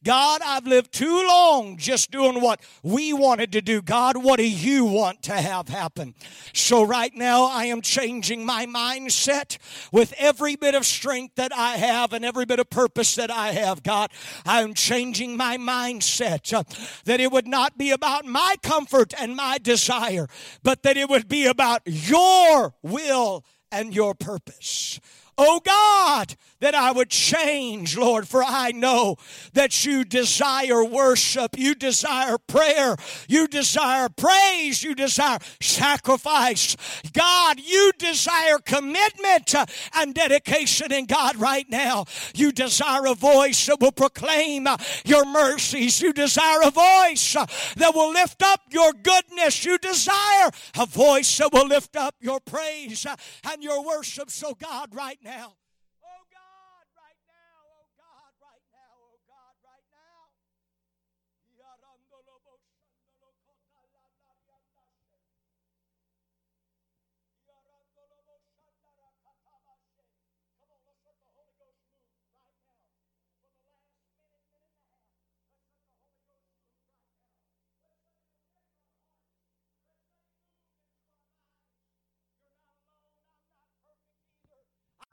God, 0.04 0.40
I've 0.44 0.66
lived 0.66 0.92
too 0.92 1.26
long 1.26 1.76
just 1.76 2.10
doing 2.10 2.40
what 2.40 2.60
we 2.82 3.12
wanted 3.12 3.52
to 3.52 3.60
do. 3.60 3.82
God, 3.82 4.16
what 4.16 4.38
do 4.38 4.48
you 4.48 4.84
want 4.84 5.22
to 5.24 5.32
have 5.32 5.68
happen? 5.68 6.14
So 6.54 6.84
right 6.84 7.14
now, 7.14 7.44
I 7.44 7.64
am 7.64 7.82
changing 7.82 8.46
my 8.46 8.64
mindset 8.64 9.58
with 9.92 10.14
every 10.16 10.54
bit 10.54 10.74
of 10.74 10.86
strength 10.86 11.34
that 11.34 11.52
I 11.54 11.76
have 11.76 12.12
and 12.12 12.24
every 12.24 12.44
bit 12.44 12.60
of 12.60 12.70
purpose 12.70 13.16
that 13.16 13.30
I 13.30 13.52
have. 13.52 13.82
God, 13.82 14.10
I'm 14.46 14.74
changing 14.74 15.36
my 15.36 15.58
mindset 15.58 16.52
uh, 16.52 16.62
that 17.04 17.20
it 17.20 17.32
would 17.32 17.48
not 17.48 17.76
be 17.76 17.90
about 17.90 18.24
my 18.24 18.54
comfort 18.62 19.12
and 19.18 19.34
my 19.36 19.58
desire, 19.58 20.28
but 20.62 20.82
that 20.84 20.96
it 20.96 21.08
would 21.08 21.28
be 21.28 21.47
about 21.48 21.82
your 21.84 22.74
will 22.82 23.44
and 23.72 23.94
your 23.94 24.14
purpose. 24.14 25.00
Oh 25.40 25.60
God, 25.64 26.34
that 26.60 26.74
I 26.74 26.90
would 26.90 27.10
change, 27.10 27.96
Lord, 27.96 28.26
for 28.26 28.42
I 28.42 28.72
know 28.72 29.16
that 29.52 29.84
you 29.84 30.04
desire 30.04 30.84
worship, 30.84 31.56
you 31.56 31.76
desire 31.76 32.38
prayer, 32.38 32.96
you 33.28 33.46
desire 33.46 34.08
praise, 34.08 34.82
you 34.82 34.96
desire 34.96 35.38
sacrifice. 35.60 36.76
God, 37.12 37.60
you 37.60 37.92
desire 37.98 38.58
commitment 38.58 39.54
and 39.94 40.12
dedication 40.12 40.92
in 40.92 41.06
God 41.06 41.36
right 41.36 41.70
now. 41.70 42.06
You 42.34 42.50
desire 42.50 43.06
a 43.06 43.14
voice 43.14 43.66
that 43.66 43.80
will 43.80 43.92
proclaim 43.92 44.66
your 45.04 45.24
mercies. 45.24 46.00
You 46.00 46.12
desire 46.12 46.62
a 46.64 46.72
voice 46.72 47.34
that 47.76 47.94
will 47.94 48.12
lift 48.12 48.42
up 48.42 48.62
your 48.70 48.92
goodness. 48.92 49.64
You 49.64 49.78
desire 49.78 50.50
a 50.76 50.86
voice 50.86 51.38
that 51.38 51.52
will 51.52 51.68
lift 51.68 51.94
up 51.94 52.16
your 52.20 52.40
praise 52.40 53.06
and 53.44 53.62
your 53.62 53.84
worship. 53.84 54.30
So, 54.30 54.54
God, 54.54 54.92
right 54.92 55.18
now, 55.22 55.27
now. 55.28 55.67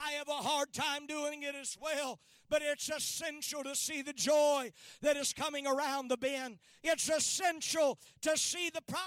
I 0.06 0.12
have 0.12 0.28
a 0.28 0.32
hard 0.32 0.72
time 0.72 1.06
doing 1.06 1.42
it 1.42 1.54
as 1.60 1.76
well. 1.80 2.20
But 2.48 2.62
it's 2.62 2.88
essential 2.88 3.64
to 3.64 3.74
see 3.74 4.02
the 4.02 4.12
joy 4.12 4.70
that 5.02 5.16
is 5.16 5.32
coming 5.32 5.66
around 5.66 6.08
the 6.08 6.16
bend. 6.16 6.58
It's 6.84 7.08
essential 7.08 7.98
to 8.22 8.36
see 8.36 8.70
the 8.70 8.82
promise 8.82 9.02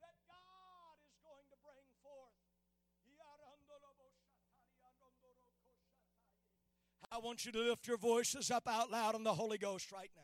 that 0.00 0.14
God 0.28 0.98
is 1.08 1.16
going 1.24 1.46
to 1.48 1.56
bring 1.64 1.86
forth. 2.02 2.34
I 7.10 7.18
want 7.18 7.46
you 7.46 7.52
to 7.52 7.60
lift 7.60 7.88
your 7.88 7.96
voices 7.96 8.50
up 8.50 8.68
out 8.68 8.90
loud 8.90 9.14
in 9.14 9.24
the 9.24 9.32
Holy 9.32 9.56
Ghost 9.56 9.90
right 9.90 10.10
now. 10.14 10.22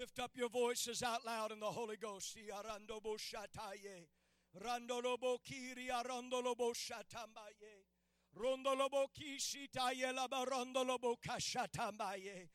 Lift 0.00 0.18
up 0.18 0.32
your 0.34 0.48
voices 0.48 1.04
out 1.04 1.24
loud 1.24 1.52
in 1.52 1.60
the 1.60 1.66
Holy 1.66 1.96
Ghost. 1.96 2.36
Randolobo 4.62 5.38
kiria 5.42 6.02
rondolobo 6.04 6.72
shatambaye. 6.74 7.74
Rondolobo 8.36 9.06
kishita 9.12 9.92
yelaba 9.92 10.44
rondolobo 10.46 11.16
kashatambaye. 11.20 12.48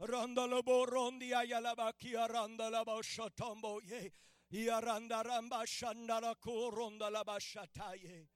Rondolobo 0.00 0.86
rondia 0.86 1.44
yalaba 1.44 1.92
kia 1.98 2.26
rondolobo 2.28 3.02
shotombo 3.02 3.80
ye. 3.88 4.10
Yaranda 4.52 5.22
ramba 5.24 5.64
shandala 5.66 6.34
ko 6.40 6.70
rondalaba 6.70 7.38
shataye. 7.38 8.26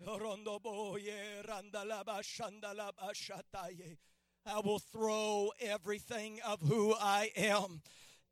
Rondobo 0.00 0.98
ye 0.98 1.42
randalaba 1.46 2.22
shandalaba 2.22 3.12
shataye. 3.12 3.98
I 4.46 4.60
will 4.60 4.78
throw 4.78 5.50
everything 5.60 6.40
of 6.46 6.60
who 6.60 6.94
I 7.00 7.30
am 7.36 7.80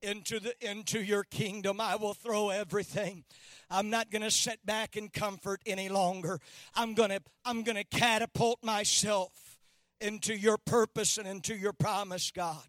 into 0.03 0.41
the 0.41 0.55
into 0.61 1.01
your 1.03 1.25
kingdom 1.25 1.81
i 1.81 1.97
will 1.97 2.15
throw 2.15 2.51
everything. 2.51 3.25
I'm 3.71 3.89
not 3.89 4.11
going 4.11 4.23
to 4.23 4.31
sit 4.31 4.65
back 4.67 4.97
and 4.97 5.11
comfort 5.11 5.63
any 5.65 5.89
longer. 5.89 6.39
I'm 6.75 6.95
going 6.95 7.11
to 7.11 7.21
i'm 7.45 7.63
going 7.63 7.77
to 7.77 7.85
catapult 7.85 8.63
myself 8.63 9.59
into 10.01 10.37
your 10.37 10.59
purpose 10.59 11.19
and 11.19 11.27
into 11.27 11.55
your 11.55 11.73
promise 11.73 12.31
god. 12.31 12.65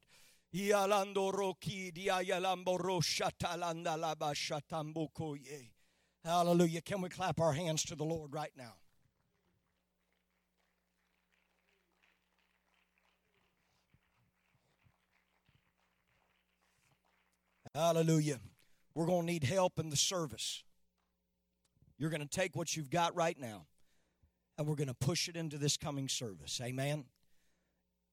Hallelujah. 6.24 6.82
Can 6.82 7.02
we 7.02 7.10
clap 7.10 7.40
our 7.42 7.54
hands 7.54 7.84
to 7.86 7.96
the 7.96 8.06
lord 8.06 8.34
right 8.34 8.54
now 8.56 8.76
Hallelujah. 17.76 18.40
We're 18.94 19.08
going 19.08 19.26
to 19.26 19.34
need 19.34 19.44
help 19.44 19.80
in 19.80 19.90
the 19.90 19.96
service. 19.96 20.64
You're 21.98 22.12
going 22.12 22.22
to 22.22 22.28
take 22.28 22.56
what 22.56 22.76
you've 22.76 22.90
got 22.90 23.16
right 23.16 23.40
now 23.40 23.66
and 24.58 24.68
we're 24.68 24.76
going 24.76 24.88
to 24.88 24.94
push 24.94 25.28
it 25.28 25.36
into 25.36 25.58
this 25.58 25.78
coming 25.78 26.08
service. 26.08 26.60
Amen. 26.64 27.06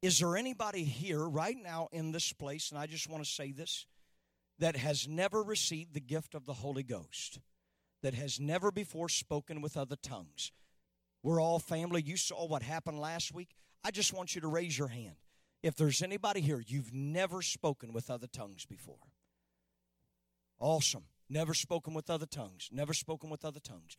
Is 0.02 0.18
there 0.18 0.36
anybody 0.36 0.84
here 0.84 1.22
right 1.22 1.56
now 1.62 1.88
in 1.92 2.12
this 2.12 2.32
place, 2.32 2.70
and 2.70 2.80
I 2.80 2.86
just 2.86 3.08
want 3.08 3.22
to 3.22 3.30
say 3.30 3.52
this, 3.52 3.86
that 4.58 4.76
has 4.76 5.06
never 5.06 5.42
received 5.42 5.92
the 5.92 6.00
gift 6.00 6.34
of 6.34 6.46
the 6.46 6.54
Holy 6.54 6.82
Ghost, 6.82 7.40
that 8.02 8.14
has 8.14 8.40
never 8.40 8.70
before 8.70 9.10
spoken 9.10 9.60
with 9.60 9.76
other 9.76 9.96
tongues? 9.96 10.52
We're 11.22 11.40
all 11.40 11.58
family. 11.58 12.00
You 12.00 12.16
saw 12.16 12.46
what 12.46 12.62
happened 12.62 12.98
last 12.98 13.34
week. 13.34 13.50
I 13.84 13.90
just 13.90 14.14
want 14.14 14.34
you 14.34 14.40
to 14.40 14.48
raise 14.48 14.78
your 14.78 14.88
hand. 14.88 15.16
If 15.62 15.76
there's 15.76 16.00
anybody 16.00 16.40
here, 16.40 16.62
you've 16.66 16.94
never 16.94 17.42
spoken 17.42 17.92
with 17.92 18.08
other 18.08 18.26
tongues 18.26 18.64
before. 18.64 19.09
Awesome. 20.60 21.04
Never 21.28 21.54
spoken 21.54 21.94
with 21.94 22.10
other 22.10 22.26
tongues. 22.26 22.68
Never 22.70 22.92
spoken 22.92 23.30
with 23.30 23.44
other 23.44 23.60
tongues. 23.60 23.96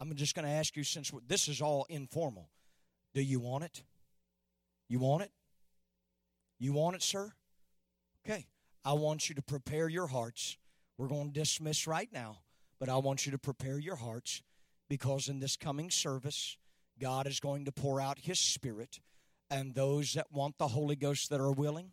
I'm 0.00 0.14
just 0.14 0.34
going 0.34 0.46
to 0.46 0.50
ask 0.50 0.76
you 0.76 0.84
since 0.84 1.12
this 1.26 1.48
is 1.48 1.60
all 1.60 1.86
informal. 1.88 2.48
Do 3.14 3.20
you 3.20 3.40
want 3.40 3.64
it? 3.64 3.82
You 4.88 4.98
want 5.00 5.22
it? 5.22 5.30
You 6.58 6.72
want 6.72 6.96
it, 6.96 7.02
sir? 7.02 7.32
Okay. 8.24 8.46
I 8.84 8.92
want 8.94 9.28
you 9.28 9.34
to 9.34 9.42
prepare 9.42 9.88
your 9.88 10.06
hearts. 10.06 10.56
We're 10.96 11.08
going 11.08 11.32
to 11.32 11.40
dismiss 11.40 11.86
right 11.86 12.08
now, 12.12 12.38
but 12.80 12.88
I 12.88 12.96
want 12.96 13.26
you 13.26 13.32
to 13.32 13.38
prepare 13.38 13.78
your 13.78 13.96
hearts 13.96 14.42
because 14.88 15.28
in 15.28 15.40
this 15.40 15.56
coming 15.56 15.90
service, 15.90 16.56
God 16.98 17.26
is 17.26 17.38
going 17.38 17.66
to 17.66 17.72
pour 17.72 18.00
out 18.00 18.18
His 18.18 18.38
Spirit, 18.38 18.98
and 19.50 19.74
those 19.74 20.14
that 20.14 20.32
want 20.32 20.58
the 20.58 20.68
Holy 20.68 20.96
Ghost 20.96 21.30
that 21.30 21.40
are 21.40 21.52
willing 21.52 21.90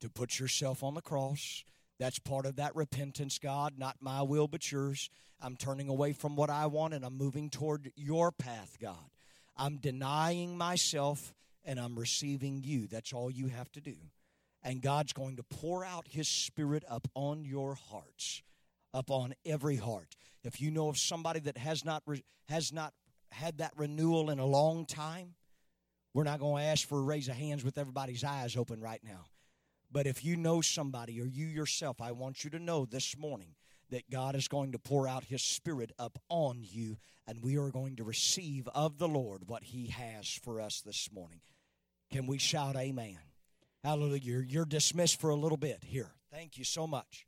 to 0.00 0.08
put 0.08 0.38
yourself 0.38 0.82
on 0.82 0.94
the 0.94 1.02
cross 1.02 1.64
that's 1.98 2.18
part 2.18 2.46
of 2.46 2.56
that 2.56 2.76
repentance, 2.76 3.38
God. 3.38 3.74
Not 3.78 3.96
my 4.00 4.22
will, 4.22 4.48
but 4.48 4.70
yours. 4.70 5.10
I'm 5.40 5.56
turning 5.56 5.88
away 5.88 6.12
from 6.12 6.36
what 6.36 6.50
I 6.50 6.66
want 6.66 6.94
and 6.94 7.04
I'm 7.04 7.16
moving 7.16 7.50
toward 7.50 7.90
your 7.96 8.32
path, 8.32 8.76
God. 8.80 9.10
I'm 9.56 9.78
denying 9.78 10.56
myself 10.56 11.34
and 11.64 11.80
I'm 11.80 11.98
receiving 11.98 12.62
you. 12.62 12.86
That's 12.86 13.12
all 13.12 13.30
you 13.30 13.48
have 13.48 13.70
to 13.72 13.80
do. 13.80 13.96
And 14.62 14.82
God's 14.82 15.12
going 15.12 15.36
to 15.36 15.42
pour 15.42 15.84
out 15.84 16.06
His 16.08 16.28
Spirit 16.28 16.84
up 16.88 17.08
on 17.14 17.44
your 17.44 17.74
hearts, 17.74 18.42
up 18.92 19.10
on 19.10 19.34
every 19.44 19.76
heart. 19.76 20.16
If 20.44 20.60
you 20.60 20.70
know 20.70 20.88
of 20.88 20.98
somebody 20.98 21.40
that 21.40 21.56
has 21.56 21.84
not 21.84 22.02
has 22.48 22.72
not 22.72 22.92
had 23.32 23.58
that 23.58 23.72
renewal 23.76 24.30
in 24.30 24.38
a 24.38 24.46
long 24.46 24.86
time, 24.86 25.34
we're 26.14 26.24
not 26.24 26.40
going 26.40 26.62
to 26.62 26.68
ask 26.68 26.88
for 26.88 26.98
a 26.98 27.02
raise 27.02 27.28
of 27.28 27.36
hands 27.36 27.64
with 27.64 27.78
everybody's 27.78 28.24
eyes 28.24 28.56
open 28.56 28.80
right 28.80 29.00
now. 29.04 29.26
But 29.96 30.06
if 30.06 30.22
you 30.26 30.36
know 30.36 30.60
somebody 30.60 31.18
or 31.22 31.24
you 31.24 31.46
yourself, 31.46 32.02
I 32.02 32.12
want 32.12 32.44
you 32.44 32.50
to 32.50 32.58
know 32.58 32.84
this 32.84 33.16
morning 33.16 33.54
that 33.88 34.10
God 34.10 34.36
is 34.36 34.46
going 34.46 34.72
to 34.72 34.78
pour 34.78 35.08
out 35.08 35.24
His 35.24 35.40
Spirit 35.40 35.90
up 35.98 36.18
on 36.28 36.58
you, 36.60 36.98
and 37.26 37.42
we 37.42 37.56
are 37.56 37.70
going 37.70 37.96
to 37.96 38.04
receive 38.04 38.68
of 38.74 38.98
the 38.98 39.08
Lord 39.08 39.48
what 39.48 39.64
He 39.64 39.86
has 39.86 40.28
for 40.28 40.60
us 40.60 40.82
this 40.82 41.08
morning. 41.14 41.40
Can 42.12 42.26
we 42.26 42.36
shout 42.36 42.76
Amen? 42.76 43.16
Hallelujah. 43.82 44.20
You're, 44.22 44.42
you're 44.42 44.64
dismissed 44.66 45.18
for 45.18 45.30
a 45.30 45.34
little 45.34 45.56
bit 45.56 45.82
here. 45.82 46.10
Thank 46.30 46.58
you 46.58 46.64
so 46.64 46.86
much. 46.86 47.26